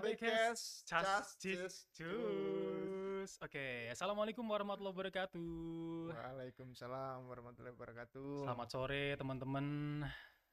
Cis 0.00 0.60
Cis 1.36 1.74
Cus. 1.92 3.30
Oke, 3.44 3.92
assalamualaikum 3.92 4.40
warahmatullahi 4.48 4.96
wabarakatuh. 4.96 5.52
Waalaikumsalam 6.08 7.28
warahmatullahi 7.28 7.76
wabarakatuh. 7.76 8.48
Selamat 8.48 8.68
sore 8.72 9.04
teman-teman 9.20 9.66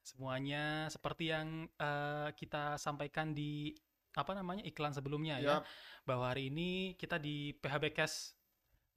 semuanya. 0.04 0.92
Seperti 0.92 1.32
yang 1.32 1.72
eh, 1.80 2.30
kita 2.36 2.76
sampaikan 2.76 3.32
di 3.32 3.72
apa 4.20 4.36
namanya 4.36 4.68
iklan 4.68 4.92
sebelumnya 4.92 5.40
ya, 5.40 5.62
Yap, 5.62 5.64
bahwa 6.04 6.28
hari 6.28 6.52
ini 6.52 7.00
kita 7.00 7.16
di 7.16 7.56
PHBcast 7.56 8.36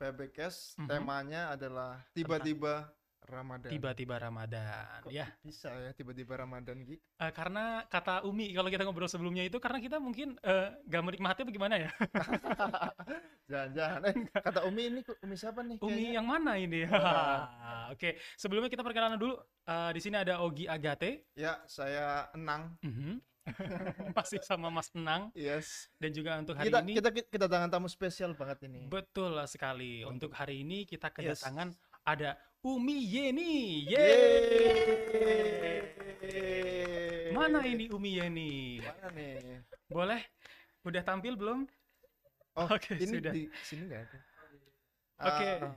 PHBcast 0.02 0.80
Mhm. 0.82 0.88
temanya 0.90 1.54
adalah 1.54 2.02
tiba-tiba 2.10 2.90
Ramadan. 3.30 3.70
tiba-tiba 3.70 4.14
Ramadan 4.16 5.00
Kok 5.00 5.10
ya. 5.10 5.26
bisa 5.40 5.70
ya 5.70 5.90
tiba-tiba 5.90 6.34
Ramadan 6.36 6.82
Gi? 6.82 6.98
Eh, 6.98 7.32
karena 7.32 7.86
kata 7.86 8.22
Umi 8.22 8.50
kalau 8.50 8.66
kita 8.66 8.82
ngobrol 8.82 9.06
sebelumnya 9.06 9.42
itu 9.42 9.56
karena 9.56 9.78
kita 9.78 9.96
mungkin 9.96 10.34
eh, 10.36 10.68
gak 10.84 11.02
menikmati 11.02 11.40
apa 11.40 11.50
gimana 11.50 11.74
ya? 11.78 11.90
Jangan-jangan 13.50 14.00
eh 14.06 14.14
kata 14.30 14.60
Umi 14.64 14.82
ini 14.86 15.00
Umi 15.22 15.34
siapa 15.34 15.60
nih? 15.62 15.76
Umi 15.78 15.90
kayaknya? 15.90 16.10
yang 16.14 16.26
mana 16.26 16.52
ini? 16.54 16.86
Wah. 16.86 17.46
Oke, 17.94 18.18
sebelumnya 18.34 18.68
kita 18.68 18.82
perkenalan 18.82 19.16
dulu. 19.16 19.34
Eh, 19.64 19.90
di 19.92 20.00
sini 20.00 20.16
ada 20.16 20.38
Ogi 20.40 20.66
Agate, 20.66 21.26
Ya, 21.34 21.58
saya 21.64 22.30
Enang. 22.32 22.74
Mhm. 22.82 23.18
masih 24.14 24.38
sama 24.44 24.70
Mas 24.70 24.86
Penang 24.86 25.32
Yes. 25.34 25.90
dan 25.96 26.12
juga 26.12 26.38
untuk 26.38 26.54
hari 26.54 26.70
Kita 26.70 26.78
ini 26.78 26.92
kita 26.94 27.08
kita 27.10 27.28
kedatangan 27.34 27.66
tamu 27.68 27.88
spesial 27.88 28.30
banget 28.32 28.62
ini. 28.64 28.86
betul 28.86 29.34
sekali. 29.44 30.06
Untuk 30.06 30.30
hari 30.30 30.62
ini 30.62 30.86
kita 30.86 31.10
Yes. 31.18 31.42
Ada 32.10 32.34
Umi 32.66 33.06
Yeni. 33.06 33.86
Yeay. 33.86 34.18
Mana 37.30 37.62
ini 37.62 37.86
Umi 37.94 38.18
Yeni? 38.18 38.82
Mana 38.82 39.08
nih? 39.14 39.62
Boleh? 39.86 40.20
Udah 40.82 41.02
tampil 41.06 41.38
belum? 41.38 41.70
Oh, 42.58 42.66
Oke, 42.66 42.98
ini 42.98 43.06
sudah. 43.22 43.30
di 43.32 43.46
sini 43.62 43.86
nggak 43.86 44.02
ada. 44.10 44.18
Oke. 45.20 45.48
Ah, 45.62 45.72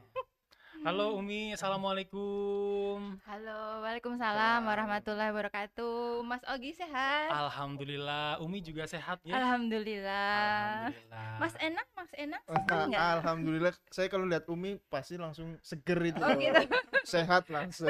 Halo 0.84 1.16
Umi, 1.16 1.56
Assalamualaikum. 1.56 3.16
Halo, 3.24 3.60
Waalaikumsalam 3.88 4.68
warahmatullahi 4.68 5.32
wabarakatuh. 5.32 6.20
Mas 6.22 6.44
Ogi 6.44 6.76
sehat? 6.76 7.32
Alhamdulillah, 7.32 8.44
Umi 8.44 8.60
juga 8.60 8.84
sehat 8.84 9.24
ya? 9.24 9.40
Alhamdulillah. 9.40 10.92
Alhamdulillah. 10.92 11.28
Mas 11.40 11.56
enak, 11.58 11.88
Mas 11.96 12.12
enak 12.20 12.42
Ah? 12.68 13.16
Alhamdulillah, 13.16 13.72
saya 13.88 14.12
kalau 14.12 14.28
lihat 14.28 14.44
Umi 14.52 14.76
pasti 14.92 15.16
langsung 15.16 15.56
seger 15.64 16.04
itu. 16.04 16.20
Oh 16.20 16.36
gitu. 16.36 16.64
Sehat 17.08 17.48
langsung. 17.48 17.88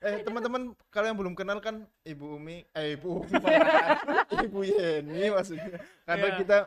Eh 0.00 0.24
teman-teman 0.24 0.72
kalau 0.88 1.12
yang 1.12 1.18
belum 1.20 1.36
kenal 1.36 1.60
kan 1.60 1.84
Ibu 2.08 2.40
Umi, 2.40 2.64
eh 2.72 2.96
Ibu 2.96 3.08
Umi, 3.20 3.36
Ibu 4.48 4.60
Yeni 4.64 5.28
maksudnya. 5.28 5.76
Karena 6.08 6.26
Iya. 6.32 6.38
kita 6.40 6.58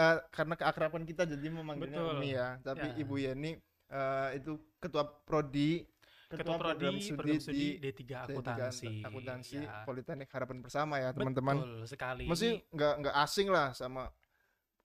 eh, 0.00 0.16
karena 0.32 0.54
keakraban 0.56 1.04
kita 1.04 1.28
jadi 1.28 1.46
memanggilnya 1.52 2.00
Betul. 2.00 2.16
Umi 2.16 2.28
ya. 2.32 2.56
Tapi 2.64 2.88
Ya. 2.88 3.04
Ibu 3.04 3.14
Yeni 3.20 3.52
eh, 3.88 4.28
itu 4.38 4.52
ketua 4.78 5.04
prodi, 5.04 5.82
Ketua 6.28 6.60
Prodi 6.60 6.84
Program 6.84 6.94
Studi 7.00 7.80
D3 7.80 7.80
D3 7.80 8.02
Akuntansi. 8.28 8.88
Akuntansi 9.00 9.56
Ya. 9.64 9.80
Politeknik 9.88 10.28
Harapan 10.28 10.60
Bersama 10.60 11.00
ya 11.00 11.16
teman-teman. 11.16 11.56
Betul 11.56 11.88
sekali. 11.88 12.24
Mesti 12.28 12.48
Ini 12.52 12.68
nggak 12.68 12.94
nggak 13.00 13.16
asing 13.24 13.48
lah 13.48 13.72
sama 13.72 14.12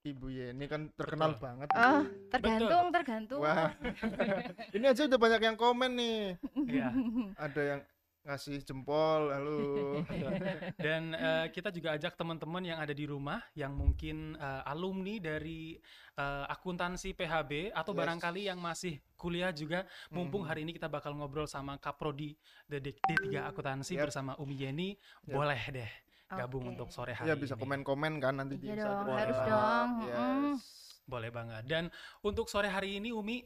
Ibu 0.04 0.28
Yeni 0.32 0.66
kan 0.72 0.88
terkenal 0.96 1.36
Betul. 1.36 1.44
banget. 1.44 1.68
Oh, 1.76 2.00
itu. 2.04 2.28
tergantung, 2.32 2.86
tergantung. 2.92 3.40
Wah. 3.44 3.72
Ini 4.76 4.86
aja 4.88 5.02
udah 5.08 5.20
banyak 5.20 5.42
yang 5.44 5.58
komen 5.60 5.92
nih. 5.96 6.20
ya. 6.68 6.88
Ada 7.40 7.62
yang 7.76 7.80
ngasih 8.24 8.64
jempol, 8.64 9.30
halo. 9.30 10.00
Dan 10.86 11.12
eh, 11.12 11.52
kita 11.52 11.68
juga 11.70 11.92
ajak 11.94 12.16
teman-teman 12.16 12.64
yang 12.64 12.80
ada 12.80 12.92
di 12.92 13.04
rumah 13.04 13.44
yang 13.52 13.76
mungkin 13.76 14.40
eh, 14.40 14.64
alumni 14.64 15.20
dari 15.20 15.76
eh, 16.16 16.46
akuntansi 16.48 17.12
PHB 17.12 17.76
atau 17.76 17.92
Yes. 17.92 18.00
barangkali 18.00 18.42
yang 18.48 18.58
masih 18.58 18.98
kuliah 19.14 19.52
juga 19.52 19.84
mumpung 20.08 20.44
Mhm. 20.44 20.50
hari 20.50 20.60
ini 20.64 20.72
kita 20.72 20.88
bakal 20.88 21.14
ngobrol 21.14 21.46
sama 21.46 21.76
Kaprodi 21.76 22.32
D- 22.64 22.80
D3 22.80 23.44
Akuntansi 23.44 24.00
Yap. 24.00 24.08
bersama 24.08 24.40
Umi 24.40 24.56
Yeni, 24.58 24.90
Yap. 25.24 25.36
boleh 25.36 25.62
deh 25.70 25.92
gabung 26.30 26.66
Oke. 26.66 26.72
untuk 26.74 26.90
sore 26.90 27.14
hari 27.14 27.28
Ya 27.28 27.36
bisa 27.36 27.54
ini. 27.54 27.62
komen-komen 27.62 28.14
kan 28.18 28.34
nanti 28.34 28.56
di 28.56 28.66
Iya 28.66 28.88
dong, 28.88 29.04
Instagram. 29.04 29.18
harus 29.20 29.40
dong, 29.44 29.90
mm. 29.92 30.08
Yes. 30.08 30.64
Boleh 31.04 31.30
banget. 31.30 31.64
Dan 31.68 31.92
untuk 32.22 32.48
sore 32.48 32.72
hari 32.72 32.96
ini 32.98 33.12
Umi, 33.12 33.44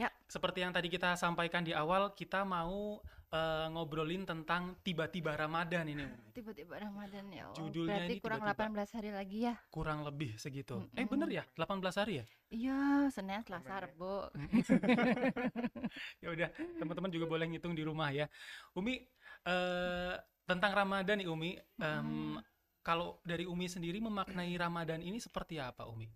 Ya. 0.00 0.08
seperti 0.24 0.64
yang 0.64 0.72
tadi 0.72 0.88
kita 0.88 1.12
sampaikan 1.14 1.60
di 1.60 1.76
awal, 1.76 2.16
kita 2.16 2.40
mau 2.40 2.96
eh, 3.30 3.66
ngobrolin 3.70 4.24
tentang 4.24 4.74
tiba-tiba 4.80 5.36
Ramadan 5.36 5.86
ini. 5.86 6.02
Tiba-tiba 6.32 6.80
Ramadan 6.80 7.28
ya 7.30 7.46
Allah. 7.46 7.56
Judulnya 7.60 7.94
Berarti 8.00 8.14
ini 8.16 8.22
kurang 8.24 8.40
tiba-tiba. 8.42 8.80
18 8.88 8.96
hari 8.96 9.10
lagi 9.12 9.38
ya? 9.46 9.54
Kurang 9.68 9.98
lebih 10.02 10.30
segitu. 10.34 10.82
Eh 10.96 11.04
Mm-mm. 11.04 11.12
bener 11.12 11.28
ya? 11.30 11.44
18 11.54 12.00
hari 12.00 12.12
ya? 12.18 12.24
Iya, 12.50 12.80
Senin, 13.12 13.44
Selasa. 13.44 13.86
Rabu. 13.86 14.26
ya 16.24 16.28
udah, 16.32 16.48
teman-teman 16.80 17.10
juga 17.12 17.26
boleh 17.28 17.46
ngitung 17.46 17.74
di 17.76 17.84
rumah 17.84 18.10
ya. 18.10 18.26
Umi, 18.74 18.98
eh, 19.44 20.14
tentang 20.42 20.72
Ramadan 20.74 21.22
nih 21.22 21.28
Umi, 21.30 21.54
em, 21.78 22.34
Mm. 22.34 22.42
kalau 22.82 23.20
dari 23.22 23.44
Umi 23.46 23.68
sendiri 23.68 24.00
memaknai 24.00 24.50
Ramadan 24.56 24.98
ini 24.98 25.20
seperti 25.20 25.60
apa 25.60 25.86
Umi? 25.86 26.08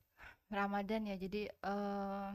Ramadan 0.51 1.07
ya, 1.07 1.17
jadi 1.17 1.47
eh 1.51 2.29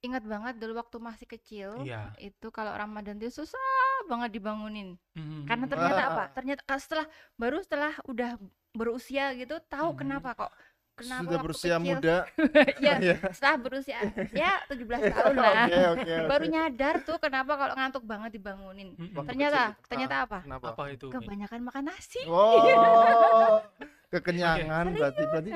ingat 0.00 0.24
banget 0.24 0.54
dulu 0.56 0.76
waktu 0.76 0.96
masih 0.96 1.26
kecil, 1.26 1.84
Iya. 1.84 2.12
itu 2.16 2.48
kalau 2.48 2.72
Ramadan 2.72 3.16
itu 3.16 3.44
susah 3.44 3.60
banget 4.04 4.32
dibangunin. 4.32 4.96
Mhm. 5.12 5.44
Karena 5.44 5.64
ternyata 5.66 6.02
apa? 6.06 6.24
Ternyata 6.32 6.62
ka- 6.64 6.80
setelah 6.80 7.06
baru 7.36 7.60
setelah 7.60 7.92
udah 8.04 8.40
berusia 8.70 9.34
gitu 9.34 9.60
tahu 9.66 9.92
Mhm. 9.92 9.98
kenapa 9.98 10.30
kok 10.34 10.52
kenapa 10.94 11.20
Sudah 11.22 11.32
waktu 11.32 11.46
berusia 11.48 11.74
kecil 11.74 11.84
muda. 11.96 12.16
ya 12.84 12.94
Iya. 13.00 13.16
setelah 13.32 13.56
berusia 13.56 13.96
ya 14.32 14.52
17 14.68 15.00
tahun 15.16 15.34
lah 15.34 15.64
Oke, 15.64 15.80
oke, 15.96 16.00
oke. 16.12 16.28
baru 16.28 16.44
nyadar 16.46 16.94
tuh 17.02 17.16
kenapa 17.16 17.52
kalau 17.56 17.74
ngantuk 17.74 18.04
banget 18.04 18.30
dibangunin. 18.36 18.88
Waktu 19.10 19.28
Ternyata 19.32 19.60
kecil. 19.72 19.88
ternyata 19.88 20.14
Ah, 20.16 20.24
apa? 20.28 20.38
Kenapa? 20.44 20.66
Apa 20.72 20.82
itu? 20.88 21.06
Kebanyakan 21.08 21.60
makan 21.60 21.84
nasi. 21.88 22.20
Oh, 22.24 22.60
kekenyangan 24.12 24.84
berarti 24.92 25.22
berarti. 25.24 25.50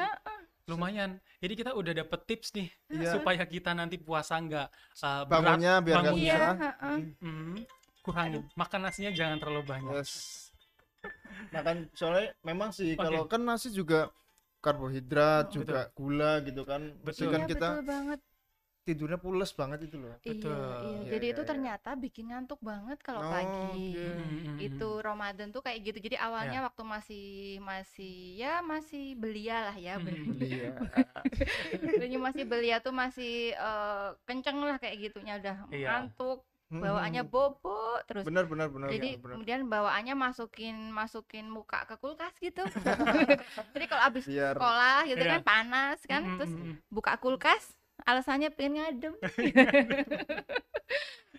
Lumayan. 0.64 1.20
Jadi 1.44 1.52
kita 1.61 1.70
udah 1.76 1.93
dapet 1.93 2.20
tips 2.25 2.49
nih 2.56 2.69
Iya. 2.88 3.20
supaya 3.20 3.44
kita 3.44 3.76
nanti 3.76 4.00
puasa 4.00 4.40
nggak 4.40 4.69
uh, 5.05 5.22
berat. 5.28 5.28
Bangunnya 5.28 5.72
biar 5.84 5.96
nggak. 6.00 6.14
Iya, 6.16 6.40
heeh. 6.56 6.96
Hmm, 7.20 7.56
kurangin. 8.00 8.43
Makan 8.56 8.81
nasinya 8.81 9.12
jangan 9.12 9.37
terlalu 9.37 9.62
banyak. 9.69 9.93
Yes. 10.00 10.12
Makan 11.52 11.93
soalnya 11.93 12.32
memang 12.40 12.72
sih 12.72 12.96
Oke. 12.96 13.05
kalau 13.05 13.28
kan 13.28 13.44
nasi 13.44 13.69
juga 13.69 14.08
karbohidrat 14.64 15.52
Betul. 15.52 15.56
juga 15.61 15.81
gula 15.93 16.32
gitu 16.40 16.62
kan. 16.64 16.96
Betul. 17.05 17.28
kan 17.28 17.40
Iya, 17.44 17.49
kita 17.52 17.69
betul 17.76 17.84
banget. 17.84 18.20
tidurnya 18.84 19.16
pules 19.20 19.52
banget 19.52 19.78
itu 19.84 19.96
loh. 20.00 20.16
Betul. 20.20 20.49
Iya, 20.49 20.64
iya. 20.81 20.96
Iya, 21.05 21.11
Jadi 21.12 21.26
iya, 21.28 21.34
itu 21.37 21.43
iya. 21.44 21.49
ternyata 21.52 21.90
bikin 21.93 22.25
ngantuk 22.32 22.61
banget 22.64 22.99
kalau 23.05 23.20
Oh, 23.20 23.28
pagi. 23.28 23.93
oke. 23.93 24.08
Ramadan 25.04 25.52
tuh 25.52 25.60
kayak 25.60 25.84
gitu. 25.84 25.98
Jadi 26.00 26.16
awalnya 26.16 26.64
waktu 26.64 26.82
masih 26.82 27.26
masih 27.60 28.40
ya 28.40 28.64
masih 28.64 29.12
belia 29.14 29.68
lah 29.68 29.76
ya. 29.76 30.00
Iya. 30.40 30.72
Jadi 32.02 32.16
masih 32.16 32.44
belia 32.44 32.80
tuh 32.80 32.90
masih 32.90 33.52
eh, 33.52 34.08
kenceng 34.24 34.58
lah 34.58 34.80
kayak 34.80 34.96
gitunya 34.98 35.36
udah 35.36 35.56
Iya. 35.68 35.88
ngantuk, 35.92 36.40
bawaannya 36.72 37.22
bobo 37.22 38.00
terus. 38.08 38.24
benar 38.26 38.48
benar 38.48 38.66
benar 38.66 38.88
Jadi 38.90 39.20
benar. 39.20 39.32
kemudian 39.36 39.60
bawaannya 39.68 40.14
masukin 40.16 40.90
masukin 40.90 41.46
muka 41.46 41.84
ke 41.84 41.94
kulkas 42.00 42.34
gitu. 42.40 42.64
Jadi 43.76 43.84
kalau 43.86 44.02
abis 44.08 44.24
biar 44.24 44.56
sekolah 44.56 44.98
gitu 45.06 45.22
Iya. 45.22 45.32
kan 45.38 45.42
panas 45.44 45.98
kan, 46.08 46.22
terus 46.40 46.52
buka 46.88 47.14
kulkas, 47.20 47.76
alasannya 48.02 48.48
pengen 48.50 48.82
ngadem. 48.82 49.14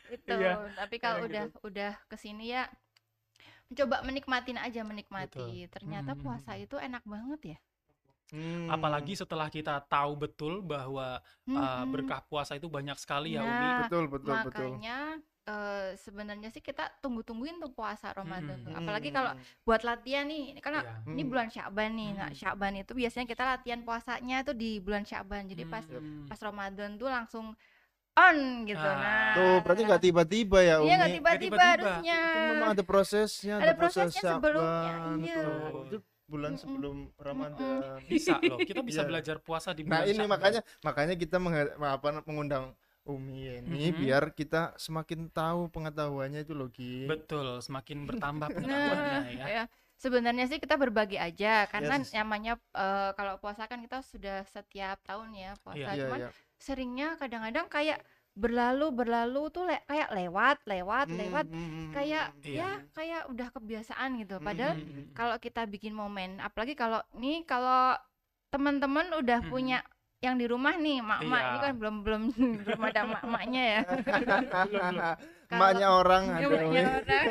Itu. 0.06 0.34
Iya. 0.38 0.70
Tapi 0.78 0.96
kalau 1.02 1.26
Kayak 1.26 1.30
udah 1.30 1.44
udah 1.66 1.92
ke 2.08 2.16
sini 2.16 2.54
ya 2.54 2.70
coba 3.74 4.02
menikmatin 4.06 4.58
aja 4.62 4.82
menikmati. 4.86 5.66
Betul. 5.66 5.74
Ternyata 5.74 6.12
Mhm, 6.14 6.22
puasa 6.22 6.52
itu 6.60 6.76
enak 6.78 7.04
banget 7.08 7.42
ya. 7.56 7.58
Hmm. 8.34 8.66
Apalagi 8.74 9.14
setelah 9.14 9.48
kita 9.54 9.78
tahu 9.86 10.18
betul 10.18 10.54
bahwa 10.66 11.22
uh, 11.54 11.86
Mm-mm. 11.86 11.94
berkah 11.94 12.26
puasa 12.26 12.58
itu 12.58 12.66
banyak 12.66 12.98
sekali 12.98 13.38
ya 13.38 13.46
Umi. 13.46 13.70
Nah, 13.70 13.78
betul 13.86 14.10
betul 14.10 14.36
betul. 14.42 14.72
makanya 14.82 14.98
eh, 15.46 15.94
sebenarnya 16.02 16.50
sih 16.50 16.58
kita 16.58 16.90
tunggu-tungguin 17.06 17.62
tuh 17.62 17.70
puasa 17.70 18.10
Ramadan 18.18 18.66
tuh. 18.66 18.74
Apalagi 18.74 19.14
Hmm. 19.14 19.18
kalau 19.22 19.32
buat 19.62 19.86
latihan 19.86 20.26
nih, 20.26 20.58
karena 20.58 20.82
Iya. 20.82 21.06
ini 21.14 21.22
Hmm. 21.22 21.30
bulan 21.30 21.48
Sya'ban 21.54 21.90
nih. 21.94 22.10
Nah, 22.18 22.30
Mm. 22.34 22.34
Sya'ban 22.34 22.74
itu 22.82 22.92
biasanya 22.98 23.28
kita 23.30 23.44
latihan 23.46 23.82
puasanya 23.86 24.42
tuh 24.42 24.58
di 24.58 24.82
bulan 24.82 25.06
Sya'ban. 25.06 25.46
Jadi 25.46 25.64
pas 25.70 25.86
Hmm. 25.86 26.26
pas 26.26 26.40
Ramadan 26.42 26.98
tuh 26.98 27.10
langsung 27.14 27.46
on 28.16 28.38
gitu. 28.64 28.80
Ah. 28.80 28.96
Nah, 28.96 29.34
Tuh, 29.36 29.56
berarti 29.62 29.82
nggak 29.84 30.02
tiba-tiba 30.02 30.60
ya, 30.60 30.76
Umi. 30.80 30.88
Iya 30.88 30.96
nggak 30.98 31.14
tiba-tiba 31.20 31.60
harusnya. 31.60 32.20
Itu 32.24 32.40
memang 32.50 32.70
ada 32.72 32.84
prosesnya, 32.84 33.56
Ada 33.60 33.74
proses 33.76 33.96
prosesnya 34.10 34.32
sebelumnya, 34.34 34.92
Sya'ban, 34.96 35.18
iya. 35.20 35.36
tuh. 35.44 35.84
Itu 35.86 35.98
bulan 36.26 36.54
sebelum 36.56 36.96
Ramadan. 37.16 38.00
Bisa 38.08 38.40
loh, 38.42 38.58
kita 38.58 38.82
bisa 38.82 39.02
Iya. 39.04 39.10
belajar 39.12 39.36
puasa 39.38 39.70
di 39.72 39.84
Nah, 39.84 40.02
bulan 40.02 40.08
ini 40.08 40.18
Sya'ban. 40.18 40.32
makanya 40.32 40.62
makanya 40.82 41.14
kita 41.14 41.38
apa 41.78 42.08
mengundang 42.26 42.66
Umi 43.06 43.62
ini 43.62 43.94
Mhm. 43.94 44.02
biar 44.02 44.24
kita 44.34 44.74
semakin 44.76 45.30
tahu 45.30 45.70
pengetahuannya 45.70 46.42
itu 46.42 46.58
loh, 46.58 46.74
Gi. 46.74 47.06
Betul, 47.06 47.62
semakin 47.62 48.10
bertambah 48.10 48.48
Nah, 48.50 48.56
pengetahuannya 48.58 49.32
ya. 49.38 49.46
ya. 49.46 49.66
sebenarnya 49.96 50.44
sih 50.46 50.60
kita 50.60 50.76
berbagi 50.76 51.16
aja 51.16 51.72
karena 51.72 52.04
Yes. 52.04 52.12
namanya 52.12 52.60
eh, 52.76 53.16
kalau 53.16 53.40
puasa 53.40 53.64
kan 53.64 53.80
kita 53.80 54.04
sudah 54.04 54.44
setiap 54.44 55.00
tahun 55.06 55.32
ya 55.32 55.52
puasa 55.64 55.78
Iya. 55.78 55.88
Iya, 55.88 56.02
cuman 56.04 56.20
iya. 56.20 56.30
Seringnya 56.58 57.16
kadang-kadang 57.16 57.68
kayak 57.68 58.00
berlalu 58.36 58.92
berlalu 58.92 59.48
tuh 59.48 59.64
le- 59.64 59.84
kayak 59.88 60.12
lewat 60.12 60.58
lewat 60.68 61.08
Hmm, 61.08 61.18
lewat 61.18 61.46
hmm, 61.48 61.68
hmm, 61.72 61.92
kayak 61.96 62.26
hmm, 62.36 62.44
Iya. 62.44 62.60
ya 62.60 62.70
kayak 62.92 63.22
udah 63.32 63.48
kebiasaan 63.50 64.10
gitu 64.20 64.36
padahal 64.44 64.76
hmm, 64.76 64.84
hmm. 64.84 65.06
kalau 65.16 65.36
kita 65.40 65.64
bikin 65.66 65.96
momen 65.96 66.44
apalagi 66.44 66.76
kalau 66.76 67.00
nih 67.16 67.48
kalau 67.48 67.96
teman-teman 68.52 69.08
udah 69.16 69.40
Mhm. 69.40 69.50
punya 69.50 69.80
yang 70.20 70.36
di 70.36 70.48
rumah 70.48 70.76
nih 70.76 71.00
mak-mak 71.00 71.42
ini 71.46 71.56
Iya. 71.56 71.64
kan 71.64 71.74
belum 71.80 71.96
belum 72.04 72.22
belum 72.68 72.82
ada 72.84 73.02
mak-maknya 73.08 73.64
ya 73.64 73.82
Emaknya 75.46 75.88
orang 75.94 76.24
Ya, 76.26 76.36
ada 76.42 76.48
emaknya 76.50 76.50
Umi. 76.52 76.80
orang. 76.84 77.26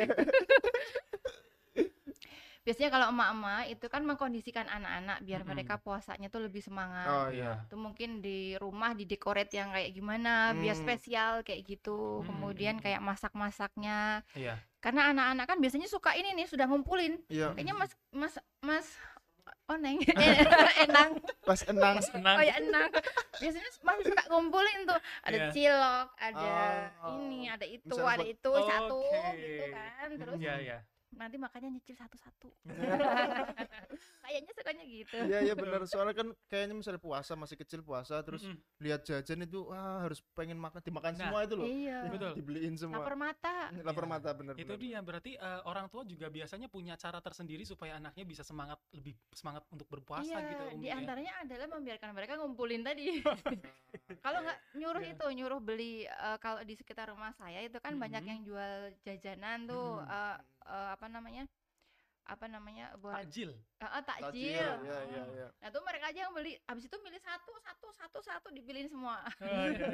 Biasanya 2.65 2.89
kalau 2.89 3.05
emak-emak 3.13 3.69
itu 3.69 3.85
kan 3.85 4.01
mengkondisikan 4.01 4.65
anak-anak 4.65 5.21
biar 5.21 5.41
Mhm. 5.41 5.47
mereka 5.47 5.77
puasanya 5.77 6.27
tuh 6.27 6.41
lebih 6.41 6.59
semangat 6.59 7.05
Oh 7.05 7.29
iya. 7.29 7.61
itu 7.61 7.77
mungkin 7.77 8.19
di 8.19 8.57
rumah 8.57 8.91
di 8.91 9.05
decorate 9.05 9.53
yang 9.53 9.69
kayak 9.69 9.93
gimana 9.93 10.49
biar 10.51 10.73
Hmm. 10.73 10.81
spesial 10.81 11.31
kayak 11.41 11.61
gitu 11.63 12.19
Hmm. 12.19 12.25
kemudian 12.25 12.81
kayak 12.81 12.99
masak-masaknya 12.99 14.25
Iya. 14.33 14.57
karena 14.81 15.13
anak-anak 15.13 15.45
kan 15.45 15.57
biasanya 15.61 15.85
suka 15.85 16.11
ini 16.13 16.33
nih 16.33 16.49
sudah 16.49 16.65
ngumpulin 16.65 17.21
Iya. 17.29 17.53
kayaknya 17.53 17.77
mas 17.77 17.93
mas 18.09 18.33
mas 18.59 18.87
oneng 19.67 19.97
enang 20.89 21.21
Pas 21.45 21.61
enang. 21.63 22.01
Senang. 22.01 22.37
kayak 22.37 22.55
enang 22.59 22.89
biasanya 23.37 23.69
masih 23.79 24.03
suka 24.09 24.23
ngumpulin 24.25 24.79
tuh 24.83 24.97
ada 25.21 25.37
Iya. 25.37 25.49
cilok 25.53 26.07
ada 26.17 26.49
Oh. 27.05 27.13
ini 27.21 27.45
ada 27.45 27.65
itu 27.65 27.93
Misalnya 27.93 28.13
ada 28.17 28.25
itu 28.25 28.51
satu 28.57 28.97
Oke. 29.05 29.37
gitu 29.37 29.63
kan 29.69 30.09
terus 30.17 30.37
Iya, 30.41 30.55
iya. 30.57 30.77
Nanti 31.15 31.35
makanya 31.35 31.69
nyicil 31.69 31.95
satu-satu 31.95 32.47
kayaknya 34.25 34.51
sukanya 34.51 34.83
gitu 34.83 35.17
Iya 35.21 35.39
iya 35.41 35.53
benar 35.53 35.81
soalnya 35.85 36.13
kan 36.13 36.27
kayaknya 36.45 36.75
misalnya 36.75 36.99
puasa 36.99 37.33
masih 37.33 37.55
kecil 37.55 37.79
puasa 37.81 38.19
terus 38.19 38.43
Mm-mm. 38.43 38.57
lihat 38.79 39.01
jajan 39.01 39.41
itu 39.41 39.63
wah 39.63 40.01
harus 40.01 40.19
pengen 40.33 40.57
makan 40.57 40.81
dimakan 40.81 41.13
Nah, 41.15 41.19
semua 41.21 41.39
itu 41.41 41.55
loh. 41.55 41.65
iya 41.65 41.99
Betul. 42.13 42.31
Dibeliin 42.35 42.75
semua. 42.75 42.99
lapar 42.99 43.15
mata 43.15 43.55
Lapar 43.87 44.03
Iya. 44.03 44.11
mata 44.11 44.29
bener 44.31 44.53
Itu 44.55 44.67
bener. 44.67 44.81
dia 44.81 44.99
berarti 44.99 45.31
eh, 45.33 45.61
orang 45.63 45.87
tua 45.87 46.03
juga 46.03 46.27
biasanya 46.27 46.67
punya 46.67 46.93
cara 46.95 47.19
tersendiri 47.19 47.63
supaya 47.63 47.95
anaknya 47.95 48.25
bisa 48.25 48.41
semangat 48.41 48.81
lebih 48.91 49.15
semangat 49.31 49.63
untuk 49.69 49.87
berpuasa 49.87 50.25
iya 50.25 50.39
gitu 50.45 50.63
Umi 50.67 50.81
di 50.81 50.87
ya. 50.87 50.97
antaranya 50.97 51.33
adalah 51.39 51.67
membiarkan 51.69 52.09
mereka 52.11 52.33
ngumpulin 52.35 52.81
tadi 52.81 53.21
kalau 54.19 54.39
nggak 54.41 54.59
nyuruh 54.75 55.01
Iya. 55.01 55.13
itu 55.13 55.25
nyuruh 55.33 55.59
beli 55.59 55.93
eh, 56.03 56.37
kalau 56.39 56.61
di 56.61 56.73
sekitar 56.73 57.07
rumah 57.07 57.31
saya 57.31 57.61
itu 57.61 57.77
kan 57.77 57.95
banyak 57.95 58.19
Mhm. 58.19 58.27
yang 58.27 58.39
jual 58.43 58.73
jajanan 59.01 59.59
tuh 59.65 60.01
Mhm. 60.01 60.09
eh, 60.09 60.37
eh, 60.65 60.89
apa 60.91 61.05
namanya 61.07 61.45
apa 62.25 62.49
namanya 62.49 62.89
buat 62.97 63.21
Takjil. 63.21 63.53
eh, 63.53 63.85
eh, 63.85 64.01
takjil, 64.01 64.25
Takjil, 64.25 64.69
iya 64.81 64.97
iya 65.05 65.21
Hmm. 65.21 65.29
iya. 65.31 65.47
nah 65.61 65.69
tuh 65.69 65.81
mereka 65.81 66.09
aja 66.09 66.19
yang 66.25 66.33
beli 66.33 66.57
habis 66.65 66.83
itu 66.83 66.97
milih 66.99 67.21
satu 67.21 67.53
satu 67.59 67.87
satu 67.93 68.19
satu 68.19 68.47
dipilihin 68.49 68.89
semua 68.89 69.21
Oh, 69.45 69.69
iya. 69.69 69.93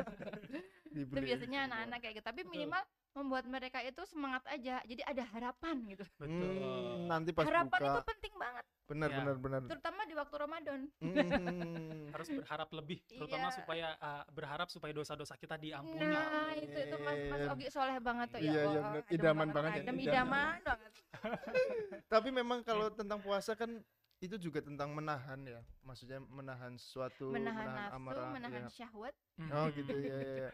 itu 0.87 0.95
Dibeliin 0.95 1.27
biasanya 1.27 1.59
anak-anak 1.67 1.97
kayak 1.99 2.13
gitu 2.15 2.25
tapi 2.25 2.41
Betul. 2.41 2.51
minimal 2.53 2.83
membuat 3.11 3.45
mereka 3.45 3.79
itu 3.81 3.99
semangat 4.05 4.47
aja 4.47 4.79
jadi 4.81 5.03
ada 5.03 5.23
harapan 5.27 5.75
gitu 5.85 6.07
Betul. 6.15 6.55
Hmm, 6.55 7.11
nanti 7.11 7.29
pas 7.31 7.43
harapan 7.43 7.67
buka 7.67 7.87
itu 7.89 8.01
penting 8.07 8.33
banget 8.37 8.65
benar 8.91 9.07
Ya. 9.07 9.17
benar 9.17 9.35
benar. 9.37 9.61
terutama 9.65 10.01
di 10.03 10.13
waktu 10.13 10.35
Ramadan 10.37 10.79
Hmm. 10.99 11.15
Harus 12.13 12.27
berharap 12.29 12.69
lebih, 12.71 12.99
terutama 13.07 13.47
Iya. 13.47 13.55
supaya 13.55 13.87
eh, 13.95 14.23
berharap 14.29 14.67
supaya 14.67 14.91
dosa-dosa 14.91 15.35
kita 15.35 15.55
diampuni. 15.55 16.03
Nah, 16.03 16.51
itu 16.53 16.75
itu 16.75 16.95
Mas 16.99 17.17
Mas 17.25 17.39
Amin. 17.41 17.53
Ogi 17.55 17.67
soleh 17.67 17.97
banget 17.97 18.27
tuh 18.29 18.39
Iya, 18.39 18.45
ya. 18.45 18.51
iya, 18.51 18.61
Allah, 18.61 18.83
bener. 18.83 19.01
adem 19.01 19.15
Idaman 19.15 19.47
banget 19.49 19.71
ya, 19.71 19.81
idaman. 19.81 20.01
idaman 20.03 20.55
banget. 20.61 20.91
Tapi 22.11 22.29
memang 22.29 22.59
kalau 22.61 22.87
tentang 22.89 23.19
puasa 23.19 23.53
kan 23.53 23.71
itu 24.19 24.35
juga 24.37 24.59
tentang 24.59 24.91
menahan 24.91 25.39
ya. 25.41 25.61
Maksudnya 25.81 26.19
menahan 26.21 26.75
sesuatu, 26.75 27.31
Menahan 27.31 27.65
nafsu, 27.65 27.95
amarah. 27.95 28.29
menahan 28.29 28.61
ya. 28.61 28.69
syahwat. 28.69 29.15
Oh 29.49 29.65
Mhm. 29.65 29.73
gitu 29.73 29.93
ya, 29.97 30.13
ya, 30.13 30.35
ya. 30.45 30.49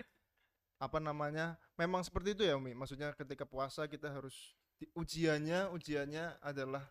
Apa 0.78 1.02
namanya? 1.02 1.58
Memang 1.74 2.00
seperti 2.00 2.32
itu 2.32 2.44
ya, 2.46 2.54
Umi. 2.54 2.72
Maksudnya 2.72 3.12
ketika 3.12 3.44
puasa 3.44 3.90
kita 3.90 4.08
harus 4.08 4.54
di- 4.78 4.88
ujiannya, 4.94 5.74
ujiannya 5.74 6.38
adalah 6.40 6.86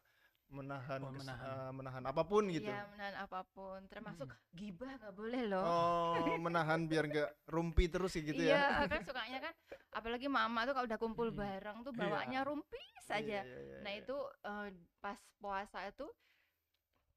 menahan 0.48 1.00
Oh, 1.00 1.10
menahan. 1.10 1.46
eh, 1.60 1.70
menahan 1.72 2.02
apa 2.04 2.22
pun 2.22 2.46
gitu. 2.46 2.67
Iya, 2.67 2.86
menahan 2.88 3.17
apa 3.19 3.43
pun, 3.44 3.82
termasuk 3.86 4.24
Mhm. 4.24 4.38
gibah 4.53 4.93
nggak 4.96 5.15
boleh 5.15 5.43
loh. 5.44 5.65
Oh, 5.65 6.15
menahan 6.46 6.81
biar 6.84 7.05
nggak 7.05 7.31
rumpi 7.46 7.84
terus 7.86 8.15
gitu 8.15 8.38
iya, 8.38 8.79
ya. 8.79 8.86
kan 8.86 9.03
sukanya 9.03 9.38
kan 9.43 9.55
apalagi 9.91 10.26
mama 10.26 10.62
tuh 10.62 10.72
kalau 10.72 10.86
udah 10.86 11.00
kumpul 11.00 11.29
Mhm. 11.29 11.36
bareng 11.36 11.79
tuh 11.82 11.93
Iya. 11.93 12.00
bawaannya 12.00 12.41
rumpis 12.43 13.03
saja. 13.03 13.43
Iya, 13.43 13.43
iya, 13.43 13.58
iya, 13.60 13.79
Nah, 13.82 13.93
iya. 13.93 14.00
itu 14.00 14.17
eh, 14.41 14.69
pas 14.98 15.19
puasa 15.36 15.79
itu 15.84 16.06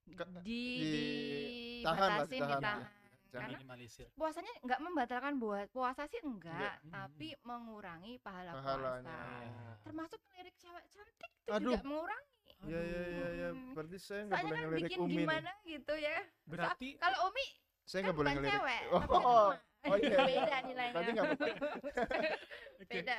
Ke- 0.10 0.26
di 0.42 0.62
di- 0.82 1.82
tahan 1.82 2.02
lah, 2.02 2.26
ditahan, 2.26 2.50
ditahan. 2.52 2.80
ya. 2.82 2.90
Jangan. 3.30 3.46
Karena 3.46 3.58
minimalisir. 3.62 4.08
puasanya 4.12 4.50
nggak 4.60 4.82
membatalkan 4.82 5.34
buat 5.38 5.70
puasa 5.70 6.10
sih 6.10 6.18
enggak, 6.20 6.82
Enggak. 6.82 6.90
tapi 6.90 7.38
mengurangi 7.44 8.18
pahala 8.18 8.58
Pahalanya. 8.58 9.06
puasa. 9.06 9.86
Termasuk 9.86 10.20
lirik 10.32 10.58
cewek 10.58 10.86
cantik 10.90 11.30
itu 11.38 11.52
Aduh. 11.54 11.78
juga 11.78 11.86
mengurangi. 11.86 12.26
Iya, 12.62 12.80
iya, 12.82 13.04
iya, 13.08 13.28
iya. 13.32 13.50
Hmm. 13.50 13.72
Berarti 13.72 13.98
saya 13.98 14.22
nggak 14.24 14.36
Soalnya 14.36 14.44
boleh 14.46 14.60
kan 14.60 14.68
ngelirik 14.68 14.90
bikin 14.90 15.00
Umi 15.00 15.10
nih. 15.10 15.24
gimana 15.24 15.52
gitu 15.64 15.94
ya. 15.96 16.18
Berarti 16.46 16.90
Kalau 16.98 17.20
Umi 17.28 17.48
Saya 17.82 18.00
kan 18.00 18.04
nggak 18.06 18.18
boleh 18.18 18.30
bukan 18.30 18.38
ngelirik. 18.38 18.54
cewek, 18.60 18.82
Oh, 18.86 19.00
tapi 19.00 19.16
emak. 19.16 19.58
oh 19.82 19.96
iya. 19.98 20.18
Beda 20.20 20.58
nilainya. 20.62 20.94
Berarti 20.94 21.10
nggak 21.10 21.26
apa-apa. 21.26 21.46
Oke. 22.80 22.90
Beda. 22.90 23.18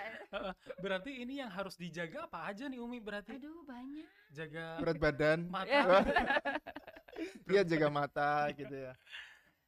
berarti 0.79 1.11
ini 1.17 1.35
yang 1.37 1.51
harus 1.51 1.75
dijaga 1.75 2.19
apa 2.25 2.39
aja 2.47 2.65
nih 2.67 2.79
Umi 2.79 2.99
berarti? 2.99 3.37
Aduh, 3.37 3.65
banyak. 3.65 4.07
Jaga 4.31 4.65
Berat 4.79 4.97
badan. 4.99 5.39
mata. 5.47 5.69
Ya. 5.69 5.83
Iya 7.45 7.63
jaga 7.67 7.89
mata 7.93 8.49
gitu 8.51 8.73
ya. 8.73 8.93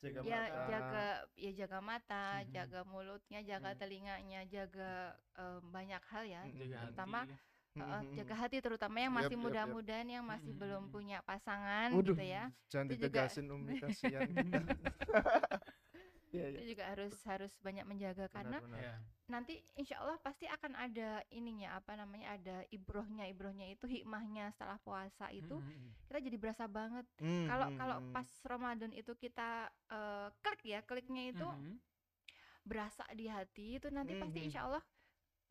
Jaga 0.01 0.19
Ya 0.25 0.41
mata. 0.41 0.63
jaga 0.67 1.05
ya 1.37 1.51
jaga 1.53 1.79
mata, 1.79 2.25
Mhm. 2.41 2.49
jaga 2.49 2.81
mulutnya, 2.83 3.39
jaga 3.45 3.71
Mhm. 3.71 3.79
telinganya, 3.79 4.41
jaga 4.49 4.93
em, 5.37 5.61
banyak 5.69 6.01
hal 6.07 6.25
ya. 6.25 6.43
Mhm. 6.43 6.57
Jaga 6.57 6.77
Terutama 6.81 7.19
hati. 7.23 7.37
Uh, 7.73 8.05
jaga 8.13 8.37
hati 8.37 8.61
terutama 8.61 9.01
yang 9.01 9.09
masih 9.17 9.33
yap, 9.33 9.41
yap. 9.41 9.45
muda-mudahan 9.49 10.05
yang 10.05 10.21
masih 10.29 10.53
belum 10.53 10.93
punya 10.93 11.25
pasangan 11.25 11.89
Waduh, 11.97 12.13
gitu 12.13 12.21
ya. 12.21 12.53
Jangan 12.69 12.87
Itu 12.93 12.95
juga- 13.09 13.25
Umi 13.49 13.73
kasihan. 13.83 14.29
Iya, 16.33 16.49
iya. 16.49 16.57
Itu 16.57 16.63
juga 16.77 16.85
harus 16.89 17.13
harus 17.29 17.53
banyak 17.61 17.85
menjaga 17.85 18.25
karena 18.29 18.57
Benar, 18.61 18.73
benar. 18.73 18.81
Ya. 18.81 18.97
nanti 19.29 19.55
insya 19.73 20.01
Allah 20.01 20.17
pasti 20.17 20.45
akan 20.45 20.73
ada 20.77 21.21
ininya 21.29 21.77
apa 21.77 21.93
namanya 21.93 22.37
ada 22.37 22.57
ibrohnya 22.69 23.29
ibrohnya 23.29 23.69
itu 23.69 23.85
hikmahnya 23.85 24.53
setelah 24.53 24.77
puasa 24.81 25.29
itu 25.29 25.57
Mhm. 25.57 26.09
kita 26.09 26.19
jadi 26.21 26.37
berasa 26.37 26.65
banget 26.69 27.05
Hmm, 27.17 27.49
kalau 27.49 27.67
hmm, 27.69 27.77
kalau 27.77 27.97
hmm. 28.01 28.13
pas 28.13 28.29
Ramadan 28.45 28.93
itu 28.93 29.13
kita 29.15 29.51
eh, 29.89 30.29
klik 30.41 30.63
ya 30.67 30.81
kliknya 30.81 31.33
itu 31.33 31.45
Mhm. 31.45 31.77
berasa 32.65 33.05
di 33.13 33.29
hati 33.29 33.77
itu 33.77 33.89
nanti 33.89 34.13
pasti 34.17 34.39
Mhm. 34.41 34.47
insya 34.49 34.61
Allah 34.69 34.85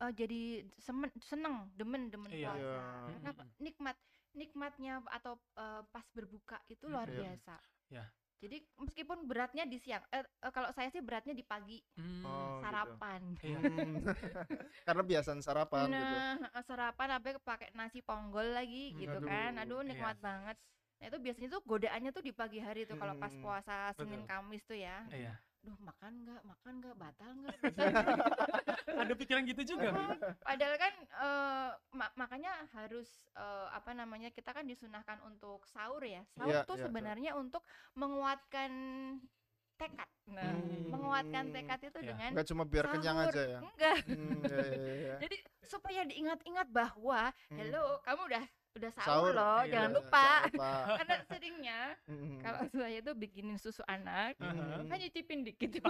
eh, 0.02 0.12
jadi 0.12 0.40
semen, 0.78 1.08
seneng 1.22 1.70
demen 1.72 2.10
demen 2.10 2.28
Iya. 2.28 2.50
puasa 2.50 2.58
Iya. 2.58 2.82
karena 3.06 3.30
apa? 3.30 3.44
nikmat 3.58 3.96
nikmatnya 4.32 4.92
atau 5.08 5.32
eh, 5.54 5.82
pas 5.88 6.04
berbuka 6.10 6.58
itu 6.66 6.84
luar. 6.86 7.06
Iya. 7.06 7.18
biasa 7.36 7.54
Ya. 7.88 8.04
jadi 8.42 8.58
meskipun 8.74 9.28
beratnya 9.30 9.62
di 9.62 9.78
siang 9.78 10.02
eh, 10.10 10.24
eh, 10.24 10.50
kalau 10.50 10.72
saya 10.72 10.90
sih 10.90 10.98
beratnya 10.98 11.30
di 11.32 11.44
pagi 11.44 11.78
Hmm. 11.94 12.24
Oh, 12.24 12.58
gitu. 12.58 12.62
sarapan 12.64 13.20
Iya. 13.38 13.58
Hmm. 13.60 13.94
Karena 14.86 15.02
biasaan 15.04 15.40
sarapan 15.40 15.86
gitu. 15.86 15.94
nah 15.94 16.34
eh, 16.50 16.64
sarapan 16.64 17.08
apa 17.18 17.28
pakai 17.38 17.68
nasi 17.72 18.02
ponggol 18.02 18.50
lagi 18.50 18.90
Hmm, 18.90 18.98
gitu 18.98 19.18
aduh, 19.20 19.28
kan 19.28 19.52
aduh 19.56 19.80
iya. 19.80 19.88
nikmat 19.94 20.16
banget 20.18 20.56
nah 20.98 21.10
itu 21.10 21.18
biasanya 21.18 21.48
tuh 21.50 21.62
godaannya 21.66 22.10
tuh 22.10 22.22
di 22.22 22.30
pagi 22.30 22.58
hari 22.62 22.86
tuh 22.86 22.94
kalau 22.94 23.14
pas 23.14 23.30
Hmm, 23.30 23.42
puasa 23.42 23.90
Senin 23.94 24.22
betul. 24.22 24.30
Kamis 24.30 24.62
tuh 24.64 24.78
ya 24.78 25.02
Iya. 25.10 25.34
Duh 25.62 25.78
makan 25.78 26.12
nggak 26.22 26.42
makan 26.42 26.72
nggak 26.78 26.96
batal 26.96 27.30
nggak 27.32 27.56
Ada 29.02 29.14
pikiran 29.14 29.42
gitu 29.44 29.62
juga. 29.74 29.94
Padahal 30.38 30.74
kan 30.76 30.94
eh, 31.00 31.70
ma- 31.92 32.14
makanya 32.14 32.50
harus 32.70 33.08
eh, 33.32 33.68
apa 33.70 33.90
namanya 33.92 34.28
kita 34.28 34.50
kan 34.50 34.62
disunahkan 34.62 35.18
untuk 35.22 35.62
sahur 35.66 36.02
ya. 36.02 36.22
Sahur 36.34 36.50
Iya, 36.52 36.62
tuh 36.62 36.76
iya, 36.76 36.84
sebenarnya 36.86 37.30
untuk 37.34 37.62
menguatkan 37.94 38.70
tekad. 39.74 40.06
Nah, 40.30 40.54
Hmm. 40.54 40.86
menguatkan 40.86 41.44
tekad 41.50 41.80
itu 41.82 41.98
Iya. 41.98 42.08
dengan 42.14 42.30
Nggak 42.36 42.46
cuma 42.46 42.62
biar 42.62 42.86
kenyang 42.88 43.18
sahur. 43.18 43.32
aja 43.34 43.42
ya. 43.42 43.58
Enggak. 43.60 43.96
Hmm, 44.06 44.42
iya, 44.44 44.66
iya, 44.68 44.92
iya. 44.94 45.14
Jadi 45.18 45.36
supaya 45.62 46.00
diingat-ingat 46.04 46.68
bahwa 46.70 47.20
Hmm. 47.50 47.56
hello, 47.56 47.98
kamu 48.02 48.22
udah 48.28 48.44
udah 48.72 48.90
sahur, 48.96 49.04
Sahur, 49.04 49.32
loh, 49.36 49.58
iya, 49.62 49.72
jangan 49.76 49.90
lupa. 49.92 50.26
Karena 50.98 51.16
seringnya 51.30 51.80
Hmm. 52.08 52.38
kalau 52.42 52.60
saya 52.72 52.98
tuh 53.04 53.14
bikinin 53.14 53.56
susu 53.60 53.82
anak, 53.86 54.34
Aha. 54.40 54.82
kan 54.88 54.96
nyicipin 54.98 55.44
dikit. 55.46 55.78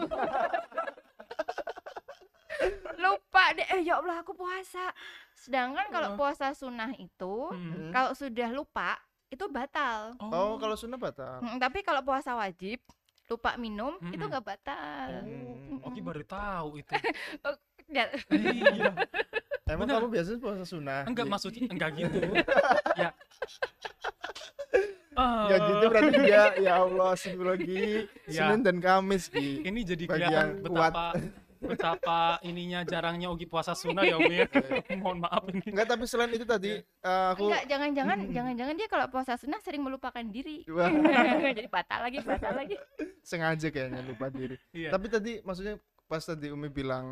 lupa 3.02 3.50
deh 3.56 3.66
eh 3.66 3.80
ya 3.82 3.98
Allah 3.98 4.22
aku 4.22 4.36
puasa 4.36 4.92
sedangkan 5.34 5.90
kalau 5.90 6.08
Oh. 6.14 6.16
puasa 6.22 6.54
sunnah 6.54 6.94
itu 6.94 7.50
Hmm. 7.50 7.90
kalau 7.90 8.14
sudah 8.14 8.46
lupa 8.54 8.94
itu 9.26 9.42
batal 9.50 10.14
Oh, 10.22 10.60
kalau 10.60 10.76
sunnah 10.78 11.00
batal. 11.00 11.40
Mm, 11.42 11.58
tapi 11.58 11.80
kalau 11.82 12.04
puasa 12.04 12.36
wajib 12.36 12.78
lupa 13.26 13.56
minum 13.56 13.96
itu 14.12 14.20
Mm-mm. 14.20 14.28
nggak 14.30 14.44
batal 14.44 15.10
Oh, 15.82 15.88
Oki 15.90 16.00
baru 16.04 16.22
tahu 16.22 16.78
itu. 16.78 16.92
Ya, 17.90 18.06
iya. 18.30 18.92
Emang 19.72 19.86
Bener. 19.86 19.96
kamu 19.98 20.08
biasanya 20.10 20.38
puasa 20.38 20.64
sunnah? 20.64 21.00
Enggak 21.04 21.24
Di- 21.24 21.32
maksudnya 21.32 21.64
enggak 21.66 21.90
gitu. 21.96 22.18
ya 25.12 25.56
tiga 26.02 26.42
ya 26.56 26.72
Allah 26.78 27.12
lagi 27.44 28.08
Ya. 28.28 28.48
Senin 28.48 28.60
dan 28.62 28.76
Kamis 28.78 29.28
Ki 29.28 29.60
Ini 29.60 29.80
jadi 29.84 30.04
kelihatan 30.06 30.46
kuat. 30.62 30.92
betapa 30.92 31.04
betapa 31.62 32.18
ininya 32.42 32.82
jarangnya 32.82 33.30
Ogi 33.30 33.46
puasa 33.46 33.70
sunnah 33.72 34.02
ya 34.02 34.18
Umi 34.18 34.34
ya. 34.34 34.46
Mohon 34.98 35.18
maaf 35.22 35.46
ini. 35.46 35.62
enggak 35.64 35.86
tapi 35.86 36.04
selain 36.04 36.32
itu 36.32 36.42
tadi 36.42 36.80
eh, 36.80 37.26
aku 37.30 37.46
Enggak, 37.46 37.64
jangan-jangan 37.68 38.18
jangan-jangan 38.26 38.74
dia 38.74 38.88
kalau 38.88 39.06
puasa 39.06 39.36
sunnah 39.36 39.60
sering 39.60 39.78
melupakan 39.78 40.24
diri. 40.24 40.66
Jadi 40.66 41.68
batal 41.68 42.00
lagi, 42.02 42.18
batal 42.20 42.52
lagi. 42.56 42.74
sengaja 43.22 43.70
kayaknya 43.70 44.02
lupa 44.02 44.26
diri 44.28 44.58
Iya. 44.72 44.90
tapi 44.90 45.06
tadi 45.06 45.38
maksudnya 45.40 45.78
pas 46.02 46.18
tadi 46.20 46.50
Umi 46.50 46.66
bilang 46.66 47.06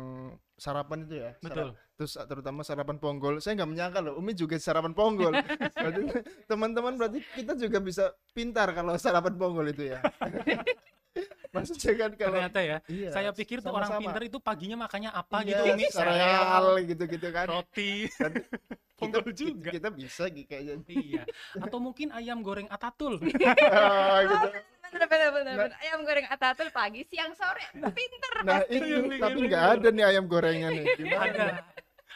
sarapan 0.53 1.07
itu 1.07 1.15
ya 1.17 1.31
Betul. 1.39 1.71
sarap- 1.71 1.77
terus 2.01 2.17
terutama 2.17 2.65
sarapan 2.65 2.97
ponggol 2.97 3.37
saya 3.37 3.61
nggak 3.61 3.69
menyangka 3.69 3.99
loh 4.01 4.17
Umi 4.17 4.33
juga 4.33 4.57
sarapan 4.57 4.89
ponggol 4.89 5.29
berarti 5.77 6.01
teman-teman 6.49 6.97
berarti 6.97 7.21
kita 7.37 7.53
juga 7.53 7.77
bisa 7.77 8.09
pintar 8.33 8.73
kalau 8.73 8.97
sarapan 8.97 9.37
ponggol 9.37 9.69
itu 9.69 9.93
ya 9.93 10.01
maksudnya 11.53 11.93
kan 11.93 12.11
kalau 12.15 12.39
Ternyata 12.39 12.59
ya. 12.63 12.77
iya, 12.87 13.09
Saya 13.11 13.29
pikir 13.35 13.59
tuh 13.59 13.75
orang 13.75 13.99
pinter 13.99 14.23
itu 14.23 14.39
paginya 14.39 14.87
makannya 14.87 15.11
apa 15.11 15.43
Iya, 15.43 15.47
gitu 15.51 15.61
Umi. 15.75 15.85
sereal 15.91 16.65
gitu-gitu 16.87 17.27
kan 17.35 17.45
roti. 17.51 18.07
Dan 18.15 18.31
Ponggol 19.01 19.25
kita, 19.27 19.33
juga. 19.35 19.69
kita 19.75 19.89
bisa 19.91 20.23
gitu 20.31 20.47
kayaknya 20.47 20.79
iya. 20.87 21.23
Atau 21.59 21.81
mungkin 21.83 22.13
ayam 22.15 22.39
goreng 22.39 22.69
atatul. 22.71 23.17
Ah, 23.67 24.23
gitu. 24.23 24.47
Bener 24.91 25.07
bener 25.09 25.29
bener. 25.33 25.53
Nah. 25.57 25.65
bener. 25.67 25.79
Ayam 25.81 25.99
goreng 26.05 26.27
atatul 26.29 26.67
pagi, 26.69 27.01
siang, 27.09 27.33
sore. 27.33 27.65
Pinter 27.91 28.31
nah 28.45 28.61
pasti. 28.61 28.77
itu 28.77 28.85
Iya, 28.85 28.97
tapi 29.17 29.39
iya, 29.41 29.47
nggak 29.49 29.63
iya. 29.63 29.73
ada 29.75 29.87
nih 29.89 30.05
ayam 30.05 30.25
gorengnya 30.29 30.69
nih 30.69 30.85
gimana 30.97 31.23
ada. 31.33 31.45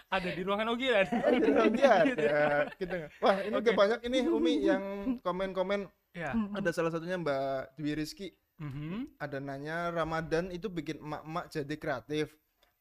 Ada 0.05 0.29
di 0.31 0.41
ruangan 0.41 0.67
Ogi 0.69 0.87
ada. 0.87 1.17
Iya, 1.65 1.93
ada. 2.05 2.35
Kita 2.71 2.93
nggak- 2.95 3.11
Wah, 3.19 3.37
ini 3.41 3.53
udah 3.53 3.73
Oke. 3.73 3.79
banyak 3.79 3.99
ini 4.05 4.17
Umi 4.23 4.53
yang 4.61 4.83
komen-komen. 5.19 5.89
Ya. 6.13 6.31
Ada 6.53 6.69
salah 6.71 6.91
satunya 6.93 7.17
Mbak 7.17 7.75
Dwi 7.75 7.91
Rizky. 7.93 8.29
Mhm. 8.55 9.19
Ada 9.19 9.37
nanya 9.37 9.91
Ramadan 9.91 10.47
itu 10.47 10.69
bikin 10.69 11.01
emak-emak 11.01 11.45
jadi 11.49 11.75
kreatif. 11.75 12.31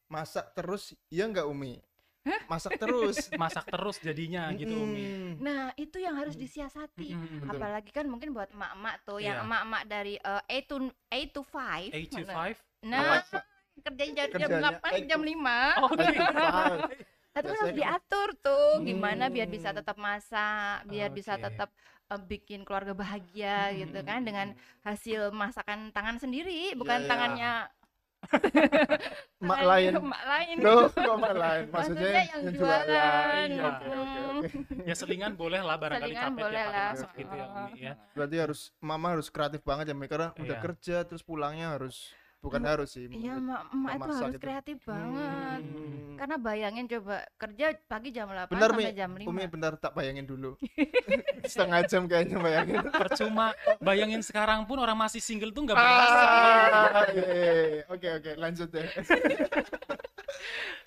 Masak 0.05 0.53
terus, 0.53 0.93
iya 1.09 1.25
nggak 1.25 1.43
Umi? 1.43 1.81
Masak 2.47 2.77
terus. 2.79 3.17
Masak 3.41 3.67
terus 3.67 3.97
jadinya 3.99 4.49
gitu 4.53 4.71
Umi. 4.71 5.03
Mm. 5.03 5.31
Nah, 5.41 5.73
itu 5.75 5.97
yang 5.97 6.15
harus 6.15 6.33
disiasati. 6.33 7.11
Mhm. 7.11 7.37
Betul. 7.43 7.57
Apalagi 7.57 7.91
kan 7.91 8.05
mungkin 8.05 8.31
buat 8.31 8.49
emak-emak 8.49 8.95
tuh, 9.03 9.19
yang 9.19 9.41
Iya. 9.41 9.45
emak-emak 9.45 9.83
dari 9.85 10.15
eh, 10.15 10.41
8 10.47 10.61
to 10.63 10.75
8 11.11 11.29
to 11.29 11.41
5. 11.43 11.89
8 11.91 12.07
to 12.07 12.23
5. 12.23 12.57
Nah, 12.81 13.19
kerjanya 13.83 14.13
jam, 14.25 14.39
jam 14.39 14.49
Kerjanya 14.49 14.79
8 14.79 14.93
eight 14.95 15.05
jam 15.05 15.19
to- 15.19 15.27
5. 15.27 15.57
Oh, 15.75 15.89
Five. 17.35 17.43
Tapi 17.43 17.51
kan 17.51 17.59
harus 17.59 17.75
diatur 17.75 18.29
tuh, 18.39 18.67
gimana 18.81 19.27
biar 19.27 19.47
bisa 19.47 19.69
Hmm. 19.69 19.77
tetap 19.77 19.97
masak, 19.99 20.87
biar 20.87 21.11
bisa 21.11 21.35
Oke. 21.35 21.43
tetap 21.45 21.69
eh, 22.05 22.21
bikin 22.21 22.61
keluarga 22.61 22.93
bahagia 22.93 23.73
gitu 23.75 23.99
kan 24.01 24.21
dengan 24.21 24.53
hasil 24.81 25.33
masakan 25.33 25.89
tangan 25.91 26.15
sendiri, 26.15 26.71
bukan 26.73 27.01
iya. 27.01 27.07
tangannya 27.07 27.51
Mak 29.43 29.59
lain. 29.61 29.91
emak 29.95 30.23
lain. 30.23 30.55
Tuh, 30.57 30.85
kok 30.87 31.15
mak 31.15 31.35
lain? 31.35 31.63
Maksudnya 31.67 32.01
Maksudnya 32.01 32.09
yang 32.15 32.29
yang 32.41 32.53
jualan. 32.55 33.47
Iya. 33.47 33.63
Oke, 33.67 33.85
oke, 33.91 34.19
oke. 34.31 34.47
ya 34.81 34.95
selingan 34.95 35.33
boleh 35.35 35.59
lah 35.59 35.75
barangkali 35.75 36.09
Selingan 36.09 36.31
capek 36.31 36.41
boleh 36.41 36.63
lah. 36.63 36.89
masak 36.89 37.11
gitu 37.15 37.33
ya 37.35 37.45
Umi 37.47 37.71
ya. 37.75 37.93
Berarti 38.13 38.35
harus 38.39 38.59
mama 38.79 39.07
harus 39.11 39.27
kreatif 39.27 39.61
banget 39.61 39.85
ya, 39.87 39.95
karena 39.99 40.27
udah 40.33 40.57
Iya. 40.57 40.63
kerja 40.63 40.97
terus 41.03 41.21
pulangnya 41.21 41.67
harus 41.73 42.09
bukan 42.45 42.61
harus 42.61 42.93
sih. 42.93 43.09
Iya, 43.09 43.41
emak, 43.41 43.61
emak 43.73 43.91
itu 43.97 44.11
harus 44.13 44.35
itu. 44.37 44.43
kreatif 44.45 44.77
banget. 44.85 45.61
Hmm. 45.65 46.15
Karena 46.15 46.35
bayangin 46.37 46.85
coba 46.85 47.17
kerja 47.41 47.65
pagi 47.89 48.09
jam 48.13 48.29
8 48.29 48.53
Benar, 48.53 48.69
Mi. 48.77 48.85
sampai 48.85 48.93
jam 48.93 49.11
5. 49.17 49.25
Umi 49.25 49.43
bentar 49.49 49.73
tak 49.81 49.91
bayangin 49.97 50.29
dulu. 50.29 50.53
Setengah 51.49 51.81
jam 51.89 52.05
kayaknya 52.05 52.37
bayangin. 52.37 52.77
Percuma 53.01 53.57
bayangin 53.81 54.21
sekarang 54.21 54.61
pun 54.69 54.77
orang 54.77 54.95
masih 54.95 55.17
single 55.17 55.49
tuh 55.49 55.65
nggak 55.65 55.73
berasa. 55.73 56.21
Ah, 56.21 57.03
iya, 57.09 57.25
iya, 57.25 57.51
iya. 57.51 57.83
Oke 57.89 58.07
oke 58.13 58.31
lanjut 58.37 58.69
deh. 58.69 58.87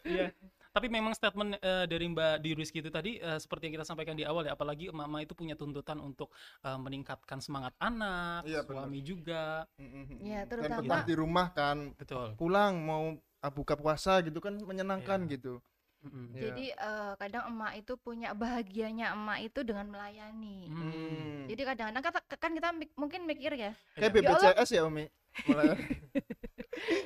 Iya. 0.06 0.30
Tapi 0.68 0.86
memang 0.86 1.12
statement 1.12 1.56
eh, 1.56 1.84
dari 1.84 2.06
Mbak 2.06 2.34
Di 2.38 2.50
Rizky 2.52 2.78
itu 2.78 2.88
tadi 2.88 3.16
eh, 3.16 3.36
seperti 3.36 3.66
yang 3.66 3.74
kita 3.76 3.86
sampaikan 3.86 4.14
di 4.14 4.22
awal 4.22 4.44
ya, 4.44 4.52
apalagi 4.52 4.88
emak-emak 4.88 5.20
itu 5.24 5.34
punya 5.34 5.54
tuntutan 5.54 5.98
untuk 5.98 6.28
eh, 6.62 6.76
meningkatkan 6.76 7.38
semangat 7.38 7.72
anak, 7.78 8.44
Iya, 8.44 8.62
suami 8.62 9.00
juga. 9.00 9.64
Iya, 10.18 10.44
Dan 10.44 10.48
terutama- 10.48 10.82
betah 10.82 11.02
di 11.02 11.14
rumah 11.14 11.46
kan 11.50 11.92
Betul. 11.94 12.34
pulang 12.34 12.78
mau 12.78 13.12
ah, 13.38 13.50
buka 13.50 13.74
puasa 13.74 14.20
gitu 14.20 14.38
kan 14.38 14.54
menyenangkan 14.56 15.24
Iya. 15.24 15.32
gitu. 15.34 15.54
Iya. 15.98 16.54
Jadi 16.54 16.66
eh, 16.70 17.12
kadang 17.16 17.50
emak 17.50 17.72
itu 17.76 17.92
punya 17.96 18.30
bahagianya 18.30 19.12
emak 19.12 19.50
itu 19.50 19.66
dengan 19.66 19.90
melayani. 19.90 20.70
Hmm. 20.70 20.90
Hmm. 20.94 21.42
Jadi 21.50 21.62
kadang-kadang 21.64 22.04
kata 22.04 22.18
kan 22.36 22.52
kita 22.52 22.68
mik- 22.70 22.94
mungkin 22.94 23.20
mikir 23.24 23.50
ya, 23.52 23.72
Kayak 23.96 24.14
Iya. 24.14 24.22
Ya. 24.22 24.30
BPJS 24.54 24.70
ya 24.70 24.82
Umi. 24.84 25.04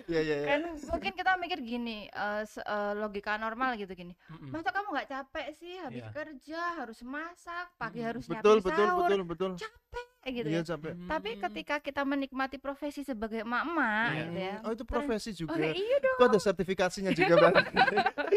Iya 0.04 0.20
iya 0.20 0.36
iya. 0.36 0.46
kan 0.48 0.60
mungkin 0.86 1.12
kita 1.12 1.32
mikir 1.36 1.58
gini, 1.58 1.98
eh, 2.06 2.42
se- 2.42 2.60
eh, 2.60 2.92
logika 2.94 3.34
normal 3.34 3.74
gitu 3.74 3.92
gini. 3.92 4.12
Mm-mm. 4.28 4.50
Masa 4.50 4.68
kamu 4.68 4.88
nggak 4.90 5.08
capek 5.08 5.46
sih 5.54 5.74
habis 5.78 6.00
Iya. 6.00 6.10
kerja 6.10 6.60
harus 6.76 6.98
masak, 7.00 7.66
pagi 7.76 7.98
Mm, 7.98 8.06
harus 8.06 8.24
Betul 8.24 8.58
nyiapin 8.58 8.64
betul 8.64 8.86
sahur, 8.86 9.02
betul 9.02 9.20
betul. 9.24 9.52
capek 9.56 10.06
gitu 10.24 10.46
Iya 10.46 10.60
ya. 10.60 10.68
capek. 10.68 10.92
Tapi 11.04 11.30
Mm. 11.30 11.40
ketika 11.42 11.74
kita 11.80 12.02
menikmati 12.02 12.56
profesi 12.56 13.02
sebagai 13.02 13.42
emak-emak 13.42 14.08
Iya. 14.08 14.22
gitu 14.22 14.38
ya. 14.38 14.54
Oh 14.62 14.70
itu 14.70 14.84
profesi 14.84 15.30
Oh 15.30 15.36
juga. 15.40 15.54
iya 15.66 15.96
dong. 15.98 16.16
Itu 16.16 16.24
ada 16.24 16.38
sertifikasinya 16.40 17.10
juga 17.12 17.34
bang. 17.38 17.54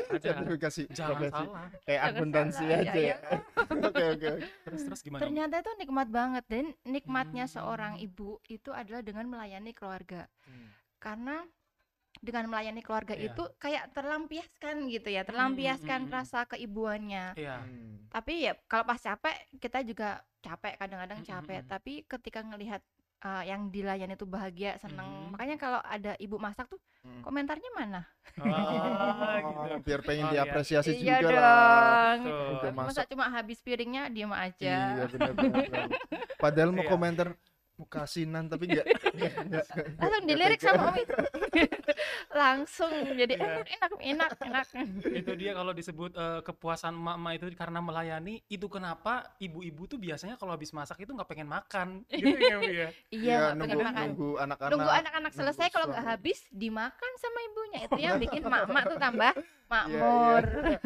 Ada. 0.05 0.31
Sertifikasi 0.31 0.81
Jangan 0.89 1.09
profesi. 1.11 1.43
salah. 1.43 1.65
Kayak 1.81 1.99
Jangan 1.99 2.15
akuntansi 2.15 2.63
salah, 2.63 2.79
aja 2.79 2.93
iya, 2.93 3.03
ya. 3.05 3.17
Oke 3.85 4.03
oke. 4.05 4.25
oke. 4.31 4.47
Terus 4.63 4.81
terus 4.85 5.01
gimana? 5.01 5.21
Ternyata 5.21 5.55
itu 5.57 5.71
nikmat 5.75 6.07
banget 6.07 6.43
dan 6.47 6.65
nikmatnya 6.85 7.45
Hmm. 7.45 7.53
seorang 7.53 7.93
ibu 7.97 8.29
itu 8.45 8.69
adalah 8.71 9.01
dengan 9.01 9.25
melayani 9.27 9.71
keluarga. 9.71 10.23
Hmm. 10.45 10.71
Karena 11.05 11.45
dengan 12.17 12.49
melayani 12.49 12.81
keluarga 12.81 13.13
Iya. 13.13 13.29
itu 13.29 13.43
kayak 13.61 13.93
terlampiaskan 13.93 14.89
gitu 14.89 15.13
ya, 15.13 15.21
terlampiaskan 15.21 15.99
hmm, 16.01 16.09
hmm. 16.09 16.15
rasa 16.17 16.39
keibuannya. 16.49 17.25
Iya. 17.37 17.61
Hmm. 17.61 18.09
Tapi 18.09 18.33
ya 18.49 18.57
kalau 18.65 18.87
pas 18.87 18.97
capek 18.97 19.35
kita 19.61 19.85
juga 19.85 20.09
capek 20.41 20.73
kadang-kadang 20.81 21.21
Hmm, 21.21 21.29
capek, 21.29 21.59
hmm, 21.61 21.65
hmm. 21.67 21.73
tapi 21.75 21.93
ketika 22.07 22.39
ngelihat 22.41 22.81
uh, 23.21 23.43
yang 23.43 23.67
dilayani 23.69 24.15
itu 24.15 24.25
bahagia, 24.25 24.79
seneng. 24.79 25.05
Hmm. 25.05 25.31
Makanya 25.35 25.55
kalau 25.59 25.79
ada 25.83 26.17
ibu 26.17 26.39
masak 26.39 26.65
tuh 26.65 26.81
Hmm. 27.05 27.21
komentarnya 27.21 27.69
mana? 27.77 28.01
Ah, 28.41 28.41
Oh, 29.45 29.69
gitu. 29.69 29.85
biar 29.85 30.01
pengen 30.01 30.25
Oh, 30.25 30.33
iya. 30.33 30.41
diapresiasi 30.41 30.91
iya 30.97 31.21
juga 31.21 31.37
lah. 31.37 32.17
dong. 32.17 32.19
Masa 32.73 33.05
masak. 33.05 33.05
cuma 33.13 33.25
habis 33.29 33.61
piringnya 33.61 34.09
diem 34.09 34.33
aja. 34.33 34.75
Iya 34.97 35.05
benar 35.13 35.31
benar. 35.37 35.61
benar. 35.69 35.85
Padahal 36.39 36.69
mau 36.73 36.81
Iya. 36.81 36.89
komentar 36.89 37.27
kasinan 37.83 38.47
tapi 38.47 38.71
enggak 38.71 38.87
langsung 39.99 40.23
dilirik 40.23 40.61
sama 40.63 40.95
Umi 40.95 41.03
langsung 42.41 42.91
jadi 43.13 43.33
Iya. 43.35 43.67
enak 43.67 43.91
enak 43.99 44.31
enak 44.39 44.67
enak 44.71 45.03
itu 45.11 45.31
dia 45.35 45.51
kalau 45.51 45.75
disebut 45.75 46.11
eh, 46.15 46.39
kepuasan 46.41 46.95
emak-emak 46.95 47.31
itu 47.35 47.45
karena 47.53 47.79
melayani 47.79 48.39
itu 48.47 48.71
kenapa 48.71 49.35
ibu-ibu 49.37 49.83
tuh 49.85 49.99
biasanya 49.99 50.39
kalau 50.39 50.55
habis 50.55 50.71
masak 50.71 51.03
itu 51.03 51.11
nggak 51.11 51.27
pengen 51.27 51.51
makan 51.51 51.87
gitu 52.15 52.31
ya 52.39 52.55
Bu 52.55 52.71
ya 52.71 52.87
iya 53.11 53.35
nggak 53.35 53.51
nunggu 53.51 53.63
pengen 53.67 53.83
makan 53.83 54.05
nunggu 54.07 54.29
anak-anak. 54.39 54.71
nunggu 54.71 54.91
anak-anak 54.95 55.31
selesai 55.35 55.67
kalau 55.67 55.85
nggak 55.91 56.05
habis 56.07 56.39
dimakan 56.49 57.11
sama 57.19 57.39
ibunya 57.43 57.79
itu 57.83 57.97
yang 57.99 58.15
bikin 58.15 58.41
mak-mak 58.47 58.83
tuh 58.87 58.95
tambah 58.97 59.33
Iya, 59.65 59.73
makmur 59.81 60.43
iya. 60.45 60.79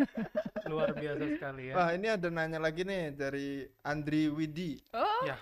luar 0.71 0.89
biasa 0.95 1.23
sekali 1.35 1.63
ya 1.67 1.73
Wah, 1.75 1.89
ini 1.91 2.07
ada 2.07 2.27
nanya 2.31 2.63
lagi 2.63 2.87
nih 2.87 3.11
dari 3.11 3.67
Andri 3.83 4.31
Widi. 4.31 4.79
oh 4.95 5.19
Ya. 5.19 5.35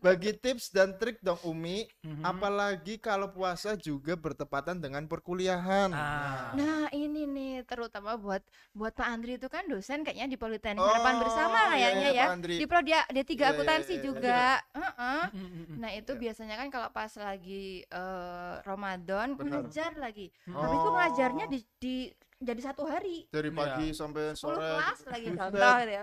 Bagi 0.00 0.32
tips 0.48 0.72
dan 0.72 0.96
trik 0.96 1.20
dong 1.20 1.36
Umi, 1.44 1.84
Mhm. 2.00 2.24
apalagi 2.24 2.96
kalau 2.96 3.28
puasa 3.28 3.76
juga 3.76 4.16
bertepatan 4.16 4.80
dengan 4.80 5.04
perkuliahan. 5.04 5.92
Ah. 5.92 6.56
nah 6.56 6.88
ini 6.90 7.28
nih 7.28 7.54
terutama 7.62 8.16
buat 8.16 8.40
buat 8.72 8.90
Pak 8.90 9.04
Andri 9.06 9.36
itu 9.36 9.44
kan 9.46 9.68
dosen 9.68 10.00
kayaknya 10.00 10.24
di 10.26 10.38
Politeknik 10.38 10.80
Oh, 10.80 10.88
Harapan 10.88 11.14
Bersama 11.20 11.58
iya, 11.58 11.68
kayaknya 11.68 12.08
iya, 12.08 12.16
ya 12.16 12.24
Pak 12.24 12.34
Andri. 12.34 12.54
di 12.56 12.64
Pro 12.64 12.80
dia 12.80 13.00
D3 13.06 13.28
Iya, 13.28 13.36
iya, 13.36 13.46
akuntansi 13.52 13.90
iya, 13.90 13.94
iya. 13.94 14.06
juga 14.06 14.40
Heeh. 14.72 15.22
Mm, 15.28 15.36
mm. 15.68 15.76
Nah 15.76 15.90
itu 15.92 16.12
Iya. 16.14 16.20
biasanya 16.24 16.54
kan 16.56 16.68
kalau 16.70 16.88
pas 16.88 17.12
lagi 17.14 17.64
eh, 17.84 18.54
Ramadan 18.62 19.28
Benar. 19.34 19.68
ngajar 19.68 19.92
lagi. 19.94 20.32
Hmm. 20.46 20.56
Habis 20.56 20.78
itu 20.78 20.88
Oh. 20.88 20.96
ngajarnya 20.96 21.44
di, 21.46 21.58
di- 21.76 22.12
jadi 22.38 22.60
satu 22.62 22.86
hari. 22.86 23.26
Dari 23.28 23.50
Iya. 23.50 23.58
pagi 23.58 23.86
sampai 23.90 24.32
10 24.32 24.56
sore. 24.56 24.70
kelas 24.70 25.00
lagi 25.06 25.28
contoh 25.38 25.74
gitu 25.78 25.92
ya. 25.92 26.02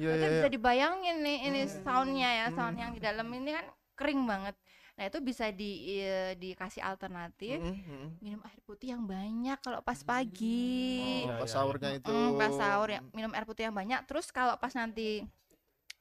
Iya, 0.00 0.10
Itu 0.10 0.24
iya, 0.24 0.28
bisa 0.32 0.48
iya. 0.48 0.52
dibayangin 0.52 1.16
nih 1.20 1.38
ini 1.46 1.60
Hmm. 1.64 1.82
soundnya 1.84 2.30
ya, 2.32 2.46
sound 2.50 2.74
Hmm. 2.76 2.82
yang 2.82 2.90
di 2.96 3.00
dalam 3.00 3.28
ini 3.30 3.50
kan 3.52 3.66
kering 3.92 4.22
banget. 4.24 4.56
Nah 4.92 5.04
itu 5.08 5.18
bisa 5.24 5.48
di 5.48 5.70
eh, 6.00 6.36
dikasih 6.36 6.84
alternatif 6.84 7.64
Mm, 7.64 7.76
mm. 7.80 8.08
minum 8.20 8.40
air 8.44 8.60
putih 8.60 8.92
yang 8.92 9.04
banyak 9.08 9.56
kalau 9.64 9.80
pas 9.80 9.96
pagi. 10.04 11.00
Oh, 11.24 11.32
Iya, 11.32 11.34
pas 11.40 11.48
iya, 11.48 11.54
sahurnya 11.56 11.90
itu. 11.96 12.12
Mm, 12.12 12.36
pas 12.36 12.52
sahur 12.52 12.88
ya 12.88 13.00
minum 13.12 13.32
air 13.32 13.44
putih 13.48 13.64
yang 13.68 13.76
banyak. 13.76 14.00
Terus 14.04 14.28
kalau 14.28 14.56
pas 14.60 14.72
nanti 14.76 15.24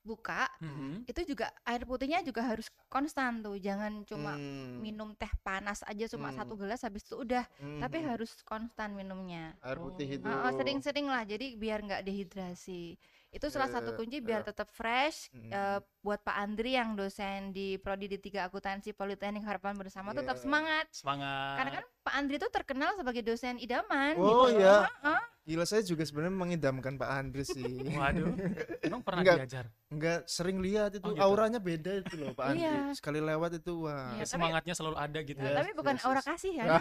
buka 0.05 0.47
Mhm. 0.61 1.05
itu 1.09 1.21
juga 1.33 1.49
air 1.67 1.83
putihnya 1.89 2.21
juga 2.25 2.41
harus 2.45 2.69
konstan 2.91 3.41
tuh, 3.45 3.57
jangan 3.61 4.05
cuma 4.07 4.37
Hmm, 4.39 4.85
minum 4.85 5.13
teh 5.17 5.29
panas 5.45 5.81
aja 5.85 6.05
cuma 6.09 6.29
Hmm. 6.29 6.33
satu 6.33 6.55
gelas 6.59 6.81
habis 6.85 7.03
itu 7.07 7.15
udah 7.25 7.43
mm, 7.59 7.65
tapi 7.81 8.01
mm. 8.01 8.09
harus 8.09 8.41
konstan 8.45 8.93
minumnya 8.97 9.57
air 9.67 9.77
putih 9.83 10.07
Oh. 10.09 10.17
itu. 10.17 10.29
Heeh, 10.29 10.51
sering-sering 10.57 11.07
lah 11.09 11.25
jadi 11.25 11.57
biar 11.57 11.79
nggak 11.85 12.03
dehidrasi 12.07 12.97
Itu 13.31 13.47
salah 13.47 13.67
satu 13.67 13.91
Eh, 13.91 13.97
kunci 13.97 14.19
biar 14.19 14.43
eh. 14.43 14.45
tetap 14.45 14.67
fresh 14.67 15.31
Mm. 15.31 15.49
eh, 15.49 15.79
buat 15.97 16.19
Pak 16.19 16.35
Andri 16.35 16.75
yang 16.75 16.93
dosen 16.93 17.49
di 17.49 17.75
prodi 17.75 18.05
D3 18.05 18.43
Akuntansi 18.43 18.91
Politeknik 18.91 19.41
Harapan 19.41 19.73
Bersama 19.73 20.11
tetap 20.11 20.35
Iya. 20.35 20.43
semangat. 20.43 20.85
Semangat. 20.91 21.55
Karena 21.55 21.71
kan 21.73 21.85
Pak 22.01 22.13
Andri 22.13 22.35
itu 22.35 22.47
terkenal 22.49 22.91
sebagai 22.93 23.23
dosen 23.23 23.55
idaman 23.57 24.13
Oh, 24.15 24.45
gitu. 24.45 24.59
iya. 24.59 24.83
Heeh. 24.83 25.21
Gila 25.41 25.65
saya 25.65 25.81
juga 25.81 26.03
sebenarnya 26.03 26.35
mengidamkan 26.35 26.93
Pak 26.95 27.09
Andri 27.09 27.43
sih. 27.43 27.63
Waduh. 27.89 28.35
Emang 28.83 29.01
pernah 29.01 29.23
Enggak. 29.23 29.37
diajar? 29.41 29.65
Enggak 29.87 30.19
sering 30.25 30.59
lihat 30.59 30.91
itu 30.91 31.01
Oh, 31.01 31.15
gitu. 31.15 31.23
auranya 31.23 31.57
beda 31.57 31.91
itu 31.97 32.13
loh 32.15 32.31
Pak 32.31 32.45
Andri. 32.45 32.61
Iya. 32.61 32.91
Sekali 32.93 33.19
lewat 33.19 33.51
itu 33.55 33.73
wah. 33.81 34.11
Iya. 34.11 34.21
tapi- 34.21 34.27
Semangatnya 34.27 34.73
selalu 34.75 34.97
ada 34.99 35.19
gitu 35.19 35.39
Eh, 35.39 35.47
ya. 35.47 35.55
tapi 35.55 35.71
bukan 35.71 35.95
yes, 35.95 36.03
aura 36.03 36.19
yes. 36.19 36.27
kasih 36.27 36.53
ya. 36.53 36.65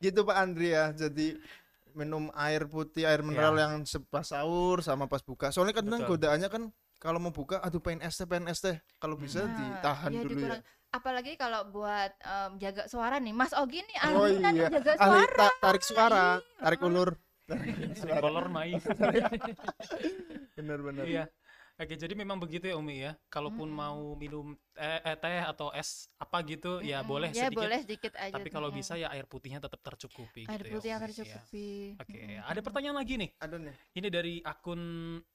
Gitu 0.00 0.24
Pak 0.24 0.32
Andri 0.34 0.72
ya. 0.72 0.84
Jadi 0.92 1.36
minum 1.92 2.28
air 2.32 2.64
putih, 2.64 3.04
air 3.04 3.20
mineral 3.20 3.52
Iya. 3.52 3.62
yang 3.66 3.82
pas 4.06 4.24
sahur 4.24 4.80
sama 4.80 5.06
pas 5.06 5.20
buka. 5.20 5.48
Soalnya 5.48 5.76
kadang 5.76 6.00
Betul. 6.00 6.16
godaannya 6.16 6.48
kan 6.48 6.62
kalau 6.96 7.16
mau 7.16 7.30
buka 7.30 7.58
aduh 7.58 7.78
pengen 7.78 8.02
es 8.02 8.14
teh, 8.14 8.24
pengen 8.24 8.46
es 8.46 8.58
teh. 8.58 8.76
Kalau 8.96 9.14
bisa 9.14 9.42
Nah, 9.42 9.54
ditahan 9.54 10.10
iya, 10.10 10.20
dulu 10.20 10.32
dikurang- 10.36 10.60
ya. 10.60 10.78
Apalagi 10.90 11.32
kalau 11.34 11.70
buat 11.70 12.10
em, 12.18 12.58
jaga 12.58 12.82
suara 12.84 13.16
nih, 13.16 13.30
Mas 13.30 13.54
Ogi 13.54 13.78
nih 13.78 13.96
Oh 14.10 14.26
ahli 14.26 14.36
nanti 14.38 14.58
iya. 14.60 14.68
jaga 14.72 14.92
Ahli 14.96 15.22
suara. 15.22 15.36
ta- 15.38 15.58
tarik 15.60 15.82
suara, 15.82 16.24
tarik 16.58 16.80
Iya. 16.80 16.88
ulur. 16.88 17.10
Kolor 18.20 18.46
main. 18.56 18.78
Bener-bener. 20.54 21.04
Iya. 21.04 21.24
Oke, 21.80 21.96
jadi 21.96 22.12
memang 22.12 22.36
begitu 22.36 22.68
ya 22.68 22.76
Umi 22.76 23.08
ya. 23.08 23.16
Kalaupun 23.32 23.64
Mm-mm. 23.64 23.80
mau 23.80 24.12
minum 24.12 24.52
eh, 24.76 25.00
eh, 25.00 25.16
teh 25.16 25.40
atau 25.40 25.72
es 25.72 26.12
apa 26.20 26.44
gitu 26.44 26.84
ya 26.84 27.00
Mm-mm. 27.00 27.08
boleh 27.08 27.30
ya 27.32 27.48
sedikit. 27.48 27.64
boleh 27.64 27.80
sedikit 27.80 28.12
aja. 28.20 28.36
Tapi 28.36 28.48
kalau 28.52 28.68
bisa 28.68 29.00
ya 29.00 29.08
air 29.08 29.24
putihnya 29.24 29.64
tetap 29.64 29.80
tercukupi 29.80 30.44
air 30.44 30.60
gitu 30.60 30.76
ya, 30.76 30.76
putih 30.76 30.92
ya. 30.92 30.98
tercukupi. 31.08 31.96
Oke, 31.96 32.20
Mm-mm. 32.20 32.44
ada 32.52 32.60
pertanyaan 32.60 32.96
lagi 33.00 33.14
nih. 33.16 33.30
Ada 33.40 33.56
nih. 33.56 33.74
Ini 33.96 34.08
dari 34.12 34.34
akun 34.44 34.82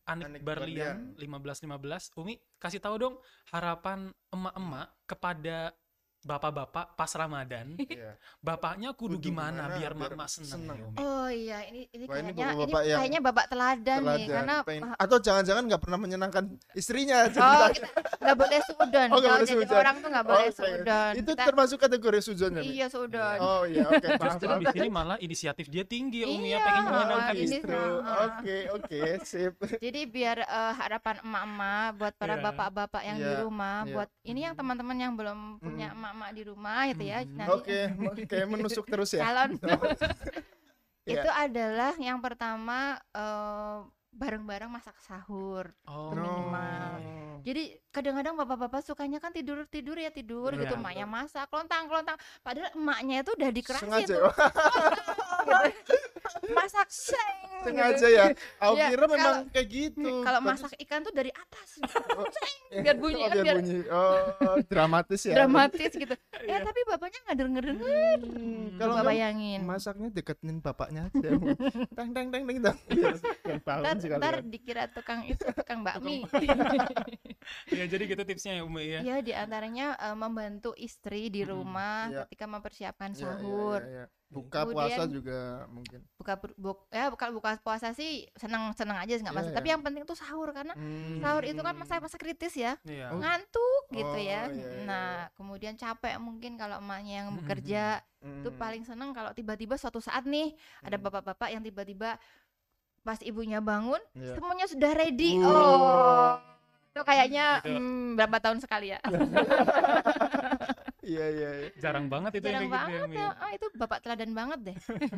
Anik, 0.06 0.26
Anik 0.30 0.42
Barlian 0.46 1.18
1515. 1.18 2.14
Umi, 2.22 2.38
kasih 2.62 2.78
tahu 2.78 2.96
dong 3.02 3.16
harapan 3.50 4.14
emak-emak 4.30 4.94
kepada 5.10 5.74
bapak-bapak 6.26 6.98
pas 6.98 7.12
Ramadan. 7.14 7.68
Iya. 7.86 8.18
Bapaknya 8.42 8.92
kudu, 8.92 9.16
Kudu 9.16 9.30
gimana, 9.32 9.70
gimana 9.70 9.78
biar 9.78 9.92
emak-emak 9.94 10.28
seneng, 10.28 10.52
seneng. 10.68 10.78
ya? 10.82 10.88
Oh 11.00 11.30
iya, 11.30 11.58
ini 11.70 11.86
ini 11.88 12.06
Wah, 12.06 12.18
ini 12.18 12.28
kayaknya 12.28 12.34
ini, 12.36 12.36
bapak-bapak 12.36 12.82
yang 12.84 12.98
kayaknya 13.00 13.22
bapak 13.22 13.46
teladan, 13.48 14.00
nih 14.00 14.04
Teladan, 14.04 14.34
karena 14.36 14.56
pengen- 14.66 14.98
atau 14.98 15.18
jangan-jangan 15.22 15.64
nggak 15.64 15.82
pernah 15.82 16.00
menyenangkan 16.02 16.44
istrinya 16.74 17.18
oh 17.24 17.70
nggak 18.20 18.36
boleh 18.36 18.60
sudon. 18.62 19.08
Oh, 19.16 19.20
boleh 19.22 19.46
jadi 19.46 19.66
orang 19.72 19.96
tuh 19.96 20.10
nggak 20.10 20.26
Oh, 20.26 20.30
boleh 20.34 20.50
sudon. 20.52 21.14
Itu 21.16 21.32
Kita- 21.32 21.46
termasuk 21.46 21.78
kategori 21.80 22.20
ya? 22.20 22.50
Mi? 22.52 22.62
iya 22.66 22.88
sudon. 22.90 23.38
Oh 23.40 23.62
iya, 23.64 23.86
oke. 23.86 24.08
maaf, 24.20 24.26
Justru 24.36 24.52
di 24.58 24.68
sini 24.74 24.88
malah 24.90 25.18
inisiatif 25.22 25.66
dia 25.70 25.84
tinggi 25.86 26.26
ya, 26.26 26.28
Umi 26.28 26.48
ya, 26.48 26.52
Iya, 26.52 26.58
pengen 26.60 26.82
oh, 26.82 26.90
menyenangkan 26.90 27.36
ini- 27.36 27.46
istri. 27.48 27.78
Oke, 28.26 28.58
oke, 28.74 29.00
sip. 29.24 29.54
Jadi 29.78 30.02
biar 30.06 30.38
eh, 30.42 30.74
harapan 30.74 31.16
emak-emak 31.22 31.88
buat 31.96 32.14
para 32.18 32.36
Iya. 32.36 32.44
bapak-bapak 32.44 33.02
yang 33.04 33.18
di 33.20 33.34
rumah, 33.40 33.78
buat 33.88 34.10
ini 34.26 34.40
yang 34.42 34.56
teman-teman 34.58 34.98
yang 34.98 35.14
belum 35.14 35.40
punya 35.62 35.88
Mm. 35.92 36.15
Emak-emak 36.16 36.32
di 36.32 36.44
rumah 36.48 36.80
gitu 36.88 37.04
ya. 37.04 37.20
Mm. 37.28 37.36
Nanti 37.36 37.52
Oke, 37.52 37.80
mo- 38.00 38.16
kayak 38.16 38.48
menusuk 38.48 38.86
terus 38.88 39.12
ya. 39.12 39.22
calon 39.28 39.52
Iya. 39.60 39.78
itu 41.20 41.30
adalah 41.30 41.94
yang 42.00 42.18
pertama 42.24 42.98
eh, 43.12 43.78
bareng-bareng 44.16 44.72
masak 44.72 44.96
sahur. 45.04 45.76
Oh, 45.86 46.16
Itu 46.16 46.16
minimal. 47.36 47.44
Jadi 47.44 47.64
kadang-kadang 47.90 48.34
bapak-bapak 48.36 48.82
sukanya 48.82 49.18
kan 49.18 49.32
tidur 49.32 49.64
tidur 49.66 49.96
ya 49.96 50.10
tidur 50.10 50.50
Iya. 50.50 50.62
gitu, 50.62 50.74
emaknya 50.76 51.06
masak 51.06 51.46
klontang 51.48 51.86
klontang. 51.86 52.16
Padahal 52.40 52.72
emaknya 52.74 53.22
itu 53.22 53.32
udah 53.32 53.50
dikerasin 53.50 53.84
Sengaja, 53.86 54.08
tuh. 54.08 54.24
gitu. 55.46 55.96
masak 56.52 56.88
seng. 56.88 57.38
sengaja 57.64 57.98
gitu. 57.98 58.08
ya. 58.12 58.26
Aku 58.60 58.76
Iya, 58.76 58.88
kira 58.92 59.06
memang 59.06 59.18
kalau- 59.18 59.46
kayak 59.52 59.68
gitu. 59.68 60.10
Kalau 60.22 60.40
Berarti- 60.40 60.62
masak 60.62 60.72
ikan 60.80 61.00
tuh 61.02 61.14
dari 61.14 61.32
atas. 61.32 61.70
Eh, 62.76 62.84
biar 62.84 62.98
bunyi 62.98 63.24
oh, 63.24 63.30
kan, 63.30 63.36
biar 63.40 63.46
biar- 63.46 63.58
bunyi. 63.62 63.80
Oh, 63.88 64.58
dramatis 64.68 65.22
ya. 65.24 65.36
dramatis 65.38 65.92
gitu. 65.96 66.12
Eh 66.44 66.44
Iya. 66.46 66.60
tapi 66.60 66.80
bapaknya 66.84 67.20
nggak 67.24 67.38
denger 67.40 67.64
denger. 67.66 68.18
Hmm, 68.26 68.66
kalau 68.76 68.92
nggak 68.94 69.08
bayangin. 69.08 69.60
masaknya 69.64 70.08
deketin 70.12 70.58
bapaknya 70.60 71.02
aja. 71.08 71.30
teng 71.96 72.10
teng 72.12 72.28
teng 72.30 72.44
teng 72.44 72.78
Ntar, 73.56 73.80
kalian. 73.96 74.44
dikira 74.46 74.84
tukang 74.92 75.24
itu 75.24 75.46
tukang 75.56 75.82
bakmi. 75.82 76.28
Ya 77.70 77.86
jadi 77.86 78.04
gitu 78.06 78.24
tipsnya 78.24 78.54
ya 78.58 78.64
Umi 78.64 78.84
ya. 78.88 79.00
Iya 79.02 79.16
di 79.20 79.32
antaranya 79.32 79.86
eh, 79.96 80.14
membantu 80.14 80.72
istri 80.76 81.28
di 81.28 81.42
rumah 81.42 82.08
Iya. 82.08 82.20
ketika 82.26 82.46
mempersiapkan 82.46 83.10
Iya, 83.10 83.18
iya, 83.18 83.26
sahur. 83.26 83.82
iya, 83.82 83.92
iya. 83.92 84.06
Buka 84.26 84.66
puasa 84.66 85.06
Kemudian- 85.06 85.14
juga 85.14 85.40
mungkin. 85.70 86.00
Buka 86.18 86.34
buk- 86.58 86.90
ya 86.90 87.08
buka 87.08 87.26
buka 87.30 87.52
puasa 87.62 87.94
sih 87.94 88.26
seneng 88.34 88.74
seneng 88.74 88.98
aja 88.98 89.14
nggak 89.16 89.22
Iya, 89.28 89.38
masalah. 89.38 89.56
Tapi 89.56 89.68
iya. 89.70 89.74
yang 89.78 89.84
penting 89.86 90.04
tuh 90.04 90.18
sahur 90.18 90.50
karena 90.52 90.74
Hmm. 90.74 91.22
sahur 91.22 91.44
itu 91.46 91.62
kan 91.62 91.76
masa-masa 91.76 92.18
kritis 92.18 92.54
ya. 92.54 92.76
Iya. 92.84 93.14
Oh. 93.14 93.22
Ngantuk 93.22 93.84
gitu 93.92 94.12
Oh, 94.12 94.20
ya. 94.20 94.50
iya, 94.50 94.52
iya, 94.52 94.84
Nah, 94.84 95.10
kemudian 95.34 95.74
capek 95.74 96.18
mungkin 96.18 96.56
kalau 96.56 96.78
emaknya 96.78 97.24
yang 97.24 97.30
bekerja 97.36 98.02
itu 98.20 98.50
Hmm. 98.50 98.58
paling 98.58 98.84
seneng 98.84 99.14
kalau 99.14 99.30
tiba-tiba 99.32 99.78
suatu 99.78 100.02
saat 100.02 100.26
nih 100.26 100.52
ada 100.82 100.98
Hmm. 100.98 101.06
bapak-bapak 101.06 101.50
yang 101.50 101.62
tiba-tiba 101.62 102.18
pas 103.02 103.22
ibunya 103.22 103.62
bangun 103.62 104.02
Iya. 104.12 104.34
semuanya 104.34 104.66
sudah 104.66 104.92
ready. 104.92 105.38
Uh. 105.38 105.46
Oh. 105.46 106.34
Itu 106.96 107.04
kayaknya 107.04 107.60
Gitu. 107.60 107.76
hmm, 107.76 108.16
berapa 108.16 108.38
tahun 108.40 108.64
sekali 108.64 108.88
ya? 108.90 109.00
Iya 111.06 111.26
iya. 111.30 111.50
iya. 111.62 111.70
Jarang 111.78 112.10
banget 112.10 112.32
itu 112.34 112.50
Jarang 112.50 112.66
yang 112.66 112.72
kayak 112.72 112.82
gitu 112.82 112.90
ya, 112.90 112.98
banget 112.98 113.06
Umi. 113.06 113.18
ya. 113.20 113.30
Ah, 113.38 113.52
itu 113.54 113.66
bapak 113.76 114.00
teladan 114.02 114.32
banget 114.34 114.60
deh. 114.64 114.78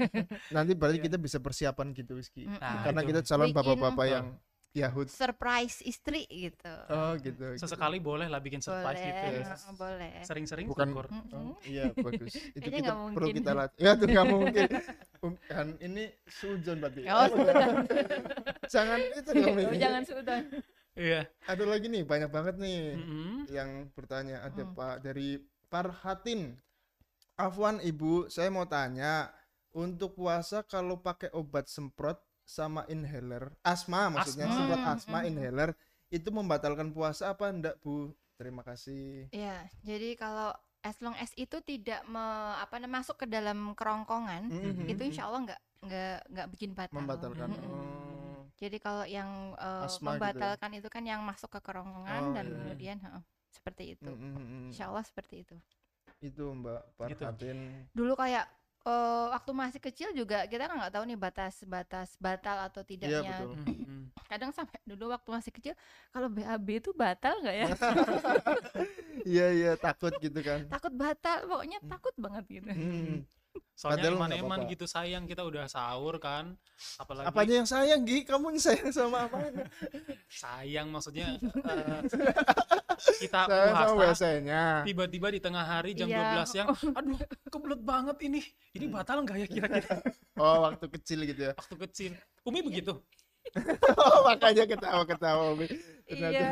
Nanti 0.58 0.72
berarti 0.74 0.98
Iya. 0.98 1.06
kita 1.06 1.18
bisa 1.18 1.38
persiapan 1.40 1.96
gitu 1.96 2.12
Rizky. 2.12 2.44
Nah, 2.44 2.84
Karena 2.84 3.02
itu. 3.02 3.08
kita 3.08 3.20
calon 3.24 3.56
bapak-bapak 3.56 4.06
yang 4.06 4.26
Yahud. 4.74 5.08
Surprise 5.08 5.80
istri 5.82 6.28
gitu. 6.28 6.74
Oh 6.92 7.16
gitu. 7.16 7.56
gitu. 7.56 7.64
Sesekali 7.64 7.98
boleh 7.98 8.28
lah 8.28 8.38
bikin 8.38 8.60
surprise 8.60 9.00
boleh, 9.00 9.08
gitu 9.08 9.26
ya. 9.40 9.56
boleh. 9.74 10.12
Sering-sering 10.22 10.68
Bukan- 10.68 10.92
syukur. 10.92 11.06
Mm-mm. 11.08 11.32
Oh, 11.32 11.56
iya 11.64 11.88
bagus. 11.96 12.36
Itu 12.52 12.60
Kayaknya 12.60 12.80
kita 12.84 12.92
perlu 12.92 13.08
mungkin. 13.24 13.38
kita 13.40 13.52
latih. 13.56 13.80
Ya 13.80 13.92
tuh 13.94 14.08
nggak 14.08 14.28
mungkin. 14.28 14.68
Um, 15.18 15.34
kan 15.46 15.68
ini 15.80 16.04
sujon 16.28 16.78
berarti. 16.78 17.02
Oh, 17.08 17.26
sudah. 17.32 17.68
Jangan 18.68 19.00
itu 19.14 19.30
dong. 19.32 19.56
Oh, 19.56 19.72
Mi. 19.72 19.78
jangan 19.80 20.04
sudah. 20.04 20.40
Iya. 20.98 21.30
Ada 21.46 21.64
lagi 21.64 21.88
nih 21.88 22.04
banyak 22.04 22.28
banget 22.28 22.56
nih 22.58 22.98
Mm-mm. 22.98 23.46
yang 23.48 23.70
bertanya. 23.94 24.42
Ada 24.42 24.66
Hmm. 24.66 24.74
Pak 24.74 24.96
dari 25.00 25.38
Farhatin. 25.70 26.58
Afwan 27.38 27.78
Ibu, 27.80 28.28
saya 28.28 28.50
mau 28.50 28.66
tanya 28.66 29.30
untuk 29.72 30.18
puasa 30.18 30.66
kalau 30.66 30.98
pakai 30.98 31.30
obat 31.32 31.70
semprot 31.70 32.18
sama 32.42 32.82
inhaler, 32.88 33.54
asma 33.62 34.10
maksudnya 34.10 34.50
Asma. 34.50 34.56
semprot 34.58 34.82
Hmm, 34.82 34.94
asma 34.96 35.18
hmm. 35.22 35.30
inhaler 35.30 35.70
itu 36.10 36.30
membatalkan 36.34 36.90
puasa 36.90 37.30
apa 37.30 37.52
enggak 37.52 37.78
Bu? 37.78 38.10
Terima 38.36 38.66
kasih. 38.66 39.30
Ya, 39.30 39.70
jadi 39.84 40.16
kalau 40.16 40.50
as 40.82 40.98
long 40.98 41.14
as 41.16 41.30
itu 41.36 41.62
tidak 41.62 42.02
me- 42.08 42.22
apa 42.58 42.78
namanya 42.78 43.04
masuk 43.04 43.22
ke 43.22 43.28
dalam 43.28 43.76
kerongkongan, 43.76 44.50
Mhm. 44.50 44.88
itu 44.88 45.02
insya 45.06 45.28
Allah 45.28 45.46
nggak 45.46 45.62
nggak 45.78 46.18
nggak 46.34 46.48
bikin 46.50 46.72
batal. 46.74 46.96
membatalkan. 46.96 47.50
Mm-mm. 47.54 47.70
Oh. 47.70 48.07
Jadi 48.58 48.78
kalau 48.82 49.06
yang 49.06 49.54
eh, 49.58 49.86
Asma 49.86 50.18
gitu 50.18 50.18
membatalkan 50.18 50.72
itu 50.74 50.88
kan 50.90 51.04
yang 51.06 51.22
masuk 51.22 51.50
ke 51.54 51.60
kerongkongan 51.62 52.22
Oh, 52.22 52.34
dan 52.34 52.46
iya. 52.46 52.54
kemudian 52.58 52.98
heeh, 52.98 53.24
seperti 53.54 53.84
itu. 53.94 54.10
Mm, 54.10 54.18
mm, 54.18 54.38
mm. 54.38 54.62
Insya 54.74 54.90
Allah 54.90 55.06
seperti 55.06 55.36
itu. 55.46 55.56
Itu 56.22 56.44
Mbak 56.58 56.82
Gitu. 57.06 57.24
Farhatin. 57.24 57.58
Dulu 57.94 58.14
kayak 58.18 58.46
eh, 58.88 59.26
waktu 59.36 59.52
masih 59.54 59.82
kecil 59.84 60.10
juga 60.18 60.48
kita 60.50 60.66
kan 60.66 60.76
nggak 60.82 60.94
tahu 60.98 61.04
nih 61.06 61.20
batas-batas 61.20 62.10
batal 62.18 62.58
atau 62.68 62.82
Iya 62.82 63.22
tidaknya. 63.22 63.38
betul. 63.46 63.54
Mm-mm. 63.62 64.02
Kadang 64.28 64.52
sampai 64.52 64.76
dulu 64.84 65.14
waktu 65.16 65.30
masih 65.32 65.52
kecil 65.56 65.74
kalau 66.12 66.28
BAB 66.28 66.68
itu 66.82 66.92
batal 66.92 67.34
nggak 67.40 67.56
ya? 67.56 67.66
Iya 69.28 69.46
iya 69.52 69.72
takut 69.76 70.14
gitu 70.24 70.40
kan. 70.40 70.64
takut 70.72 70.94
batal, 70.96 71.38
pokoknya 71.52 71.80
takut 71.92 72.16
banget 72.16 72.44
gitu. 72.48 72.70
Hmm. 72.72 73.28
Soalnya 73.78 74.10
eman-eman 74.10 74.66
gitu 74.68 74.86
sayang 74.86 75.26
kita 75.26 75.46
udah 75.46 75.70
sahur 75.70 76.18
kan. 76.18 76.58
Apalagi 76.98 77.26
Apanya 77.30 77.54
yang 77.62 77.70
sayang 77.70 78.02
Gi? 78.04 78.26
Kamu 78.26 78.54
yang 78.54 78.62
sayang 78.62 78.90
sama 78.90 79.30
apa? 79.30 79.38
sayang 80.28 80.88
maksudnya 80.90 81.38
eh, 81.72 82.02
kita 83.22 83.42
puasa 83.94 84.28
tiba-tiba 84.84 85.28
di 85.32 85.40
tengah 85.40 85.64
hari 85.64 85.94
jam 85.94 86.10
Iya. 86.10 86.44
12 86.44 86.52
siang 86.52 86.68
aduh 86.98 87.18
kebelet 87.48 87.82
banget 87.82 88.18
ini 88.26 88.42
ini 88.74 88.86
batal 88.88 89.24
nggak 89.24 89.38
ya 89.42 89.48
kira-kira 89.48 89.98
Oh 90.38 90.68
waktu 90.68 90.86
kecil 91.00 91.26
gitu 91.26 91.42
ya. 91.50 91.54
waktu 91.58 91.76
kecil 91.88 92.12
Umi 92.46 92.60
begitu 92.62 92.94
Oh, 93.96 94.28
makanya 94.28 94.68
ketawa-ketawa. 94.68 95.56
Umi. 95.56 95.72
Ternyata 96.04 96.36
Iya. 96.36 96.52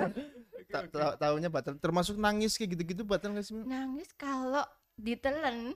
ta- 0.72 0.88
ta- 0.88 1.16
taunya 1.20 1.52
batal. 1.52 1.76
Termasuk 1.76 2.16
nangis 2.16 2.56
kayak 2.56 2.72
gitu-gitu 2.72 3.04
batal 3.04 3.36
nggak 3.36 3.44
sih? 3.44 3.52
Nangis 3.68 4.08
kalau 4.16 4.64
ditelen 4.96 5.76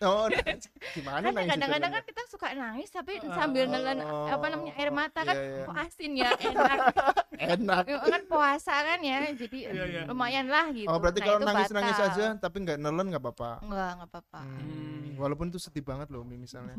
Oh, 0.00 0.26
gimana 0.94 1.24
kan 1.24 1.32
nangis 1.34 1.50
kadang-kadang 1.50 1.90
ditelan 1.90 1.92
kan 1.92 2.02
kita 2.04 2.22
suka 2.28 2.46
nangis 2.52 2.88
tapi 2.88 3.12
Ah, 3.18 3.34
sambil 3.34 3.64
nelen 3.66 3.98
oh, 4.00 4.26
apa 4.26 4.46
namanya 4.46 4.74
air 4.74 4.90
mata 4.90 5.20
kan 5.20 5.34
iya, 5.34 5.46
iya. 5.48 5.64
kok 5.64 5.76
asin 5.76 6.12
ya 6.14 6.30
enak? 6.34 6.78
Enak. 7.52 7.84
Kan 7.88 8.22
puasa 8.24 8.74
kan 8.76 9.00
ya 9.00 9.26
jadi 9.32 9.58
Iya, 9.64 9.84
iya. 9.84 10.02
lumayan 10.06 10.46
lah 10.46 10.70
gitu 10.70 10.86
Oh, 10.86 10.96
berarti 10.96 11.18
Nah, 11.18 11.26
kalau 11.26 11.38
nangis-nangis 11.42 11.96
batal. 11.96 12.10
aja 12.12 12.24
tapi 12.36 12.56
nggak 12.60 12.78
nelen 12.78 13.06
nggak 13.08 13.18
apa-apa. 13.20 13.50
enggak 13.60 13.90
enggak 13.92 14.08
apa-apa 14.08 14.40
Hmm, 14.42 15.02
Walaupun 15.14 15.46
itu 15.48 15.58
sedih 15.58 15.82
banget 15.82 16.08
loh, 16.08 16.22
Mi, 16.22 16.34
misalnya. 16.36 16.78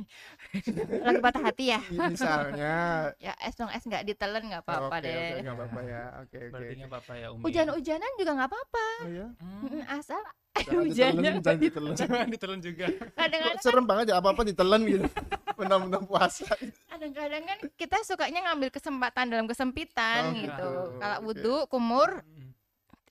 lagi 1.06 1.20
patah 1.20 1.44
hati 1.44 1.66
ya 1.70 1.80
misalnya. 2.06 2.76
ya 3.18 3.34
as 3.38 3.56
long 3.56 3.70
as 3.70 3.82
nggak 3.82 4.04
ditelen 4.04 4.44
nggak 4.46 4.64
apa-apa 4.64 4.96
Oke, 4.96 5.04
deh 5.04 5.14
Oke, 5.14 5.40
nggak 5.42 5.56
apa-apa 5.56 5.80
ya. 5.82 6.04
Oke, 6.18 6.38
oke. 6.38 6.50
Berarti 6.50 6.74
nggak 6.76 6.92
apa-apa 6.92 7.14
ya 7.14 7.28
Umi. 7.30 7.42
hujan-hujanan 7.42 8.12
juga 8.16 8.32
nggak 8.34 8.50
apa-apa 8.50 8.86
Oh 9.02 9.10
ya. 9.10 9.28
Hmm, 9.36 9.82
asal 9.90 10.22
Jangan 10.54 10.86
hujannya 10.86 11.32
ditelen, 11.34 11.42
jangan 11.42 11.60
ditelen. 11.60 11.94
Jangan 11.98 12.28
ditelan 12.30 12.60
juga. 12.62 12.73
Kok 12.76 13.16
kadang-kadang 13.16 13.62
serem 13.62 13.86
banget 13.86 14.06
ya 14.10 14.16
apa-apa 14.18 14.42
ditelen 14.42 14.82
gitu. 14.84 15.06
Benar-benar 15.60 16.02
puasa. 16.04 16.50
kadang-kadang 16.88 17.44
kan 17.44 17.58
kita 17.74 17.98
sukanya 18.02 18.50
ngambil 18.50 18.70
kesempatan 18.70 19.30
dalam 19.30 19.46
kesempitan 19.46 20.22
Oh, 20.26 20.34
gitu 20.34 20.50
gitu. 20.50 20.70
kalau 20.98 21.18
wudhu 21.22 21.56
kumur 21.68 22.10
Hmm. 22.20 22.50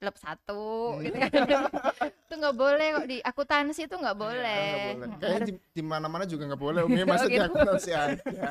lep 0.03 0.17
satu 0.19 0.99
Hmm. 0.99 1.03
gitu 1.05 1.17
kan 1.17 1.31
itu 2.27 2.35
nggak 2.35 2.57
boleh 2.57 2.87
kok 2.93 3.07
di 3.07 3.19
akuntansi 3.21 3.87
itu 3.87 3.95
nggak 3.95 4.15
Nggak 4.15 4.19
boleh 4.19 4.67
boleh. 4.91 5.07
Hmm, 5.07 5.15
Kayaknya 5.17 5.41
di, 5.47 5.53
di 5.71 5.83
mana-mana 5.83 6.25
juga 6.27 6.43
nggak 6.51 6.59
boleh. 6.61 6.81
Umi 6.83 7.03
maksudnya 7.07 7.47
gitu. 7.47 7.55
aku 7.55 7.59
masih 7.63 7.95
aja. 7.95 8.47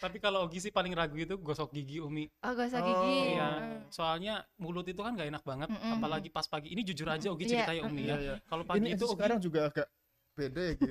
Tapi 0.00 0.16
kalau 0.16 0.48
Ogi 0.48 0.58
sih 0.58 0.72
paling 0.72 0.90
ragu 0.90 1.12
itu 1.14 1.36
gosok 1.36 1.70
gigi 1.70 2.00
Umi. 2.00 2.24
oh 2.40 2.52
gosok 2.52 2.80
Oh, 2.80 2.86
gigi 2.88 3.12
Iya. 3.30 3.48
Hmm. 3.52 3.80
Soalnya 3.86 4.34
mulut 4.56 4.84
itu 4.84 4.96
kan 4.96 5.12
gak 5.12 5.28
enak 5.28 5.44
banget, 5.44 5.68
Mm-mm. 5.68 5.92
apalagi 5.94 6.28
pas 6.28 6.44
pagi. 6.44 6.72
Ini 6.72 6.80
jujur 6.82 7.04
aja 7.06 7.28
Ogi 7.28 7.44
Iya, 7.44 7.52
ceritanya 7.62 7.82
Umi 7.84 8.02
ya. 8.02 8.08
Iya, 8.08 8.16
iya. 8.18 8.34
Kalau 8.42 8.64
pagi 8.64 8.78
Ini 8.80 8.88
itu 8.92 9.04
Ogi 9.04 9.14
sekarang 9.14 9.38
juga 9.38 9.60
agak 9.68 9.86
beda 10.32 10.60
ya 10.62 10.72
gitu. 10.74 10.88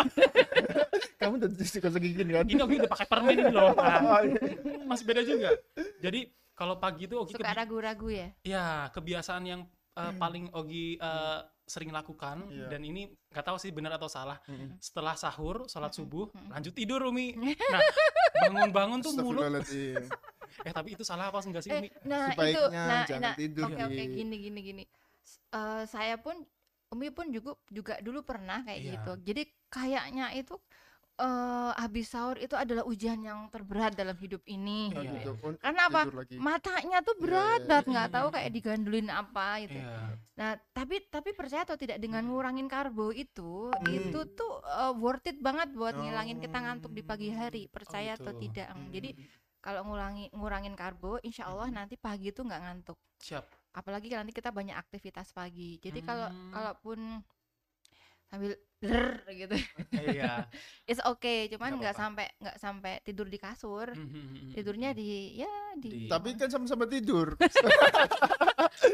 Kamu 1.19 1.33
udah 1.35 1.49
gosok 1.51 1.99
gigi 1.99 2.15
kan? 2.23 2.45
ini 2.45 2.61
Ogi 2.61 2.75
udah 2.77 2.91
pakai 2.91 3.07
permen 3.07 3.33
ini 3.35 3.51
loh. 3.51 3.73
Oh, 4.09 4.21
iya. 4.21 4.41
masih 4.85 5.03
beda 5.03 5.21
juga. 5.23 5.49
Jadi 5.99 6.19
kalau 6.53 6.77
pagi 6.77 7.03
itu 7.03 7.15
Ogi 7.17 7.33
suka 7.33 7.43
kebi- 7.43 7.57
ragu-ragu 7.57 8.07
ya 8.07 8.27
ya 8.45 8.65
kebiasaan 8.91 9.43
yang 9.43 9.61
uh, 9.97 10.13
paling 10.15 10.53
Ogi 10.53 10.95
uh, 10.97 11.41
sering 11.69 11.93
lakukan 11.93 12.49
Iya. 12.49 12.65
dan 12.67 12.81
ini 12.81 13.05
nggak 13.29 13.45
tahu 13.45 13.55
sih 13.55 13.69
benar 13.69 13.95
atau 13.95 14.09
salah. 14.09 14.41
Mm. 14.49 14.81
Setelah 14.81 15.13
sahur, 15.13 15.69
sholat 15.69 15.93
subuh, 15.93 16.27
Mm-mm. 16.27 16.49
lanjut 16.49 16.73
tidur 16.73 17.05
Umi. 17.05 17.37
Nah, 17.69 17.81
bangun-bangun 18.49 18.99
tuh 18.99 19.13
mulut. 19.15 19.45
Eh 20.65 20.73
tapi 20.73 20.97
itu 20.97 21.05
salah 21.05 21.29
apa 21.29 21.39
enggak 21.39 21.61
sih 21.61 21.69
eh 21.69 21.77
Umi? 21.77 21.89
nah 22.03 22.33
itu 22.33 22.41
Sebaiknya 22.41 22.83
nah 22.83 23.03
jangan 23.05 23.21
nah 23.21 23.33
tidur, 23.37 23.63
oke 23.69 23.83
oke 23.85 24.01
Gi. 24.01 24.15
gini 24.17 24.35
gini 24.41 24.59
gini 24.59 24.83
eh, 25.53 25.83
saya 25.85 26.15
pun 26.17 26.35
Umi 26.89 27.13
pun 27.13 27.29
juga 27.29 27.53
juga 27.69 28.01
dulu 28.01 28.25
pernah 28.25 28.65
kayak 28.65 28.79
Iya. 28.81 28.91
gitu 28.97 29.11
jadi 29.23 29.41
kayaknya 29.69 30.25
itu 30.33 30.57
eh 31.19 31.71
habis 31.75 32.07
sahur 32.07 32.39
itu 32.39 32.55
adalah 32.55 32.81
ujian 32.81 33.19
yang 33.19 33.51
terberat 33.51 33.91
dalam 33.91 34.15
hidup 34.15 34.39
ini 34.45 34.87
Oh, 34.89 35.03
Iya. 35.03 35.11
gitu. 35.19 35.31
Un- 35.43 35.59
karena 35.59 35.81
apa 35.85 36.01
matanya 36.39 37.03
tuh 37.03 37.15
Iya, 37.15 37.21
berat 37.21 37.59
iya, 37.59 37.67
banget 37.67 37.85
nggak 37.91 38.09
tahu 38.09 38.27
kayak 38.31 38.49
digandulin 38.49 39.07
apa 39.11 39.47
gitu 39.61 39.77
Iya. 39.77 40.15
nah 40.33 40.51
tapi 40.71 40.95
tapi 41.05 41.29
percaya 41.33 41.61
atau 41.61 41.75
tidak 41.75 41.99
dengan 41.99 42.23
ngurangin 42.23 42.65
karbo 42.65 43.11
itu 43.11 43.67
Hmm. 43.67 43.91
itu 43.91 44.19
tuh 44.31 44.63
eh, 44.63 44.93
worth 44.95 45.27
it 45.27 45.37
banget 45.39 45.69
buat 45.71 45.93
ngilangin 45.93 46.39
kita 46.39 46.57
ngantuk 46.57 46.91
di 46.91 47.03
pagi 47.03 47.29
hari 47.29 47.67
Oh, 47.67 47.71
percaya 47.71 48.15
atau 48.15 48.31
gitu. 48.31 48.47
tidak 48.47 48.71
Hmm. 48.71 48.87
jadi 48.89 49.11
kalau 49.59 49.83
ngurangi 49.83 50.31
ngurangin 50.31 50.71
karbo 50.73 51.19
insya 51.19 51.45
Allah 51.45 51.67
nanti 51.67 51.99
pagi 51.99 52.31
tuh 52.31 52.47
nggak 52.47 52.61
ngantuk 52.63 52.95
Siap. 53.19 53.43
apalagi 53.75 54.07
nanti 54.09 54.31
kita 54.31 54.49
banyak 54.49 54.71
aktivitas 54.73 55.29
pagi 55.29 55.75
jadi 55.77 55.99
kalau 55.99 56.31
Hmm. 56.31 56.51
kalaupun 56.55 56.99
sambil 58.23 58.55
ler 58.81 59.07
gitu 59.29 59.55
Iya. 59.91 60.47
it's 60.89 61.01
okay 61.01 61.47
cuman 61.47 61.75
Nggak 61.75 61.95
sampai 61.95 62.25
nggak 62.37 62.57
sampai 62.57 62.93
tidur 63.01 63.25
di 63.25 63.35
kasur 63.35 63.91
Mhm. 63.91 64.53
tidurnya 64.53 64.89
di 64.91 65.35
ya 65.37 65.51
di, 65.75 65.89
Di- 66.05 66.09
Tapi 66.09 66.33
kan 66.33 66.47
sama-sama 66.47 66.83
tidur. 66.85 67.35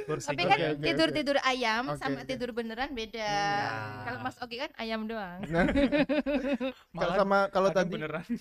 Tapi 0.06 0.44
kan 0.44 0.58
oke, 0.58 0.82
tidur 0.82 1.10
oke. 1.10 1.16
tidur 1.16 1.38
ayam 1.42 1.84
Oke, 1.88 2.00
sama 2.00 2.22
oke. 2.22 2.28
tidur 2.28 2.50
beneran 2.52 2.90
beda 2.92 3.32
Hmm. 3.36 4.04
kalau 4.04 4.20
Mas 4.22 4.38
Oki 4.38 4.56
kan 4.58 4.72
ayam 4.76 5.06
doang 5.06 5.40
Nah, 5.46 5.66
kalau 6.96 7.14
sama 7.16 7.38
kalau 7.50 7.70
tadi 7.72 7.94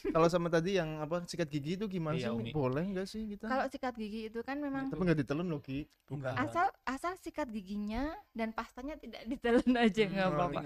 kalau 0.07 0.29
sama 0.29 0.49
tadi 0.49 0.71
yang 0.75 0.99
apa 0.99 1.25
sikat 1.25 1.49
gigi 1.49 1.77
itu 1.77 1.87
gimana 1.87 2.17
Iya, 2.17 2.31
sih? 2.31 2.35
Umi. 2.35 2.51
Boleh 2.51 2.85
nggak 2.87 3.07
sih 3.07 3.23
kita? 3.29 3.47
kalau 3.47 3.65
sikat 3.67 3.95
gigi 3.95 4.29
itu 4.29 4.41
kan 4.41 4.57
memang 4.59 4.89
Tapi 4.89 5.01
nggak 5.03 5.19
ditelen 5.21 5.47
loh 5.47 5.61
Ki. 5.61 5.85
Enggak. 6.07 6.35
asal 6.39 6.67
asal 6.85 7.13
sikat 7.17 7.49
giginya 7.49 8.05
dan 8.31 8.53
pastanya 8.53 8.95
tidak 8.95 9.25
ditelen 9.27 9.73
aja 9.75 10.03
Hmm, 10.05 10.13
nggak 10.13 10.27
oh, 10.27 10.35
apa-apa 10.39 10.61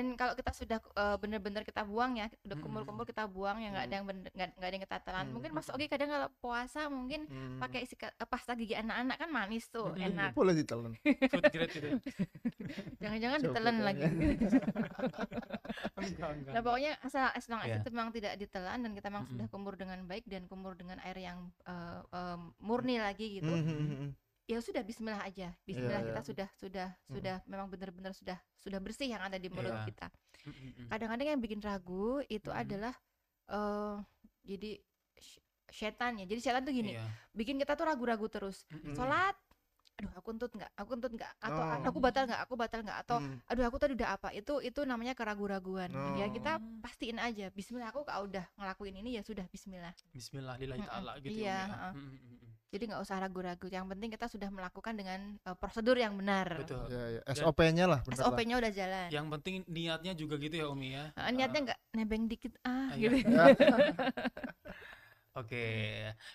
dan 0.00 0.16
kalau 0.16 0.32
kita 0.32 0.56
sudah 0.56 0.80
eh, 0.80 1.16
bener-bener 1.20 1.60
kita 1.60 1.84
buang 1.84 2.16
ya 2.16 2.32
udah 2.40 2.56
Hmm. 2.56 2.64
kumpul-kumpul 2.64 3.04
kita 3.04 3.28
buang 3.28 3.60
ya 3.60 3.68
nggak 3.68 3.84
ada 3.84 3.94
yang 3.94 4.04
nggak 4.32 4.68
ada 4.70 4.74
yang 4.74 4.84
ketatalan 4.88 5.24
Hmm. 5.28 5.34
mungkin 5.36 5.50
Mas 5.52 5.68
Oki 5.68 5.86
kadang 5.86 6.08
kalau 6.08 6.28
puasa 6.40 6.88
mungkin 6.88 7.28
Hmm. 7.28 7.60
pakai 7.60 7.84
sikat 7.84 8.16
eh, 8.16 8.24
pasta 8.24 8.56
gigi 8.56 8.72
anak-anak 8.72 9.20
kan 9.20 9.28
manis 9.28 9.68
tuh 9.68 9.92
Hmm. 9.92 10.00
enak 10.00 10.32
Boleh 10.40 10.56
itu. 10.56 10.76
jangan-jangan 12.96 13.40
tanya. 13.76 13.84
lagi 13.84 14.02
Enggak, 16.00 16.30
enggak. 16.32 16.52
nah 16.56 16.62
pokoknya 16.64 16.92
asal 17.04 17.28
as 17.30 17.44
long 17.46 17.60
as 17.60 17.68
Iya. 17.68 17.76
itu 17.84 17.88
memang 17.92 18.10
tidak 18.10 18.32
ditelan 18.40 18.78
dan 18.80 18.92
kita 18.96 19.06
memang 19.12 19.24
Mm-mm. 19.28 19.34
sudah 19.36 19.46
kumur 19.52 19.74
dengan 19.76 19.98
baik 20.08 20.24
dan 20.26 20.48
kumur 20.48 20.72
dengan 20.74 20.96
air 21.04 21.18
yang 21.20 21.38
eh, 21.68 22.00
eh, 22.02 22.38
murni 22.58 22.96
lagi 22.96 23.36
gitu 23.36 23.52
Hmm, 23.52 23.62
hmm, 23.62 23.84
hmm. 24.00 24.10
Ya 24.50 24.58
sudah 24.58 24.82
Bismillah 24.82 25.22
aja 25.22 25.54
Bismillah 25.62 26.02
Iya, 26.02 26.08
kita 26.10 26.20
iya. 26.20 26.26
sudah 26.26 26.48
sudah 26.58 26.88
Hmm. 27.06 27.14
sudah 27.14 27.34
memang 27.46 27.70
benar-benar 27.70 28.10
sudah 28.10 28.34
sudah 28.58 28.82
bersih 28.82 29.06
yang 29.06 29.22
ada 29.22 29.38
di 29.38 29.46
mulut 29.46 29.70
Iya. 29.70 29.86
kita 29.86 30.06
kadang-kadang 30.90 31.26
yang 31.30 31.40
bikin 31.40 31.62
ragu 31.62 32.18
itu 32.26 32.50
Mhm. 32.50 32.58
adalah 32.58 32.94
eh 33.46 33.96
jadi 34.42 34.70
sh- 35.14 35.42
setan 35.70 36.18
ya 36.18 36.26
jadi 36.26 36.40
setan 36.42 36.66
tuh 36.66 36.74
gini 36.74 36.98
Iya. 36.98 37.06
bikin 37.30 37.62
kita 37.62 37.78
tuh 37.78 37.86
ragu-ragu 37.86 38.26
terus 38.26 38.66
Mhm. 38.66 38.98
sholat 38.98 39.38
aduh 40.00 40.12
aku 40.16 40.28
untut 40.32 40.50
nggak 40.50 40.70
aku 40.74 40.90
untut 40.92 41.12
nggak 41.12 41.32
atau 41.38 41.60
Oh. 41.60 41.84
aku 41.84 41.98
batal 42.00 42.24
nggak 42.24 42.40
aku 42.40 42.54
batal 42.56 42.80
nggak 42.80 42.98
atau 42.98 43.18
Hmm. 43.20 43.36
aduh 43.44 43.64
aku 43.64 43.76
tadi 43.76 43.92
udah 43.94 44.10
apa 44.10 44.28
itu 44.32 44.54
itu 44.60 44.80
namanya 44.82 45.12
keragu-raguan 45.12 45.92
ya 46.16 46.26
kita 46.26 46.56
Oh. 46.56 46.80
pastiin 46.80 47.16
aja 47.16 47.52
Bismillah 47.52 47.88
aku 47.88 48.02
kalau 48.02 48.24
udah 48.24 48.48
ngelakuin 48.54 48.96
ini 48.96 49.10
ya 49.16 49.22
sudah 49.22 49.44
Bismillah 49.46 49.92
Bismillah 50.10 50.56
lillahi 50.56 50.80
ta'ala 50.80 51.12
gitu 51.18 51.36
Iya, 51.36 51.44
ya. 51.44 51.58
Umi, 51.60 51.68
ya. 51.68 51.76
heeh. 51.76 51.92
Mhm. 51.92 52.38
jadi 52.70 52.82
nggak 52.86 53.02
usah 53.02 53.16
ragu-ragu 53.18 53.66
yang 53.68 53.84
penting 53.84 54.08
kita 54.08 54.26
sudah 54.26 54.46
melakukan 54.48 54.94
dengan 54.94 55.20
eh, 55.36 55.56
prosedur 55.58 55.94
yang 55.94 56.14
benar 56.14 56.54
Betul. 56.56 56.86
Ya, 56.86 57.04
ya. 57.12 57.20
SOP-nya 57.28 57.84
lah. 57.84 58.00
SOP-nya 58.06 58.56
udah 58.56 58.70
jalan 58.70 59.08
Yang 59.10 59.26
penting 59.34 59.54
niatnya 59.66 60.12
juga 60.14 60.38
gitu 60.38 60.54
ya 60.54 60.66
Umi 60.66 60.94
ya. 60.94 61.10
Eh, 61.12 61.30
niatnya 61.30 61.60
nggak 61.66 61.80
nebeng 61.92 62.24
dikit 62.24 62.54
ah 62.62 62.94
iya. 62.94 63.10
gitu 63.12 63.26
Ya. 63.26 63.44
Oke. 65.38 65.62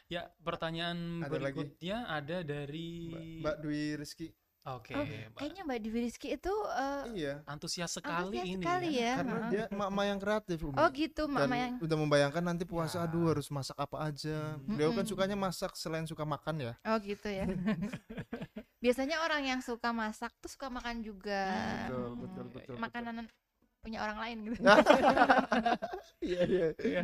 Ya, 0.07 0.31
pertanyaan 0.39 1.19
Ada 1.27 1.35
lagi? 1.37 1.59
berikutnya 1.59 1.97
ada 2.07 2.37
dari 2.47 2.89
Mbak, 3.11 3.23
Mbak 3.43 3.55
Dwi 3.63 3.81
Rizky. 3.99 4.27
Oke, 4.65 4.95
Oh, 4.97 5.05
Mbak. 5.05 5.37
kayaknya 5.37 5.61
Mbak 5.67 5.79
Dewi 5.83 5.99
Rizky 6.09 6.27
itu 6.33 6.53
eh, 6.73 7.03
Iya. 7.13 7.33
antusias 7.45 7.91
sekali 7.93 8.41
antusias 8.41 8.47
ini 8.49 8.65
sekali 8.65 8.87
ya. 8.97 9.01
ya, 9.05 9.13
Karena 9.21 9.37
dia 9.51 9.63
mama 9.69 10.01
yang 10.09 10.17
kreatif 10.17 10.57
Umi. 10.65 10.79
oh 10.81 10.87
gitu 10.95 11.21
Dan 11.29 11.35
mama 11.37 11.55
yang 11.61 11.73
udah 11.85 11.97
membayangkan 12.01 12.43
nanti 12.49 12.63
puasa 12.65 12.97
Ya. 12.97 13.05
aduh 13.05 13.29
harus 13.29 13.47
masak 13.53 13.77
apa 13.77 13.97
aja. 14.09 14.57
Beliau 14.65 14.89
kan 14.89 15.05
Mm-mm. 15.05 15.11
sukanya 15.11 15.37
masak 15.37 15.71
selain 15.77 16.07
suka 16.09 16.23
makan 16.25 16.55
ya. 16.65 16.73
Oh 16.85 16.97
gitu 17.01 17.27
ya. 17.29 17.45
Biasanya 18.83 19.17
orang 19.25 19.43
yang 19.49 19.59
suka 19.65 19.89
masak 19.91 20.31
tuh 20.41 20.49
suka 20.51 20.67
makan 20.69 21.01
juga. 21.01 21.41
Betul, 21.85 22.05
Mm, 22.15 22.21
betul, 22.21 22.45
betul, 22.53 22.75
Makanan 22.81 23.15
punya 23.83 23.99
orang 24.01 24.17
lain 24.17 24.37
gitu. 24.49 24.61
Iya, 26.25 26.41
iya. 26.49 26.65
Iya. 26.81 27.01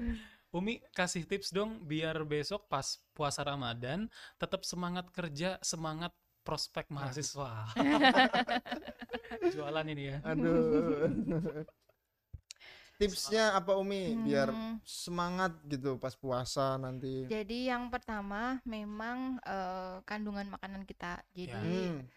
Umi 0.52 0.84
kasih 0.98 1.24
tips 1.30 1.50
dong 1.56 1.80
biar 1.88 2.16
besok 2.28 2.68
pas 2.68 3.00
puasa 3.16 3.42
Ramadan 3.48 4.12
tetap 4.36 4.62
semangat 4.68 5.08
kerja, 5.16 5.56
semangat 5.64 6.12
prospek 6.44 6.92
mahasiswa. 6.92 7.72
Jualan 9.52 9.86
ini 9.92 10.04
ya. 10.12 10.18
Aduh. 10.26 11.66
Tipsnya 13.00 13.44
apa 13.60 13.74
Umi 13.82 14.16
biar 14.26 14.50
Hmm, 14.54 14.82
semangat 14.86 15.52
gitu 15.72 15.98
pas 16.04 16.14
puasa 16.22 16.78
nanti. 16.84 17.16
jadi 17.32 17.58
yang 17.74 17.84
pertama 17.94 18.60
memang 18.76 19.18
eh, 19.46 19.96
kandungan 20.10 20.48
makanan 20.54 20.84
kita. 20.90 21.22
Jadi 21.40 21.90
Hmm. 21.92 22.08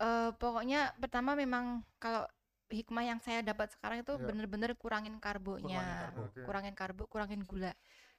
eh, 0.00 0.30
pokoknya 0.40 0.80
pertama 1.02 1.32
memang 1.42 1.66
kalau 2.02 2.24
hikmah 2.70 3.04
yang 3.06 3.20
saya 3.22 3.40
dapat 3.46 3.70
sekarang 3.74 4.02
itu 4.02 4.14
Ya. 4.18 4.26
bener-bener 4.26 4.74
kurangin 4.74 5.16
karbonya, 5.22 6.10
karbo. 6.10 6.22
Oke. 6.26 6.40
kurangin 6.46 6.74
karbo, 6.74 7.02
kurangin 7.06 7.42
gula. 7.46 7.72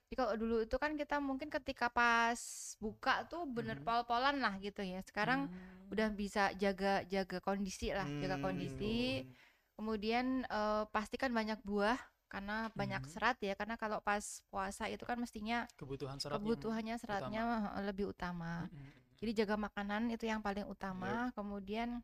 Jadi 0.08 0.16
kalau 0.16 0.34
dulu 0.40 0.56
itu 0.64 0.76
kan 0.80 0.96
kita 0.96 1.20
mungkin 1.20 1.52
ketika 1.52 1.92
pas 1.92 2.40
buka 2.80 3.28
tuh 3.28 3.44
bener 3.44 3.76
Mhm. 3.80 3.84
pol-polan 3.84 4.40
lah 4.40 4.56
gitu 4.64 4.80
ya. 4.80 5.04
Sekarang 5.04 5.52
Hmm. 5.52 5.92
udah 5.92 6.08
bisa 6.16 6.56
jaga 6.56 7.04
jaga 7.12 7.44
kondisi 7.44 7.92
lah, 7.92 8.08
jaga 8.24 8.40
Hmm. 8.40 8.46
kondisi. 8.48 9.28
Kemudian 9.76 10.48
eh, 10.48 10.84
pastikan 10.96 11.36
banyak 11.36 11.60
buah 11.68 12.00
karena 12.32 12.72
banyak 12.72 13.04
Mhm. 13.04 13.12
serat 13.12 13.38
ya. 13.44 13.54
Karena 13.60 13.76
kalau 13.76 14.00
pas 14.00 14.24
puasa 14.48 14.88
itu 14.88 15.04
kan 15.04 15.20
mestinya 15.20 15.68
kebutuhan 15.76 16.18
serat 16.24 16.40
kebutuhannya 16.40 16.96
seratnya 17.00 17.44
eh, 17.76 17.84
lebih 17.84 18.16
utama. 18.16 18.72
Mm, 18.72 18.80
mm, 18.80 18.80
mm. 18.80 19.16
Jadi 19.20 19.32
jaga 19.44 19.56
makanan 19.60 20.08
itu 20.16 20.24
yang 20.30 20.40
paling 20.40 20.64
utama. 20.72 21.34
Kemudian 21.36 22.00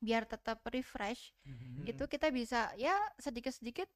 biar 0.00 0.24
tetap 0.24 0.64
refresh 0.66 1.36
Mhm. 1.44 1.84
itu 1.86 2.04
kita 2.06 2.28
bisa 2.28 2.72
ya 2.74 2.90
sedikit-sedikit 3.16 3.86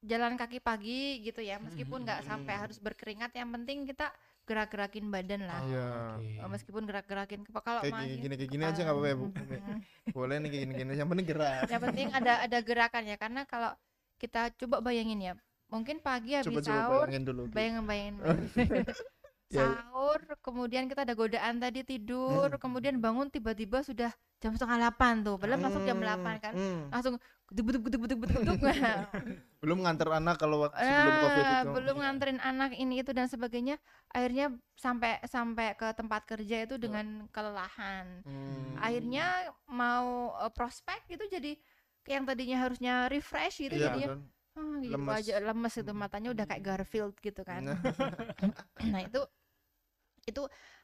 jalan 0.00 0.34
kaki 0.34 0.58
pagi 0.58 1.22
gitu 1.22 1.38
ya 1.38 1.56
meskipun 1.56 2.02
nggak 2.02 2.26
sampai 2.26 2.52
Hmm. 2.52 2.62
harus 2.66 2.76
berkeringat 2.76 3.30
yang 3.32 3.48
penting 3.48 3.86
kita 3.86 4.10
gerak-gerakin 4.42 5.06
badan 5.06 5.46
lah 5.46 5.62
Oh, 5.62 5.70
Iya. 5.70 5.86
oke. 6.18 6.26
Eh, 6.36 6.48
meskipun 6.50 6.82
gerak-gerakin 6.82 7.40
kalau 7.56 7.78
Kayak 7.80 7.94
masih- 7.94 8.10
gini 8.10 8.18
gini 8.20 8.34
kayak 8.36 8.50
gini 8.50 8.64
aja 8.66 8.80
nggak 8.82 8.90
apa-apa 8.92 9.06
ya 9.06 9.14
bu. 9.14 9.26
Mm, 9.30 9.78
Boleh 10.10 10.36
nih 10.36 10.48
kayak 10.50 10.62
gini 10.64 10.72
gini. 10.76 10.90
Yang 10.92 11.08
penting 11.08 11.26
gerak. 11.28 11.62
yang 11.70 11.82
penting 11.84 12.08
ada 12.10 12.32
ada 12.42 12.58
gerakan 12.60 13.02
ya 13.06 13.16
karena 13.16 13.40
kalau 13.44 13.70
kita 14.18 14.50
coba 14.56 14.76
bayangin 14.80 15.20
ya 15.20 15.32
mungkin 15.68 15.96
pagi 15.98 16.34
habis 16.34 16.50
Coba 16.50 16.60
coba 16.60 16.74
sahur 16.74 17.06
bayangin 17.06 17.22
dulu. 17.24 17.42
Ki. 17.44 17.52
bayangin 17.52 17.84
bayangin 17.86 18.14
Ya. 19.48 19.68
sahur 19.68 20.18
kemudian 20.40 20.84
kita 20.86 21.04
ada 21.04 21.12
godaan 21.12 21.54
tadi 21.56 21.80
tidur 21.82 22.48
Hmm. 22.48 22.58
kemudian 22.58 22.98
bangun 22.98 23.28
tiba-tiba 23.28 23.80
sudah 23.80 24.10
jam 24.42 24.52
setengah 24.56 24.78
delapan 24.82 25.14
tuh 25.26 25.34
padahal 25.40 25.60
masuk 25.62 25.82
jam 25.86 25.96
Hmm, 25.96 26.02
delapan 26.02 26.34
kan 26.44 26.54
hmm. 26.54 26.78
langsung 26.92 27.14
geduk 27.50 27.64
geduk 27.70 27.82
geduk 27.88 28.00
geduk 28.04 28.18
geduk 28.26 28.38
geduk 28.42 28.60
Nah, 28.62 29.06
Belum 29.62 29.78
nganter 29.86 30.08
anak 30.10 30.36
kalau 30.42 30.58
waktu 30.66 30.80
sebelum 30.82 31.14
covid 31.22 31.46
itu. 31.54 31.72
belum 31.74 31.96
nganterin 32.00 32.40
anak 32.42 32.72
ini 32.74 33.04
itu 33.04 33.12
dan 33.12 33.28
sebagainya 33.28 33.76
akhirnya 34.10 34.56
sampai 34.74 35.20
sampai 35.28 35.76
ke 35.78 35.86
tempat 35.94 36.22
kerja 36.26 36.64
itu 36.66 36.74
dengan 36.80 37.28
kelelahan 37.30 38.24
Hmm. 38.24 38.74
akhirnya 38.78 39.52
mau 39.68 40.32
eh, 40.42 40.52
prospek 40.52 41.00
itu 41.14 41.24
jadi 41.30 41.52
yang 42.08 42.24
tadinya 42.26 42.56
harusnya 42.64 42.94
refresh 43.12 43.62
gitu 43.62 43.76
Iya, 43.76 43.86
jadinya 43.90 44.08
kan? 44.08 44.18
ah, 44.58 44.76
gitu 44.82 44.92
lemes. 44.92 45.18
aja 45.18 45.32
lemes 45.40 45.74
itu 45.78 45.92
Hmm. 45.92 46.00
matanya 46.02 46.28
udah 46.34 46.44
kayak 46.50 46.62
Garfield 46.66 47.14
gitu 47.22 47.42
kan 47.46 47.62
nah 48.92 49.00
itu 49.06 49.20
itu 50.22 50.42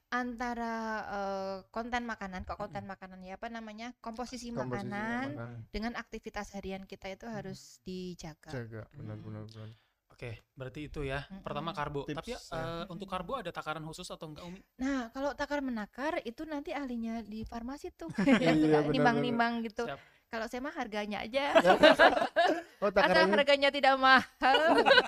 antara 0.09 0.75
eh, 1.05 1.57
konten 1.69 2.09
makanan 2.09 2.49
kok 2.49 2.57
konten 2.57 2.89
makanan 2.89 3.21
ya 3.21 3.37
apa 3.37 3.53
namanya 3.53 3.93
komposisi, 4.01 4.49
komposisi 4.49 4.89
makanan 4.89 5.29
makanan. 5.37 5.59
dengan 5.69 5.93
aktivitas 6.01 6.57
harian 6.57 6.89
kita 6.89 7.13
itu 7.13 7.29
harus 7.29 7.81
dijaga 7.85 8.49
Jaga 8.53 8.83
benar 8.97 9.17
benar 9.21 9.45
Hmm. 9.49 9.73
Oke, 10.19 10.35
berarti 10.59 10.91
itu 10.91 11.07
ya. 11.07 11.23
Pertama 11.47 11.71
karbo. 11.71 12.03
Tips, 12.03 12.19
Tapi 12.19 12.35
ya. 12.35 12.41
eh, 12.59 12.85
untuk 12.91 13.07
karbo 13.07 13.39
ada 13.39 13.55
takaran 13.55 13.87
khusus 13.87 14.09
atau 14.11 14.27
enggak 14.27 14.51
Umi? 14.51 14.59
nah 14.75 15.15
kalau 15.15 15.31
takar 15.39 15.63
menakar 15.63 16.19
itu 16.27 16.43
nanti 16.43 16.75
ahlinya 16.75 17.23
di 17.23 17.47
farmasi 17.47 17.95
tuh 17.95 18.11
Iya, 18.43 18.91
nimbang-nimbang 18.91 19.63
gitu 19.63 19.87
Siap. 19.87 20.01
Kalau 20.29 20.47
saya 20.47 20.61
mah 20.61 20.75
harganya 20.77 21.25
aja 21.25 21.57
Oh 22.81 22.89
asal 22.93 22.95
takarannya 22.95 23.35
harganya 23.35 23.69
tidak 23.75 23.95
mahal 23.99 24.59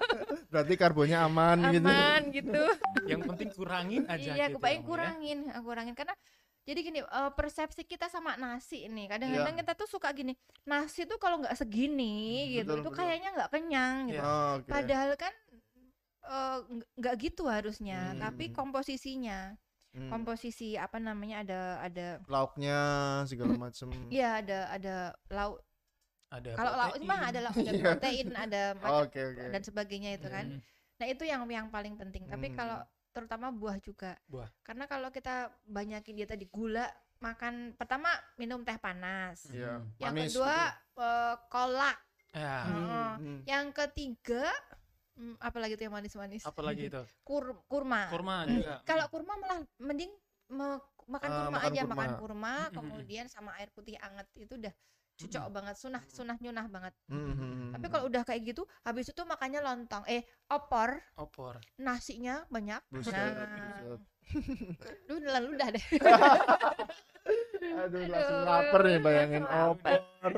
berarti 0.53 0.75
karbonnya 0.75 1.23
aman, 1.23 1.71
gitu. 1.71 1.87
aman 1.87 2.21
gitu 2.35 2.63
Yang 3.07 3.21
penting 3.31 3.49
kurangin 3.55 4.03
aja 4.11 4.31
iya 4.35 4.47
gitu 4.51 4.59
kebayang 4.59 4.83
ya, 4.83 4.83
Umi 4.83 4.87
ya. 4.87 4.89
kurangin 4.91 5.39
kurangin 5.63 5.95
karena 5.95 6.15
jadi 6.67 6.81
gini 6.83 7.01
eh, 7.01 7.31
persepsi 7.33 7.83
kita 7.87 8.11
sama 8.11 8.35
nasi 8.37 8.85
nih 8.91 9.07
kadang-kadang 9.07 9.55
Iya. 9.55 9.61
kita 9.65 9.73
tuh 9.79 9.89
suka 9.89 10.09
gini 10.13 10.35
nasi 10.67 11.07
tuh 11.07 11.17
kalau 11.23 11.39
nggak 11.41 11.55
segini 11.57 12.17
Hmm, 12.51 12.53
gitu 12.59 12.73
betul, 12.75 12.83
itu 12.83 12.91
betul. 12.91 12.99
kayaknya 12.99 13.29
nggak 13.37 13.51
kenyang 13.55 13.97
gitu 14.11 14.19
Iya. 14.19 14.25
Oh, 14.27 14.49
oke. 14.59 14.69
padahal 14.69 15.11
kan 15.15 15.33
eh, 16.21 16.59
nggak 16.69 16.89
nggak 17.01 17.15
gitu 17.23 17.43
harusnya 17.47 18.01
tapi 18.19 18.45
Hmm. 18.51 18.55
komposisinya 18.57 19.39
Hmm. 19.91 20.07
komposisi 20.07 20.79
apa 20.79 21.03
namanya 21.03 21.43
ada 21.43 21.61
ada 21.83 22.07
Lauknya 22.31 22.79
segala 23.27 23.59
macam. 23.59 23.91
Iya 24.15 24.39
ada 24.39 24.59
ada 24.71 24.97
lauk 25.29 25.59
Ada 26.31 26.51
kalau 26.55 26.73
lauk 26.79 26.95
ini 26.95 27.07
mah 27.11 27.21
ada 27.27 27.39
lauk 27.43 27.57
ada 27.59 27.73
Iya. 27.75 27.83
protein 27.83 28.29
ada 28.39 28.63
macam 28.79 29.03
Oke 29.03 29.21
oke. 29.21 29.45
dan 29.51 29.63
sebagainya 29.63 30.11
itu 30.15 30.31
kan 30.31 30.47
Mm. 30.47 30.63
Nah 31.01 31.09
itu 31.09 31.25
yang 31.25 31.43
yang 31.49 31.73
paling 31.73 31.97
penting. 31.97 32.29
Tapi 32.29 32.53
Hmm. 32.53 32.57
kalau 32.61 32.79
terutama 33.11 33.49
buah 33.49 33.81
juga. 33.81 34.21
Buah. 34.29 34.53
Karena 34.61 34.85
kalau 34.85 35.09
kita 35.09 35.49
banyakin 35.65 36.13
dia 36.13 36.29
tadi 36.29 36.45
gula, 36.45 36.85
makan 37.19 37.73
pertama 37.73 38.13
minum 38.37 38.61
teh 38.61 38.77
panas. 38.77 39.49
Iya. 39.49 39.81
Yang 39.97 40.13
Manis 40.13 40.29
kedua 40.31 40.59
eh, 41.01 41.35
kolak. 41.49 41.97
Ya. 42.37 42.57
Hmm, 42.69 43.17
hmm. 43.17 43.39
Yang 43.49 43.67
ketiga 43.75 44.45
hmm, 45.21 45.37
apa 45.37 45.59
lagi 45.61 45.77
tuh 45.77 45.85
yang 45.87 45.95
manis-manis? 45.95 46.43
apalagi 46.49 46.89
itu? 46.89 47.03
Kur, 47.29 47.45
kurma. 47.69 48.09
Kurma 48.09 48.37
juga. 48.49 48.75
Kalau 48.89 49.07
kurma 49.13 49.37
malah 49.37 49.61
mending 49.79 50.11
me- 50.51 50.83
makan 51.11 51.31
Ah, 51.31 51.37
kurma 51.47 51.57
makan 51.61 51.71
aja, 51.71 51.83
kurma. 51.85 51.93
makan 51.95 52.11
kurma, 52.17 52.55
kemudian 52.73 53.27
sama 53.29 53.51
air 53.61 53.69
putih 53.75 53.97
anget 54.01 54.27
itu 54.39 54.55
udah 54.57 54.73
cocok 55.21 55.45
banget, 55.53 55.75
sunah 55.77 56.03
sunah 56.09 56.37
nyunah 56.41 56.67
banget. 56.73 56.95
Hmm, 57.13 57.19
hmm, 57.21 57.37
hmm, 57.37 57.71
Tapi 57.77 57.85
hmm. 57.87 57.93
kalau 57.93 58.05
udah 58.09 58.23
kayak 58.25 58.41
gitu, 58.49 58.63
habis 58.83 59.07
itu 59.13 59.23
makannya 59.29 59.61
lontong, 59.61 60.05
eh 60.09 60.23
opor, 60.49 60.97
Opor. 61.21 61.61
nasinya 61.77 62.43
banyak. 62.49 62.81
Buset, 62.91 63.15
Nah, 63.15 63.85
buset. 63.85 64.01
lu 65.45 65.51
udah 65.55 65.69
deh. 65.75 65.85
Aduh 67.71 68.03
langsung 68.07 68.39
lapar 68.43 68.81
nih 68.83 68.99
bayangin 68.99 69.45
opor, 69.47 70.35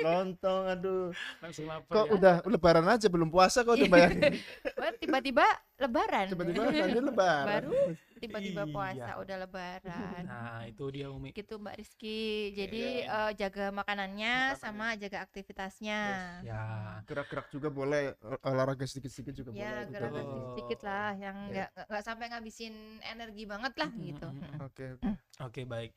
lontong, 0.00 0.62
aduh. 0.70 1.10
Langsung 1.42 1.64
lapar 1.66 1.92
Kok 1.92 2.06
ya. 2.06 2.12
udah 2.14 2.34
lebaran 2.46 2.86
aja 2.86 3.06
belum 3.10 3.28
puasa 3.28 3.66
kok 3.66 3.74
udah 3.74 3.90
bayangin. 3.90 4.38
Wah, 4.78 4.92
tiba-tiba 4.96 5.46
lebaran. 5.76 6.26
Tiba-tiba 6.30 6.60
tadi 6.72 7.00
lebaran. 7.00 7.44
Baru 7.46 7.74
tiba-tiba 8.16 8.62
Iya. 8.64 8.72
puasa 8.72 9.10
udah 9.20 9.36
lebaran. 9.44 10.22
Nah, 10.24 10.64
itu 10.64 10.84
dia 10.88 11.06
Umi. 11.12 11.30
Gitu 11.36 11.54
Mbak 11.60 11.74
Rizky. 11.76 12.54
Jadi 12.56 13.04
eh, 13.04 13.30
jaga 13.36 13.68
makanannya 13.74 14.56
sama 14.56 14.96
jaga 14.96 15.20
aktivitasnya. 15.20 16.00
Ya. 16.40 16.64
Gerak-gerak 17.04 17.52
juga 17.52 17.68
boleh, 17.68 18.16
ol- 18.24 18.40
olahraga 18.40 18.88
sedikit-sedikit 18.88 19.34
juga 19.36 19.50
Ya, 19.52 19.84
boleh. 19.84 19.92
gerak 19.92 20.10
Betul. 20.16 20.40
sedikit 20.56 20.80
lah 20.86 21.10
yang 21.14 21.36
Ya. 21.52 21.68
nggak 21.68 21.86
nggak 21.92 22.04
sampai 22.04 22.26
ngabisin 22.32 22.74
energi 23.04 23.44
banget 23.44 23.72
lah 23.76 23.90
gitu. 23.92 24.26
Mm, 24.32 24.40
mm, 24.40 24.48
mm. 24.48 24.60
Oke, 24.64 24.84
oke. 24.96 25.10
Oke 25.36 25.60
baik. 25.68 25.92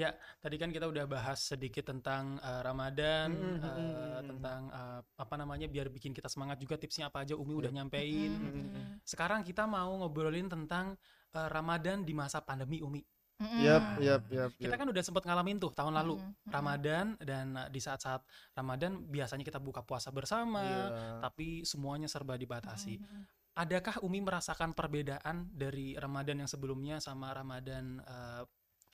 Ya 0.00 0.10
tadi 0.40 0.56
kan 0.56 0.72
kita 0.72 0.88
udah 0.88 1.04
bahas 1.04 1.44
sedikit 1.44 1.84
tentang 1.84 2.40
eh, 2.40 2.60
Ramadan, 2.64 3.28
Mm, 3.36 3.44
mm, 3.44 3.60
eh, 3.60 3.68
mm, 3.68 3.92
mm. 3.92 4.28
tentang 4.32 4.60
eh, 4.72 5.00
apa 5.20 5.34
namanya 5.36 5.68
biar 5.68 5.92
bikin 5.92 6.16
kita 6.16 6.32
semangat 6.32 6.56
juga 6.56 6.80
tipsnya 6.80 7.12
apa 7.12 7.20
aja 7.20 7.36
Umi 7.36 7.52
Iya. 7.52 7.60
udah 7.60 7.72
nyampein. 7.76 8.32
Mm, 8.32 9.04
Sekarang 9.04 9.44
kita 9.44 9.68
mau 9.68 9.92
ngobrolin 10.00 10.48
tentang 10.48 10.96
eh, 11.36 11.48
Ramadan 11.52 12.00
di 12.00 12.16
masa 12.16 12.40
pandemi 12.40 12.80
Umi. 12.80 13.04
mm. 13.44 13.60
Yap, 13.60 13.84
yap, 14.00 14.22
yap. 14.32 14.50
Kita 14.56 14.76
kan 14.80 14.88
udah 14.88 15.02
sempat 15.04 15.24
ngalamin 15.28 15.60
tuh 15.60 15.72
tahun 15.76 15.92
lalu 16.00 16.16
Mm, 16.16 16.32
Ramadan 16.48 17.06
dan 17.20 17.46
eh, 17.60 17.68
di 17.68 17.80
saat-saat 17.80 18.24
Ramadan 18.56 19.04
biasanya 19.04 19.44
kita 19.44 19.60
buka 19.60 19.84
puasa 19.84 20.08
bersama, 20.08 20.64
Iya. 20.64 20.84
tapi 21.20 21.60
semuanya 21.68 22.08
serba 22.08 22.40
dibatasi. 22.40 22.96
mm. 22.96 23.24
Adakah 23.50 24.00
Umi 24.00 24.24
merasakan 24.24 24.72
perbedaan 24.72 25.50
dari 25.52 25.92
Ramadan 25.92 26.40
yang 26.40 26.48
sebelumnya 26.48 26.96
sama 27.04 27.36
Ramadan 27.36 28.00
eh, 28.00 28.42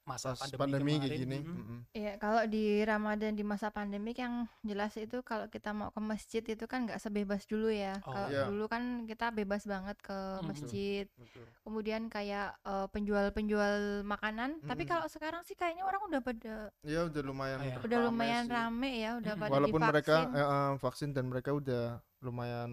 masa 0.06 0.38
Pas 0.38 0.46
pandemi, 0.54 0.94
pandemi 0.94 0.94
kayak 1.02 1.18
gini. 1.18 1.38
Mm-mm. 1.42 1.56
mm-mm. 1.58 1.80
Iya, 1.90 2.12
kalau 2.16 2.46
di 2.46 2.64
Ramadan 2.80 3.34
di 3.34 3.42
masa 3.42 3.68
pandemik 3.68 4.16
yang 4.16 4.46
jelas 4.62 4.94
itu 4.94 5.18
kalau 5.20 5.50
kita 5.50 5.74
mau 5.74 5.90
ke 5.90 5.98
masjid 5.98 6.46
itu 6.46 6.64
kan 6.64 6.86
nggak 6.86 7.02
sebebas 7.02 7.42
dulu 7.44 7.66
ya. 7.68 7.98
Oh, 8.06 8.14
Kalau 8.14 8.28
iya. 8.30 8.46
dulu 8.46 8.70
kan 8.70 8.82
kita 9.04 9.34
bebas 9.34 9.66
banget 9.66 9.98
ke 9.98 10.14
masjid. 10.46 11.04
Betul. 11.12 11.44
Kemudian 11.60 12.06
kayak 12.06 12.54
eh, 12.62 12.86
penjual-penjual 12.94 13.74
makanan. 14.06 14.62
Tapi 14.62 14.82
Mhm. 14.84 14.90
kalau 14.90 15.06
sekarang 15.10 15.42
sih 15.42 15.58
kayaknya 15.58 15.82
orang 15.82 16.02
udah 16.06 16.20
pada 16.22 16.54
Ya 16.80 17.00
udah 17.04 17.22
lumayan. 17.26 17.58
Oh, 17.58 17.66
iya. 17.66 17.76
udah 17.82 17.98
rame 17.98 18.06
lumayan 18.06 18.44
sih. 18.46 18.54
rame 18.54 18.90
ya, 18.96 19.10
udah 19.18 19.34
Mhm. 19.34 19.42
pada 19.42 19.52
Walaupun 19.52 19.80
mereka 19.82 20.14
divaksin. 20.22 20.38
eh, 20.38 20.46
eh, 20.46 20.70
vaksin 20.78 21.10
dan 21.10 21.24
mereka 21.26 21.50
udah 21.50 21.82
lumayan 22.22 22.70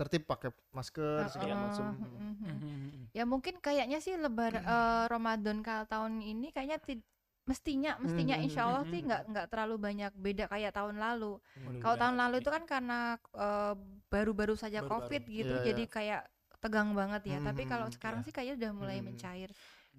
tertib 0.00 0.22
pakai 0.24 0.48
masker 0.72 1.28
segala 1.28 1.52
Heeh, 1.52 1.64
macam. 1.68 1.84
mhm. 1.92 2.40
Mhm. 2.56 3.02
Ya 3.12 3.24
mungkin 3.28 3.54
kayaknya 3.60 3.98
sih 4.00 4.14
lebar 4.16 4.52
eh, 4.56 5.04
Ramadan 5.12 5.60
kali 5.60 5.84
tahun 5.92 6.12
ini 6.24 6.48
kayaknya 6.56 6.78
ti- 6.80 7.04
mestinya 7.44 7.98
mestinya 7.98 8.36
Mhm, 8.38 8.44
insya 8.46 8.62
Allah 8.64 8.84
sih 8.88 9.00
mhm. 9.02 9.06
nggak 9.10 9.22
nggak 9.34 9.46
terlalu 9.50 9.76
banyak 9.76 10.12
beda 10.16 10.44
kayak 10.48 10.72
tahun 10.72 10.96
lalu. 10.96 11.36
Mudah-mudahan 11.36 11.82
Kalau 11.82 11.96
tahun 12.00 12.14
ya, 12.16 12.20
lalu 12.22 12.34
Umi. 12.36 12.42
itu 12.44 12.50
kan 12.56 12.64
karena 12.64 12.98
eh, 13.36 13.74
baru-baru 14.08 14.54
saja 14.56 14.78
Baru-baru. 14.80 15.04
COVID 15.10 15.22
gitu, 15.28 15.54
Iya, 15.58 15.66
jadi 15.68 15.84
kayak 15.90 16.22
tegang 16.60 16.90
banget 16.92 17.22
ya. 17.26 17.38
Tapi 17.40 17.62
kalau 17.66 17.88
Hmm, 17.88 17.94
sekarang 17.96 18.20
iya. 18.20 18.26
sih 18.28 18.32
kayaknya 18.32 18.54
udah 18.60 18.70
mulai 18.76 18.98
Hmm. 19.00 19.06
mencair. 19.10 19.50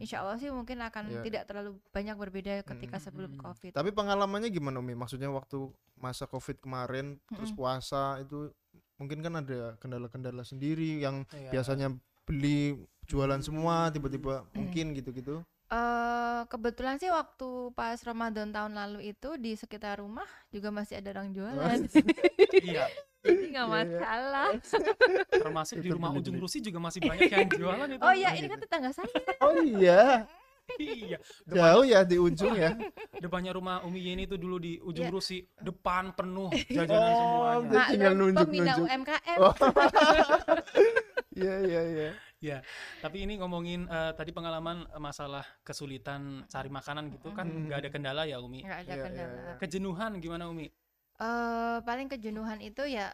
Insya 0.01 0.17
Allah 0.25 0.37
sih 0.41 0.49
mungkin 0.49 0.77
akan 0.81 1.03
Iya. 1.11 1.21
tidak 1.25 1.43
terlalu 1.45 1.71
banyak 1.93 2.15
berbeda 2.17 2.53
ketika 2.65 2.97
Hmm, 2.97 3.05
sebelum 3.05 3.31
hmm. 3.37 3.41
COVID. 3.43 3.71
Tapi 3.75 3.89
pengalamannya 3.91 4.49
gimana 4.49 4.77
Umi? 4.81 4.93
Maksudnya 4.97 5.29
waktu 5.29 5.57
masa 5.99 6.25
Covid 6.25 6.57
kemarin 6.57 7.19
terus 7.29 7.51
Mm-mm. 7.51 7.59
puasa 7.59 8.17
itu 8.23 8.49
mungkin 9.01 9.19
kan 9.19 9.33
ada 9.35 9.59
kendala-kendala 9.75 10.45
sendiri 10.45 11.01
yang 11.01 11.25
Iya. 11.27 11.49
biasanya 11.51 11.87
beli 12.21 12.77
jualan 13.03 13.41
semua 13.41 13.89
Hmm. 13.89 13.93
tiba-tiba 13.97 14.45
mungkin 14.53 14.93
gitu-gitu. 14.93 15.41
eh 15.71 16.41
kebetulan 16.45 16.99
sih 16.99 17.07
waktu 17.07 17.47
pas 17.71 17.95
Ramadan 18.01 18.51
tahun 18.51 18.75
lalu 18.75 19.09
itu 19.09 19.39
di 19.39 19.55
sekitar 19.55 19.97
rumah 19.97 20.27
juga 20.49 20.67
masih 20.69 20.99
ada 20.99 21.09
orang 21.11 21.31
jualan. 21.31 21.79
Iya, 22.61 22.85
Jadi 23.23 23.45
nggak 23.47 23.65
Iya, 23.65 23.77
iya. 23.79 23.87
masalah. 23.95 24.47
termasuk 25.31 25.79
di 25.79 25.89
rumah 25.89 26.11
ujung 26.11 26.35
Rusi 26.35 26.59
juga 26.59 26.77
masih 26.77 26.99
banyak 26.99 27.25
yang 27.25 27.47
jualan 27.49 27.87
itu. 27.89 28.01
Oh 28.01 28.11
iya, 28.11 28.35
ini 28.35 28.45
kan 28.45 28.59
tetangga 28.59 28.91
saya. 28.91 29.07
Oh 29.39 29.55
iya, 29.57 30.27
Iya. 30.77 31.17
jauh 31.45 31.83
ya 31.83 31.99
di 32.01 32.15
ujung 32.15 32.53
ya. 32.53 32.71
Depannya 33.23 33.51
rumah 33.51 33.83
Umi 33.83 33.99
Yeni 34.01 34.23
itu 34.23 34.35
dulu 34.35 34.57
di 34.57 34.77
ujung 34.77 35.07
Iya. 35.07 35.13
Rusi, 35.13 35.39
depan 35.57 36.13
penuh 36.13 36.49
jajanan 36.75 37.01
Oh, 37.01 37.61
semuanya. 37.65 37.81
Dia 37.89 38.45
tinggal. 38.45 38.77
UMKM. 38.79 39.37
Oh. 39.39 39.53
Iya 41.31 41.55
iya 41.63 41.81
iya. 41.87 42.09
Ya, 42.41 42.57
tapi 42.99 43.23
ini 43.23 43.37
ngomongin 43.37 43.85
eh, 43.85 44.11
tadi 44.13 44.33
pengalaman 44.33 44.83
masalah 44.97 45.45
kesulitan 45.61 46.43
cari 46.45 46.67
makanan 46.67 47.07
gitu 47.13 47.31
kan 47.31 47.45
Mm. 47.45 47.69
nggak 47.69 47.79
ada 47.85 47.89
kendala 47.89 48.21
ya 48.25 48.41
Umi. 48.41 48.65
nggak 48.65 48.79
ada 48.83 48.91
iya, 48.91 49.03
kendala 49.05 49.35
iya. 49.37 49.53
Kejenuhan 49.55 50.11
gimana 50.17 50.49
Umi? 50.49 50.67
eh 51.15 51.77
paling 51.81 52.09
kejenuhan 52.09 52.57
itu 52.59 52.81
ya 52.83 53.13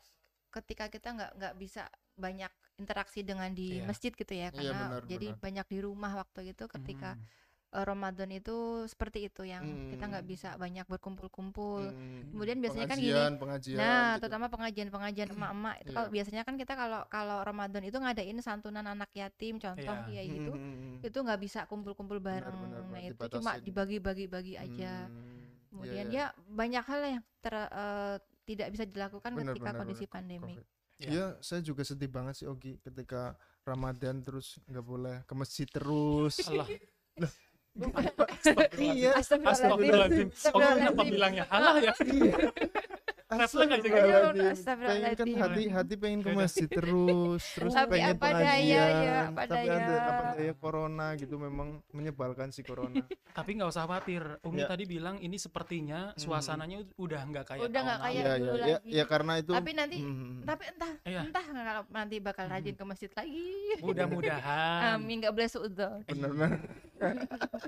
ketika 0.49 0.87
kita 0.87 1.11
nggak 1.11 1.31
nggak 1.35 1.53
bisa 1.59 1.91
banyak 2.15 2.47
interaksi 2.79 3.19
dengan 3.21 3.51
di 3.51 3.77
Iya. 3.77 3.85
masjid 3.85 4.09
gitu 4.09 4.31
ya 4.31 4.47
Iya, 4.47 4.49
karena 4.49 4.79
benar, 4.81 5.01
jadi 5.05 5.27
benar. 5.29 5.41
banyak 5.43 5.65
di 5.67 5.79
rumah 5.83 6.11
waktu 6.15 6.41
itu 6.55 6.63
ketika 6.65 7.09
Hmm. 7.13 7.25
Eh, 7.67 7.83
Ramadan 7.83 8.29
itu 8.31 8.87
seperti 8.87 9.27
itu 9.27 9.43
yang 9.43 9.63
kita 9.91 10.07
nggak 10.07 10.23
Hmm. 10.23 10.33
bisa 10.33 10.49
banyak 10.55 10.85
berkumpul-kumpul 10.87 11.83
Hmm, 11.91 12.31
Kemudian 12.31 12.57
biasanya 12.63 12.87
kan 12.87 12.97
gini, 12.97 13.11
pengajian, 13.11 13.33
pengajian 13.35 13.77
Nah, 13.79 14.07
gitu. 14.15 14.19
terutama 14.23 14.45
pengajian-pengajian 14.47 15.29
emak-emak 15.35 15.75
itu 15.83 15.89
kalau 15.91 16.07
Iya. 16.07 16.15
biasanya 16.15 16.43
kan 16.47 16.55
kita 16.55 16.73
kalau 16.73 17.01
kalau 17.11 17.37
Ramadan 17.43 17.83
itu 17.83 17.97
ngadain 17.99 18.37
santunan 18.39 18.85
anak 18.87 19.09
yatim 19.11 19.59
contoh 19.59 19.83
Iya. 19.83 20.05
kayak 20.07 20.25
gitu. 20.31 20.51
Hmm, 20.55 20.63
hmm, 20.63 20.77
hmm. 20.97 21.07
Itu 21.07 21.17
nggak 21.21 21.39
bisa 21.43 21.59
kumpul-kumpul 21.67 22.17
bareng. 22.19 22.55
benar, 22.55 22.81
Nah, 22.87 23.03
benar, 23.03 23.11
itu 23.11 23.23
cuma 23.35 23.51
dibagi-bagi-bagi 23.59 24.53
aja. 24.55 25.07
Hmm, 25.07 25.67
Kemudian 25.67 26.05
iya, 26.07 26.31
ya 26.31 26.47
banyak 26.47 26.83
hal 26.87 26.99
yang 27.03 27.23
ter- 27.43 27.71
eh, 27.71 28.15
tidak 28.47 28.67
bisa 28.71 28.83
dilakukan 28.87 29.31
Benar, 29.35 29.53
ketika 29.53 29.69
benar, 29.75 29.79
kondisi 29.83 30.05
benar. 30.07 30.13
pandemi. 30.15 30.53
Covid. 30.55 30.67
Iya. 30.97 31.09
Iya, 31.13 31.25
saya 31.45 31.61
juga 31.61 31.85
sedih 31.85 32.09
banget 32.09 32.41
sih 32.41 32.47
Ogi 32.49 32.79
ketika 32.81 33.37
Ramadan 33.61 34.23
terus 34.23 34.57
nggak 34.65 34.85
boleh 34.87 35.15
ke 35.27 35.33
masjid 35.35 35.67
terus. 35.69 36.41
Allah. 36.47 36.65
Iya. 38.77 39.11
Astagfirullahaladzim. 39.21 40.27
Oh, 40.53 40.59
kenapa 40.61 41.01
bilangnya 41.05 41.43
halah 41.51 41.77
ya? 41.81 41.93
Astagfirullahaladzim. 41.93 42.69
Pengen 43.27 43.43
kan 45.13 45.27
hati 45.37 45.63
hati 45.67 45.93
pengen 45.99 46.23
ke 46.23 46.31
masjid 46.31 46.63
terus, 46.79 47.43
terus 47.51 47.75
Tapi 47.75 47.99
pengen 47.99 48.15
apa 48.15 48.27
daya, 48.31 48.83
ya, 48.87 49.15
apa 49.27 49.41
Tapi 49.43 49.67
ada 49.67 49.75
daya. 49.75 49.99
apa 49.99 50.23
daya 50.33 50.53
corona 50.55 51.07
gitu 51.13 51.35
memang 51.35 51.83
menyebalkan 51.91 52.49
si 52.49 52.63
corona. 52.63 53.03
Tapi 53.37 53.49
nggak 53.53 53.67
usah 53.67 53.83
khawatir. 53.83 54.23
Umi 54.41 54.57
Ya. 54.57 54.71
tadi 54.71 54.87
bilang 54.87 55.19
ini 55.19 55.35
sepertinya 55.35 56.15
suasananya 56.15 56.81
ud- 56.81 56.95
udah 56.97 57.21
nggak 57.21 57.45
kayak 57.45 57.61
Udah 57.67 57.81
nggak 57.83 57.99
kayak. 58.01 58.15
Iya, 58.17 58.23
dulu 58.33 58.47
iya, 58.47 58.55
iya, 58.57 58.73
lagi. 58.73 58.87
iya 58.89 59.03
karena 59.03 59.33
itu 59.37 59.51
Tapi 59.51 59.71
nanti 59.75 59.97
Hmm. 59.99 60.39
tapi 60.41 60.63
entah 60.65 60.91
Iya. 61.03 61.21
entah 61.21 61.43
kalau 61.45 61.81
nanti 61.91 62.15
bakal 62.17 62.45
rajin 62.47 62.73
ke 62.73 62.83
masjid 62.83 63.11
lagi. 63.11 63.43
Mudah-mudahan 63.85 64.95
Amin 64.95 65.19
nggak 65.19 65.33
boleh 65.33 65.49
suudzon. 65.51 65.99
benar-benar 66.07 66.63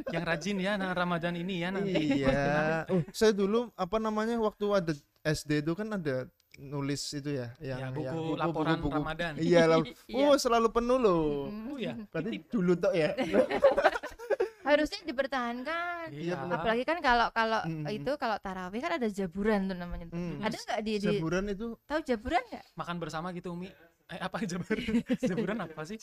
yang 0.09 0.25
rajin 0.25 0.57
ya 0.57 0.73
nah 0.73 0.89
Ramadan 0.89 1.35
ini 1.35 1.61
ya 1.61 1.69
nanti. 1.69 1.93
iya. 2.17 2.87
Oh, 2.87 3.03
saya 3.11 3.29
dulu 3.29 3.69
apa 3.75 3.99
namanya 3.99 4.39
waktu 4.39 4.65
ada 4.71 4.93
SD 5.29 5.61
itu 5.61 5.73
kan 5.73 5.87
ada 5.91 6.25
nulis 6.59 6.99
itu 7.13 7.29
ya 7.31 7.55
yang 7.59 7.79
Ya, 7.79 7.87
buku 7.89 8.03
yang 8.35 8.35
laporan 8.35 8.77
Ramadan. 8.81 9.31
Iya, 9.39 9.63
lah. 9.63 9.79
Iya. 10.11 10.25
Oh, 10.27 10.35
selalu 10.35 10.67
penuh 10.69 10.97
loh. 10.97 11.47
Mm. 11.47 11.65
Oh 11.71 11.77
ya. 11.77 11.93
Berarti 12.11 12.35
dulu 12.45 12.73
tok 12.75 12.93
ya. 12.93 13.09
Harusnya 14.69 14.99
dipertahankan. 15.01 16.11
Iya. 16.11 16.35
Apalagi 16.35 16.83
kan 16.83 16.99
kalau 16.99 17.31
kalau 17.31 17.61
Mm. 17.63 17.85
itu 17.95 18.11
kalau 18.19 18.37
tarawih 18.37 18.77
kan 18.77 18.99
ada 18.99 19.07
jaburan 19.07 19.65
tuh 19.65 19.77
namanya. 19.77 20.05
Mm. 20.11 20.43
Ada 20.43 20.57
nggak 20.59 20.79
di, 20.83 20.93
di 20.99 21.07
Jaburan 21.15 21.45
itu 21.47 21.67
tahu 21.87 21.99
jaburan 22.03 22.43
nggak? 22.49 22.65
Makan 22.75 22.95
bersama 22.99 23.31
gitu 23.31 23.55
Umi. 23.55 23.71
Eh 24.09 24.19
apa 24.19 24.41
jaburan? 24.43 24.83
jaburan 25.29 25.57
apa 25.63 25.81
sih? 25.85 25.97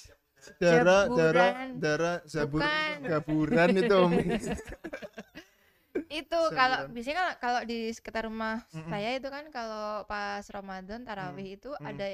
darah 0.56 1.10
darah 1.10 1.50
Jaburan. 1.50 1.68
darah 1.76 2.16
zabur 2.24 2.60
Bukan. 2.62 2.96
gaburan 3.02 3.68
itu 3.74 3.94
Om. 3.94 4.12
Itu 6.08 6.40
kalau 6.54 6.78
Jaburan. 6.86 6.94
biasanya 6.94 7.16
kalau 7.18 7.34
kalau 7.44 7.60
di 7.70 7.78
sekitar 7.96 8.22
rumah 8.30 8.62
Mm-mm. 8.72 8.90
saya 8.92 9.10
itu 9.18 9.28
kan 9.28 9.44
kalau 9.50 10.06
pas 10.10 10.44
Ramadan 10.52 11.02
tarawih 11.02 11.58
itu 11.58 11.70
mm. 11.76 11.82
ada 11.82 12.06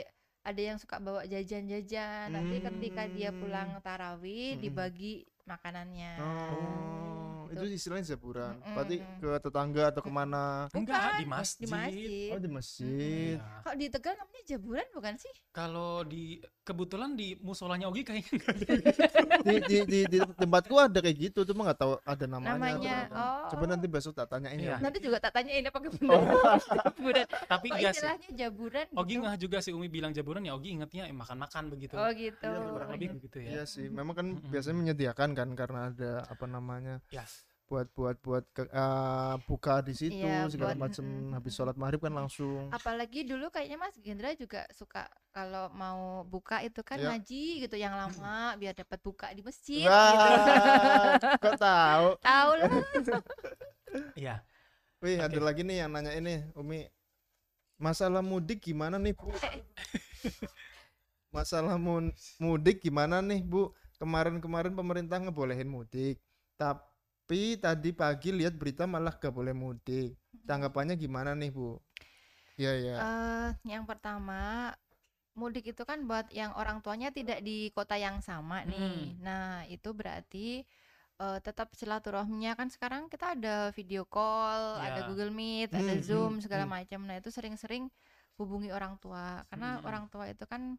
ada 0.43 0.61
yang 0.63 0.79
suka 0.83 0.97
bawa 0.99 1.23
jajan-jajan. 1.29 2.35
Nanti 2.35 2.57
ketika 2.59 3.03
dia 3.07 3.31
pulang 3.31 3.79
tarawih 3.85 4.59
Mm-mm. 4.59 4.63
dibagi 4.65 5.15
makanannya. 5.47 6.15
Oh, 6.19 7.22
itu 7.53 7.65
Gitu. 7.65 7.77
istilahnya 7.77 8.07
jaburan. 8.11 8.55
Mm-mm. 8.57 8.75
Berarti 8.75 8.97
ke 8.99 9.29
tetangga 9.39 9.83
atau 9.89 10.01
ke 10.01 10.11
mana? 10.11 10.43
Enggak, 10.73 11.03
di 11.15 11.25
Bukan, 11.25 11.31
masjid. 11.31 11.61
Di 11.63 11.69
masjid. 11.69 12.31
Oh, 12.33 12.41
di 12.41 12.49
masjid. 12.51 13.37
Iya. 13.37 13.61
Kok 13.63 13.75
di 13.77 13.87
Tegal 13.89 14.15
namanya 14.17 14.43
jaburan 14.47 14.87
bukan 14.91 15.15
sih? 15.17 15.33
Kalau 15.51 15.93
di 16.03 16.25
kebetulan 16.63 17.11
di 17.13 17.29
musolanya 17.39 17.87
Ogi 17.87 18.03
kayaknya 18.03 18.33
ada. 18.41 18.67
Di, 19.43 19.59
di, 19.59 19.79
di, 19.83 20.01
di 20.07 20.19
tempatku 20.39 20.79
ada 20.79 21.03
kayak 21.03 21.19
gitu, 21.19 21.43
cuma 21.43 21.67
nggak 21.67 21.75
tahu 21.77 21.99
ada 22.01 22.25
namanya. 22.25 22.55
Namanya, 22.55 22.97
apa. 23.11 23.19
oh. 23.19 23.49
Coba 23.51 23.65
nanti 23.67 23.87
besok 23.87 24.15
tak 24.15 24.31
tanyain 24.31 24.55
Iya. 24.55 24.71
ya. 24.71 24.77
Nanti 24.79 24.99
juga 25.03 25.19
tak 25.19 25.35
tanyain 25.35 25.67
apa 25.67 25.79
benar 25.83 26.15
Oh. 26.15 26.57
jaburan. 26.79 27.27
Tapi 27.27 27.67
iya 27.75 27.91
sih. 27.91 27.99
istilahnya 27.99 28.29
jaburan 28.33 28.87
Ogi 28.95 29.11
gitu? 29.11 29.23
nggak 29.27 29.37
juga 29.43 29.59
sih 29.59 29.73
Umi 29.75 29.91
bilang 29.91 30.15
jaburan 30.15 30.41
ya 30.41 30.55
Ogi 30.55 30.71
ingetnya 30.73 31.05
eh, 31.05 31.13
makan-makan 31.13 31.65
begitu. 31.69 31.95
Oh 31.99 32.07
gitu. 32.15 32.47
Iya, 32.47 32.71
kurang 32.71 32.91
lebih 32.95 33.09
begitu 33.19 33.37
ya. 33.43 33.51
Iya 33.51 33.63
sih, 33.67 33.87
memang 33.91 34.15
kan 34.15 34.27
Mm-mm. 34.31 34.47
biasanya 34.47 34.77
menyediakan 34.79 35.31
kan 35.35 35.49
karena 35.53 35.81
ada 35.91 36.11
apa 36.25 36.47
namanya 36.47 36.95
Ya. 37.11 37.27
Buat 37.73 37.89
buat 37.97 38.17
buat 38.21 38.45
ke, 38.53 38.69
eh, 38.69 39.35
buka 39.49 39.81
di 39.81 39.97
situ 39.97 40.21
Iya, 40.21 40.45
segala 40.53 40.77
macam 40.77 41.05
mm-mm, 41.09 41.33
habis 41.33 41.53
sholat 41.57 41.73
maghrib 41.81 42.05
kan 42.05 42.13
langsung 42.13 42.69
Apalagi 42.69 43.25
dulu 43.25 43.49
kayaknya 43.49 43.81
Mas 43.81 43.97
Gendra 43.97 44.37
juga 44.37 44.69
suka 44.77 45.09
kalau 45.33 45.73
mau 45.73 46.21
buka 46.29 46.61
itu 46.61 46.85
kan 46.85 47.01
Iya. 47.01 47.17
ngaji 47.17 47.45
gitu 47.65 47.77
yang 47.81 47.97
lama 47.97 48.53
biar 48.61 48.77
dapat 48.77 49.01
buka 49.01 49.33
di 49.33 49.41
masjid 49.41 49.89
gitu. 49.89 49.89
Wah, 49.89 51.17
kok 51.43 51.55
tahu? 51.57 52.07
Tahu 52.29 52.51
lah. 52.61 52.69
Iya. 54.21 54.45
Wih, 55.01 55.19
ada 55.19 55.35
Oke. 55.35 55.41
lagi 55.41 55.63
nih 55.65 55.83
yang 55.85 55.91
nanya 55.97 56.13
ini, 56.15 56.45
Umi. 56.55 56.87
Masalah 57.81 58.23
mudik 58.23 58.63
gimana 58.63 59.01
nih, 59.01 59.17
Bu? 59.17 59.33
Masalah 61.33 61.81
mu- 61.81 62.13
mudik 62.39 62.85
gimana 62.85 63.25
nih, 63.25 63.41
Bu? 63.43 63.73
Kemarin-kemarin 63.99 64.77
pemerintah 64.77 65.17
ngebolehin 65.19 65.67
mudik. 65.67 66.21
Tapi 66.61 66.92
tadi 67.65 67.91
pagi 68.01 68.29
lihat 68.39 68.55
berita 68.61 68.85
malah 68.95 69.15
gak 69.23 69.35
boleh 69.39 69.55
mudik. 69.63 70.15
Tanggapannya 70.49 70.95
gimana 70.99 71.31
nih, 71.41 71.51
Bu? 71.57 71.79
Iya, 72.61 72.71
iya. 72.83 72.95
Eh, 72.97 73.49
yang 73.73 73.85
pertama 73.89 74.73
mudik 75.41 75.65
itu 75.73 75.83
kan 75.91 76.05
buat 76.09 76.29
yang 76.41 76.53
orang 76.61 76.79
tuanya 76.85 77.09
tidak 77.19 77.41
di 77.47 77.73
kota 77.77 77.97
yang 77.97 78.21
sama 78.21 78.57
nih. 78.69 79.17
Nah, 79.27 79.65
itu 79.75 79.89
berarti 79.97 80.61
eh, 81.23 81.39
tetap 81.47 81.69
silaturahminya 81.79 82.53
kan 82.59 82.69
sekarang 82.75 83.03
kita 83.13 83.27
ada 83.37 83.57
video 83.79 84.03
call, 84.09 84.81
ada 84.87 85.01
Ya. 85.01 85.07
Google 85.07 85.33
Meet, 85.33 85.71
ada 85.81 85.95
Hmm, 85.95 86.03
Zoom 86.07 86.33
hmm, 86.33 86.43
segala 86.45 86.65
hmm. 86.65 86.73
macam. 86.75 87.01
Nah, 87.09 87.17
itu 87.21 87.31
sering-sering 87.33 87.89
hubungi 88.41 88.71
orang 88.75 88.97
tua 89.03 89.45
karena 89.51 89.69
Hmm. 89.77 89.87
orang 89.89 90.05
tua 90.13 90.25
itu 90.33 90.45
kan 90.49 90.77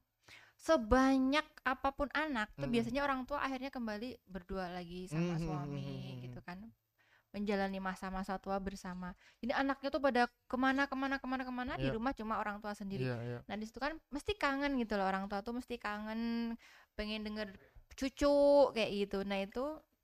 sebanyak 0.64 1.43
apa 1.68 1.89
pun 1.97 2.07
anak 2.16 2.47
tuh 2.59 2.68
Hmm. 2.68 2.74
biasanya 2.74 3.01
orang 3.07 3.28
tua 3.28 3.39
akhirnya 3.43 3.68
kembali 3.68 4.09
berdua 4.34 4.72
lagi 4.72 5.11
sama 5.11 5.36
Hmm, 5.36 5.38
hmm, 5.38 5.43
suami 5.43 5.84
hmm, 5.84 5.99
hmm, 6.24 6.24
gitu 6.24 6.39
kan 6.47 6.57
menjalani 7.36 7.80
masa-masa 7.82 8.38
tua 8.39 8.57
bersama 8.61 9.11
ini 9.43 9.51
anaknya 9.51 9.89
tuh 9.91 10.01
pada 10.03 10.22
ke 10.51 10.57
mana 10.57 10.86
ke 10.86 10.95
mana 10.95 11.16
ke 11.22 11.28
mana 11.28 11.43
ke 11.43 11.53
mana 11.53 11.74
di 11.82 11.88
Iya. 11.88 11.93
rumah 11.93 12.14
cuma 12.16 12.38
orang 12.39 12.57
tua 12.64 12.74
sendiri 12.78 13.03
Iya, 13.03 13.16
iya. 13.28 13.39
nah 13.49 13.55
di 13.59 13.66
situ 13.68 13.80
kan 13.82 13.97
mesti 14.14 14.34
kangen 14.39 14.78
gitu 14.80 14.95
loh 14.95 15.05
orang 15.09 15.26
tua 15.30 15.41
tuh 15.43 15.53
mesti 15.57 15.76
kangen 15.82 16.53
pengen 16.97 17.22
denger 17.28 17.47
cucu 17.97 18.34
kayak 18.76 18.91
gitu 19.05 19.18
nah 19.28 19.39
itu 19.41 19.64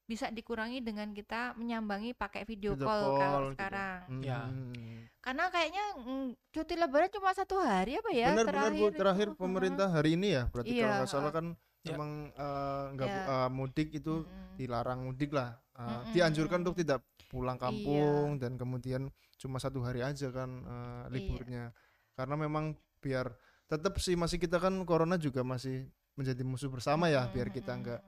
bisa 0.09 0.25
dikurangi 0.27 0.81
dengan 0.81 1.13
kita 1.13 1.53
menyambangi 1.53 2.11
pakai 2.11 2.41
video, 2.41 2.73
Video 2.73 2.81
call, 2.81 2.97
kalau 2.97 3.13
call 3.15 3.43
gitu. 3.45 3.53
sekarang 3.53 3.99
Ya. 4.19 4.39
Hmm. 4.41 5.05
karena 5.19 5.43
kayaknya 5.47 5.85
mm, 5.99 6.27
cuti 6.49 6.73
lebaran 6.73 7.09
cuma 7.11 7.29
satu 7.31 7.61
hari 7.61 7.93
apa 7.95 8.09
ya 8.09 8.33
Benar, 8.33 8.45
benar, 8.47 8.71
Bu. 8.71 8.89
terakhir 8.89 8.91
Terakhir 8.95 9.27
itu. 9.27 9.37
pemerintah 9.37 9.87
hari 9.87 10.09
ini 10.15 10.27
ya, 10.31 10.43
berarti 10.47 10.71
kalau 10.71 10.81
Iya, 10.83 10.97
nggak 10.97 11.11
salah 11.11 11.31
kan 11.31 11.45
Ya. 11.79 11.93
emang 11.93 12.11
eh, 12.29 12.83
nggak 12.91 13.07
bu- 13.07 13.21
Ya. 13.21 13.35
eh, 13.37 13.49
mudik 13.53 13.89
itu 13.93 14.13
Mm-mm. 14.19 14.57
dilarang 14.57 14.99
mudik 15.01 15.31
lah 15.31 15.55
Uh, 15.71 16.03
Mm-mm. 16.03 16.11
dianjurkan 16.11 16.59
untuk 16.59 16.75
tidak 16.75 16.99
pulang 17.27 17.55
Iya. 17.55 17.63
kampung 17.63 18.27
dan 18.35 18.51
kemudian 18.55 19.01
cuma 19.37 19.55
satu 19.57 19.79
hari 19.79 20.01
aja 20.01 20.27
kan 20.27 20.49
uh, 20.59 20.75
Iya. 21.05 21.07
liburnya 21.07 21.63
karena 22.11 22.35
memang 22.35 22.65
biar 22.99 23.31
tetap 23.63 23.95
sih 23.95 24.17
masih 24.17 24.35
kita 24.35 24.57
kan 24.57 24.75
corona 24.83 25.15
juga 25.15 25.39
masih 25.39 25.87
menjadi 26.17 26.43
musuh 26.43 26.67
bersama 26.67 27.07
ya 27.07 27.29
biar 27.29 27.47
kita 27.47 27.71
Mm-mm. 27.71 27.79
enggak 27.79 28.01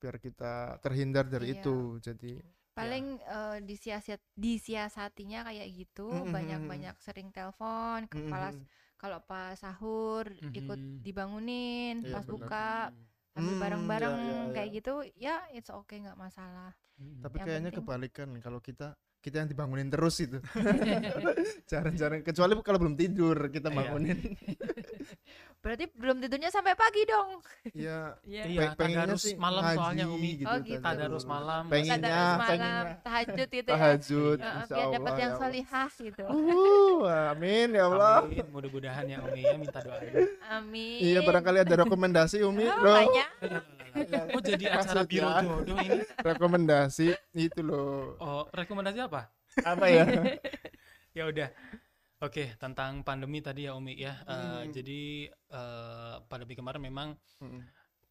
biar 0.00 0.16
kita 0.16 0.80
terhindar 0.80 1.28
dari 1.28 1.52
Iya. 1.52 1.60
itu 1.60 1.76
jadi 2.00 2.32
paling 2.72 3.20
eh, 3.20 3.58
disiasat 3.60 4.20
disiasatinya 4.34 5.44
kayak 5.44 5.68
gitu 5.76 6.08
Mm-mm. 6.08 6.32
banyak-banyak 6.32 6.96
sering 6.98 7.28
telepon 7.30 8.08
kepala 8.08 8.56
mm, 8.56 8.64
kalau 8.96 9.20
pas 9.20 9.52
sahur 9.54 10.24
ikut 10.50 10.80
Mhm. 10.80 11.04
dibangunin 11.04 11.96
Iya, 12.00 12.10
pas 12.10 12.24
benar. 12.24 12.32
buka 12.32 12.68
Hmm, 12.90 13.36
ambil 13.36 13.54
bareng-bareng 13.58 14.16
ya, 14.16 14.32
ya, 14.32 14.52
kayak 14.52 14.68
ya. 14.68 14.74
gitu 14.80 14.94
ya 15.16 15.36
it's 15.52 15.70
okay 15.70 16.00
nggak 16.00 16.16
masalah 16.16 16.72
Mm. 16.96 17.20
tapi 17.20 17.36
Yang 17.36 17.46
kayaknya 17.46 17.70
penting- 17.70 17.84
kebalikan 17.84 18.28
kalau 18.40 18.60
kita 18.60 18.88
kita 19.20 19.36
yang 19.38 19.48
dibangunin 19.48 19.86
terus 19.86 20.16
itu 20.18 20.40
jarang-jarang 21.70 22.20
kecuali 22.20 22.52
kalau 22.58 22.78
belum 22.78 22.94
tidur 22.94 23.36
kita 23.48 23.68
Iya. 23.68 23.76
bangunin 23.76 24.18
berarti 25.60 25.92
belum 25.92 26.16
tidurnya 26.18 26.48
sampai 26.48 26.72
pagi 26.72 27.04
dong 27.04 27.44
ya 27.76 28.16
Iya. 28.24 28.42
Iya, 28.48 28.60
tadarus 28.72 29.28
malam 29.36 29.62
soalnya, 29.70 30.04
Umi. 30.08 30.40
Oh, 30.40 30.56
gitu. 30.56 30.80
Tadarus 30.80 31.24
malam. 31.28 31.68
pengennya 31.68 32.00
Tadarus 32.00 32.40
malam 32.40 32.84
tahajud 33.02 33.48
gitu 33.50 33.68
ya 33.68 33.76
tahajud 33.76 34.38
insya 34.40 34.72
biar 34.72 34.86
dapat 34.90 35.12
yang 35.14 35.32
ya 35.32 35.38
solihah 35.38 35.90
gitu 35.92 36.24
Uh, 36.24 37.32
amin 37.32 37.68
ya 37.72 37.84
Allah. 37.86 38.24
Amin. 38.24 38.44
Mudah-mudahan 38.48 39.04
ya 39.04 39.20
Umi 39.20 39.40
ya 39.42 39.54
minta 39.54 39.80
doanya. 39.80 40.24
amin 40.50 40.98
Iya 40.98 41.20
barangkali 41.20 41.58
ada 41.60 41.74
rekomendasi 41.78 42.40
Umi, 42.40 42.64
Oh, 42.64 42.80
banyak 42.80 43.28
Oh 44.30 44.40
jadi 44.40 44.64
acara 44.70 45.02
biro 45.02 45.26
Maksudnya. 45.26 45.50
jodoh 45.56 45.78
ini. 45.78 46.00
rekomendasi 46.18 47.06
itu 47.34 47.60
loh 47.60 48.14
Oh 48.16 48.44
rekomendasi 48.48 48.98
apa? 49.00 49.28
apa 49.60 49.86
ya 49.86 50.04
Ya 51.18 51.26
udah. 51.26 51.48
Oke 52.20 52.54
tentang 52.56 53.00
pandemi 53.00 53.40
tadi 53.40 53.64
ya 53.64 53.74
Umi 53.74 53.96
ya. 53.96 54.14
Eh, 54.22 54.34
Hmm. 54.62 54.70
Jadi 54.70 55.00
eh, 55.26 56.14
pandemi 56.26 56.54
kemarin 56.54 56.78
memang 56.80 57.08
Mm. 57.40 57.60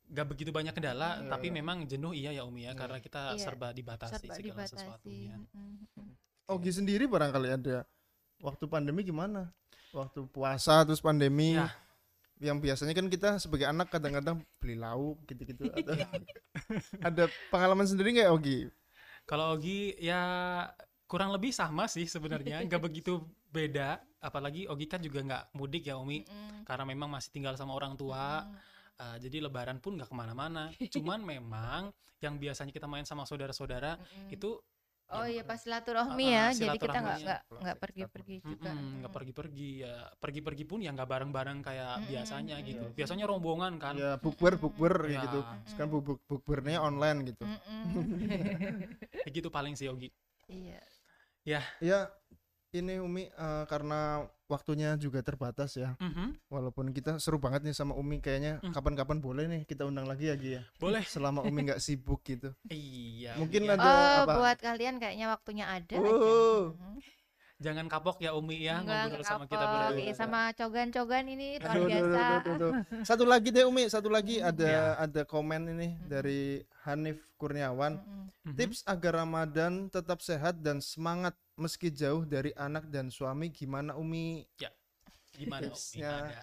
gak 0.09 0.25
begitu 0.27 0.49
banyak 0.49 0.73
kendala, 0.73 1.21
Iya. 1.21 1.29
tapi 1.29 1.47
memang 1.47 1.85
jenuh 1.85 2.11
iya 2.11 2.33
ya 2.33 2.41
Umi 2.41 2.65
ya, 2.65 2.73
Iya. 2.73 2.75
karena 2.75 2.97
kita 2.97 3.21
Iya, 3.31 3.39
serba 3.39 3.69
dibatasi 3.69 4.17
serba 4.17 4.33
segala 4.33 4.47
dibatasi 4.49 4.73
sesuatunya. 4.75 5.35
Mm, 5.53 5.85
mm. 5.95 6.11
Ogi 6.49 6.71
sendiri 6.73 7.05
barangkali 7.05 7.49
ada 7.53 7.85
waktu 8.41 8.65
pandemi 8.65 9.05
gimana 9.05 9.53
waktu 9.91 10.25
puasa 10.25 10.81
terus 10.81 10.97
pandemi 10.97 11.55
Ya. 11.55 11.69
Yang 12.39 12.57
biasanya 12.57 12.95
kan 12.95 13.07
kita 13.07 13.29
sebagai 13.37 13.67
anak 13.67 13.91
kadang-kadang 13.91 14.39
beli 14.57 14.79
lauk 14.79 15.19
gitu-gitu 15.27 15.67
Atau- 15.69 15.95
ada 17.07 17.23
pengalaman 17.51 17.83
sendiri 17.83 18.15
nggak 18.15 18.31
Ogi 18.31 18.59
Kalau 19.23 19.53
Ogi 19.53 19.93
ya 19.99 20.21
kurang 21.05 21.29
lebih 21.29 21.53
sama 21.53 21.85
sih 21.85 22.09
sebenarnya, 22.09 22.65
nggak 22.65 22.81
begitu 22.81 23.21
beda. 23.49 24.01
Apalagi 24.17 24.65
Ogi 24.65 24.89
kan 24.89 24.97
juga 24.97 25.21
nggak 25.21 25.43
mudik 25.53 25.85
ya 25.85 26.01
Umi, 26.01 26.25
Mm, 26.25 26.65
karena 26.65 26.81
memang 26.85 27.09
masih 27.09 27.29
tinggal 27.29 27.53
sama 27.53 27.77
orang 27.77 27.93
tua. 27.93 28.45
mm. 28.45 28.57
Uh, 28.99 29.15
jadi 29.15 29.47
lebaran 29.47 29.79
pun 29.79 29.95
nggak 29.95 30.09
ke 30.09 30.15
mana-mana. 30.17 30.73
Cuman 30.91 31.21
memang 31.37 31.93
yang 32.19 32.35
biasanya 32.35 32.73
kita 32.73 32.83
main 32.83 33.05
sama 33.05 33.23
saudara-saudara 33.23 33.95
Mm-mm. 33.95 34.33
itu 34.33 34.59
Oh 35.09 35.25
iya 35.25 35.41
pas 35.41 35.57
silaturahmi 35.57 36.25
Ah, 36.29 36.29
ah, 36.29 36.51
ya, 36.53 36.53
jadi 36.53 36.77
kita 36.77 36.97
nggak 37.01 37.17
nggak 37.25 37.41
nggak 37.49 37.77
pergi-pergi 37.81 38.35
juga. 38.45 38.69
nggak 38.69 39.09
Mm. 39.09 39.15
pergi-pergi 39.17 39.69
ya 39.81 39.93
pergi-pergi 40.21 40.63
pun 40.69 40.79
ya 40.85 40.89
nggak 40.93 41.09
bareng-bareng 41.09 41.59
kayak 41.65 41.93
Mm-mm, 41.97 42.09
biasanya 42.13 42.55
gitu. 42.61 42.83
mm-mm. 42.85 42.97
Biasanya 42.97 43.25
rombongan 43.25 43.73
kan. 43.81 43.93
ya 43.97 44.09
bukber 44.21 44.53
bukber 44.61 44.93
Ya. 45.09 45.09
kayak 45.09 45.19
gitu 45.25 45.39
sekarang 45.65 45.89
buk 45.97 46.05
bukbernya 46.29 46.77
online 46.85 47.19
gitu 47.33 47.43
Mm-mm. 47.43 48.05
Kayak 49.25 49.33
gitu 49.41 49.49
paling 49.49 49.73
sih 49.73 49.89
Ogi. 49.89 50.09
Iya. 50.45 50.79
ya 51.81 51.99
ini 52.71 52.97
Umi 52.97 53.25
eh, 53.25 53.63
karena 53.65 54.21
waktunya 54.45 54.93
juga 54.95 55.21
terbatas 55.21 55.73
ya 55.73 55.93
Mhm, 55.95 56.37
walaupun 56.47 56.89
kita 56.89 57.17
seru 57.17 57.37
banget 57.37 57.61
nih 57.63 57.73
sama 57.73 57.93
Umi 57.93 58.17
kayaknya 58.19 58.57
Hmm. 58.59 58.69
kapan-kapan 58.71 59.17
boleh 59.19 59.45
nih 59.47 59.61
kita 59.63 59.83
undang 59.83 60.05
lagi 60.05 60.29
ya 60.29 60.35
Gi 60.35 60.51
ya 60.51 60.63
Boleh. 60.77 61.01
selama 61.03 61.41
Umi 61.41 61.65
nggak 61.65 61.79
sibuk 61.79 62.21
gitu 62.23 62.53
Iya. 62.67 63.33
Mungkin 63.35 63.61
Umi 63.63 63.69
ya. 63.69 63.75
ada- 63.75 63.89
Oh, 63.89 64.17
apa? 64.23 64.33
buat 64.35 64.57
kalian 64.59 64.95
kayaknya 64.97 65.27
waktunya 65.27 65.65
ada 65.67 65.95
Oh. 65.95 66.05
aja. 66.71 66.77
Mm. 66.79 66.97
Jangan 67.59 67.85
kapok 67.85 68.17
ya 68.17 68.31
Umi 68.31 68.55
ya 68.57 68.79
Enggak, 68.79 68.87
ngobrol 69.03 69.19
enggak 69.19 69.27
sama 69.27 69.43
kita 69.43 69.57
kapok. 69.59 69.75
berdua. 69.75 69.99
Iya, 69.99 70.13
sama 70.15 70.39
cogan-cogan 70.55 71.25
ini 71.27 71.47
luar 71.59 71.67
Aduh, 71.67 71.75
aduh, 71.75 71.89
biasa. 71.89 72.07
aduh, 72.07 72.37
aduh, 72.39 72.53
aduh. 72.55 72.71
Satu 73.03 73.23
lagi 73.27 73.49
deh 73.49 73.65
Umi, 73.65 73.83
satu 73.85 74.07
lagi 74.07 74.35
ada 74.39 74.63
Ya. 74.63 74.83
ada 74.95 75.21
komen 75.23 75.61
ini 75.69 75.87
Mm-mm. 75.91 76.07
dari 76.07 76.41
Hanif 76.81 77.19
Kurniawan. 77.35 77.99
Mm-mm. 77.99 78.25
Mhm. 78.45 78.55
Tips 78.55 78.87
agar 78.87 79.19
Ramadan 79.19 79.73
tetap 79.87 80.21
sehat 80.21 80.55
dan 80.57 80.79
semangat 80.79 81.35
meski 81.59 81.91
jauh 81.91 82.23
dari 82.23 82.55
anak 82.55 82.87
dan 82.87 83.11
suami 83.11 83.51
gimana 83.51 83.93
Umi? 83.93 84.47
Gimana 85.35 85.69
Umi? 85.69 85.99
Ada 86.01 86.41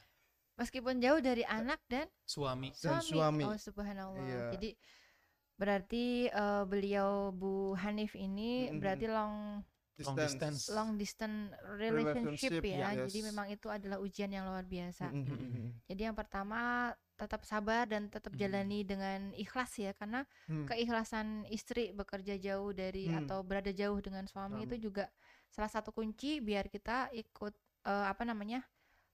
Meskipun 0.56 0.96
jauh 1.04 1.20
dari 1.20 1.44
anak 1.44 1.80
dan 1.84 2.08
suami. 2.24 2.72
Dan 2.80 3.00
suami. 3.04 3.44
suami. 3.44 3.44
Oh, 3.44 3.58
subhanallah. 3.60 4.24
Iya. 4.24 4.44
Jadi 4.56 4.70
berarti 5.56 6.04
eh, 6.28 6.64
beliau 6.64 7.32
Bu 7.32 7.76
Hanif 7.76 8.12
ini 8.16 8.68
Mm-mm. 8.68 8.80
berarti 8.80 9.06
long 9.08 9.60
Long 9.96 10.12
distance. 10.12 10.68
long 10.76 10.90
distance 11.00 11.56
relationship, 11.80 12.60
Relationship, 12.60 12.64
ya. 12.68 12.92
yes. 12.92 13.08
Jadi 13.08 13.18
memang 13.32 13.48
itu 13.48 13.64
adalah 13.72 13.96
ujian 13.96 14.28
yang 14.28 14.44
luar 14.44 14.68
biasa. 14.68 15.08
Mm, 15.08 15.24
mm, 15.24 15.38
mm, 15.40 15.68
Jadi 15.88 16.00
yang 16.04 16.12
pertama 16.12 16.92
tetap 17.16 17.42
sabar 17.42 17.88
dan 17.88 18.12
tetap 18.12 18.36
Mhm. 18.36 18.38
jalani 18.38 18.80
dengan 18.84 19.32
ikhlas 19.32 19.72
ya 19.76 19.96
karena 19.96 20.22
mm. 20.46 20.68
keikhlasan 20.68 21.48
istri 21.48 21.90
bekerja 21.90 22.36
jauh 22.36 22.70
dari 22.70 23.08
Hmm. 23.08 23.24
atau 23.24 23.40
berada 23.40 23.72
jauh 23.72 23.96
dengan 23.98 24.28
suami 24.28 24.62
Suami. 24.62 24.66
itu 24.68 24.92
juga 24.92 25.08
salah 25.48 25.72
satu 25.72 25.90
kunci 25.90 26.38
biar 26.38 26.68
kita 26.68 27.08
ikut 27.10 27.56
eh, 27.86 28.06
apa 28.06 28.22
namanya 28.22 28.60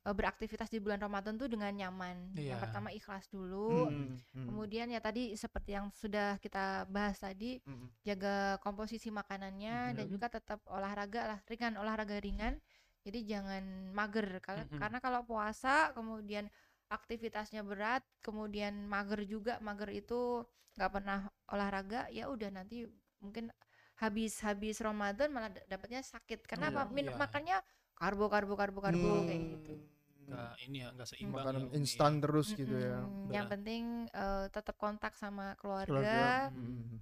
eh, 0.03 0.11
beraktivitas 0.11 0.66
di 0.66 0.82
bulan 0.82 0.98
Ramadan 0.98 1.38
tuh 1.38 1.46
dengan 1.46 1.70
nyaman. 1.70 2.34
Iya. 2.34 2.57
Yang 2.57 2.61
pertama 2.66 2.88
ikhlas 2.90 3.30
dulu. 3.30 3.86
Mm, 3.86 4.18
mm, 4.18 4.46
Kemudian 4.50 4.86
ya 4.90 4.98
tadi 4.98 5.30
seperti 5.36 5.78
yang 5.78 5.94
sudah 5.94 6.42
kita 6.42 6.90
bahas 6.90 7.22
tadi 7.22 7.62
mm. 7.62 8.03
jaga 8.03 8.59
komposisi 8.59 9.14
makanannya 9.14 9.94
dan 9.94 10.05
Mhm. 10.09 10.11
juga 10.11 10.26
tetap 10.26 10.59
olahraga 10.66 11.30
lah 11.30 11.38
ringan 11.46 11.78
olahraga 11.78 12.18
ringan. 12.18 12.59
Jadi 13.07 13.18
jangan 13.26 13.62
mager 13.94 14.42
Kal- 14.42 14.66
Mhm. 14.66 14.78
karena 14.78 14.98
kalau 14.98 15.22
puasa 15.22 15.90
kemudian 15.92 16.50
aktivitasnya 16.93 17.64
berat 17.64 18.05
kemudian 18.20 18.84
mager 18.84 19.24
juga 19.24 19.57
mager 19.64 19.88
itu 19.90 20.45
nggak 20.76 20.90
pernah 20.93 21.18
olahraga 21.49 22.09
ya 22.12 22.28
udah 22.28 22.53
nanti 22.53 22.84
mungkin 23.18 23.49
habis 23.97 24.40
habis 24.43 24.76
Ramadan 24.80 25.28
malah 25.32 25.49
da- 25.53 25.66
dapatnya 25.68 26.05
sakit 26.05 26.45
karena 26.45 26.68
Iya. 26.68 26.76
apa 26.76 26.82
minum 26.93 27.14
Iya. 27.16 27.20
makannya 27.22 27.57
karbo 27.95 28.26
karbo 28.28 28.55
karbo 28.57 28.78
karbo 28.80 29.09
kayak 29.24 29.40
Hmm. 29.40 29.53
gitu 29.57 29.74
Nggak 30.22 30.53
ini 30.64 30.76
ya 30.80 30.88
nggak 30.95 31.09
seimbang 31.11 31.45
Makanan 31.45 31.62
ya, 31.66 31.70
instan 31.76 32.12
ya. 32.16 32.20
terus 32.22 32.49
gitu 32.55 32.74
ya. 32.78 32.99
Mm-mm. 33.03 33.28
yang 33.30 33.47
penting 33.51 33.82
eh, 34.11 34.47
tetap 34.49 34.76
kontak 34.78 35.12
sama 35.18 35.57
Keluarga. 35.61 35.90
keluarga 35.90 36.55
Mm. 36.55 36.99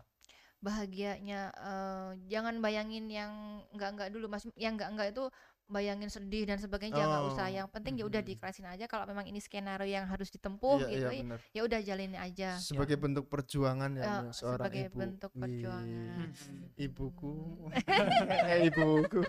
bahagianya 0.60 1.40
eh, 1.56 2.10
jangan 2.28 2.60
bayangin 2.60 3.08
yang 3.08 3.32
enggak 3.72 3.90
enggak 3.96 4.08
dulu 4.12 4.26
mas 4.28 4.44
yang 4.60 4.76
enggak 4.76 4.90
enggak 4.92 5.08
itu 5.12 5.24
bayangin 5.70 6.06
sedih 6.06 6.44
dan 6.44 6.58
sebagainya 6.58 6.98
jangan 6.98 7.20
Oh, 7.20 7.30
usah 7.30 7.46
yang 7.46 7.66
penting 7.66 7.94
ya 7.94 8.04
udah 8.04 8.18
diikhlasin 8.18 8.66
aja 8.66 8.84
kalau 8.84 9.06
memang 9.06 9.24
ini 9.24 9.38
skenario 9.38 9.86
yang 9.86 10.04
harus 10.04 10.28
ditempuh 10.28 10.82
Iya, 10.82 10.90
gitu 10.90 11.08
iya, 11.08 11.22
ya 11.22 11.36
ya 11.52 11.60
udah 11.64 11.80
jalin 11.80 12.12
aja 12.12 12.50
Sebagai 12.58 12.94
bentuk 12.94 13.24
perjuangan 13.26 13.90
ya 13.94 14.04
Bu, 14.20 14.34
seorang 14.34 14.66
sebagai 14.66 14.84
ibu. 14.84 14.96
bentuk 14.98 15.30
Wih, 15.30 15.40
perjuangan 15.40 16.28
Ibuku. 16.76 17.34
Eh, 18.50 18.66
ibuku. 18.66 19.20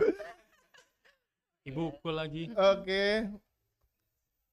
Ibuku 1.61 2.09
lagi. 2.09 2.49
Oke. 2.51 3.29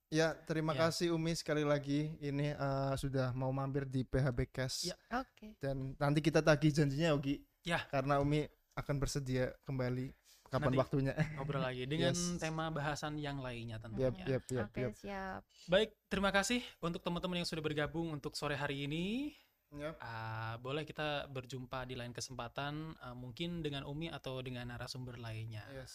Ya, 0.09 0.33
terima 0.45 0.73
Ya. 0.73 0.89
kasih 0.89 1.13
Umi 1.13 1.33
sekali 1.33 1.65
lagi 1.65 2.17
ini 2.19 2.53
eh, 2.53 2.95
sudah 2.97 3.33
mau 3.33 3.49
mampir 3.49 3.85
di 3.85 4.03
PHB 4.03 4.49
Cash 4.49 4.89
Ya. 4.89 4.97
oke 5.13 5.53
dan 5.61 5.93
nanti 5.97 6.21
kita 6.21 6.41
tagih 6.41 6.73
janjinya 6.73 7.13
Ogi. 7.13 7.45
Ya. 7.61 7.85
Karena 7.89 8.17
Umi 8.17 8.49
akan 8.73 8.97
bersedia 8.97 9.53
kembali 9.65 10.09
kapan 10.49 10.67
Nanti. 10.67 10.79
waktunya. 10.79 11.13
Ngobrol 11.37 11.61
lagi 11.61 11.85
dengan 11.85 12.11
Yes. 12.11 12.37
tema 12.37 12.69
bahasan 12.69 13.17
yang 13.17 13.39
lainnya 13.39 13.77
tentunya. 13.77 14.11
yap, 14.27 14.45
yap, 14.47 14.67
oke 14.67 14.81
yap. 14.81 14.93
siap 14.95 15.43
Baik, 15.67 15.93
terima 16.09 16.29
kasih 16.29 16.61
untuk 16.79 17.01
teman-teman 17.01 17.39
yang 17.39 17.47
sudah 17.47 17.61
bergabung 17.61 18.11
untuk 18.11 18.33
sore 18.33 18.55
hari 18.55 18.85
ini. 18.85 19.37
Yap. 19.71 19.97
Ah, 19.99 20.57
boleh 20.59 20.83
kita 20.83 21.29
berjumpa 21.29 21.85
di 21.85 21.93
lain 21.93 22.11
kesempatan, 22.11 22.73
ah, 22.99 23.13
mungkin 23.13 23.61
dengan 23.61 23.85
Umi 23.85 24.09
atau 24.09 24.41
dengan 24.41 24.65
narasumber 24.67 25.17
lainnya. 25.17 25.61
Yes. 25.71 25.93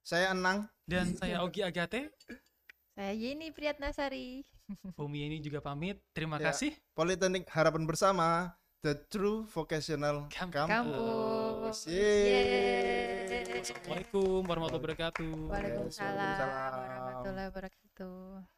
Saya 0.00 0.32
Enang. 0.32 0.64
Dan 0.82 1.12
saya 1.20 1.40
Ogi 1.40 1.60
Agate, 1.60 2.08
saya 2.90 3.12
Yeni 3.12 3.52
Priyatnasari 3.52 4.40
Umi 4.96 5.24
ini 5.26 5.38
juga 5.38 5.60
pamit. 5.60 6.00
Terima 6.10 6.36
Ya. 6.36 6.48
kasih. 6.48 6.72
Politeknik 6.92 7.44
Harapan 7.46 7.84
Bersama, 7.84 8.56
The 8.78 8.94
True 9.10 9.42
Vocational 9.50 10.30
kampus 10.30 11.90
Yeay. 11.90 12.30
Yeay. 12.30 13.58
Assalamualaikum 13.58 14.46
warahmatullahi 14.46 14.86
wabarakatuh. 14.86 15.32
Waalaikumsalam. 15.50 16.38
warahmatullahi 16.78 17.46
wabarakatuh 17.50 18.57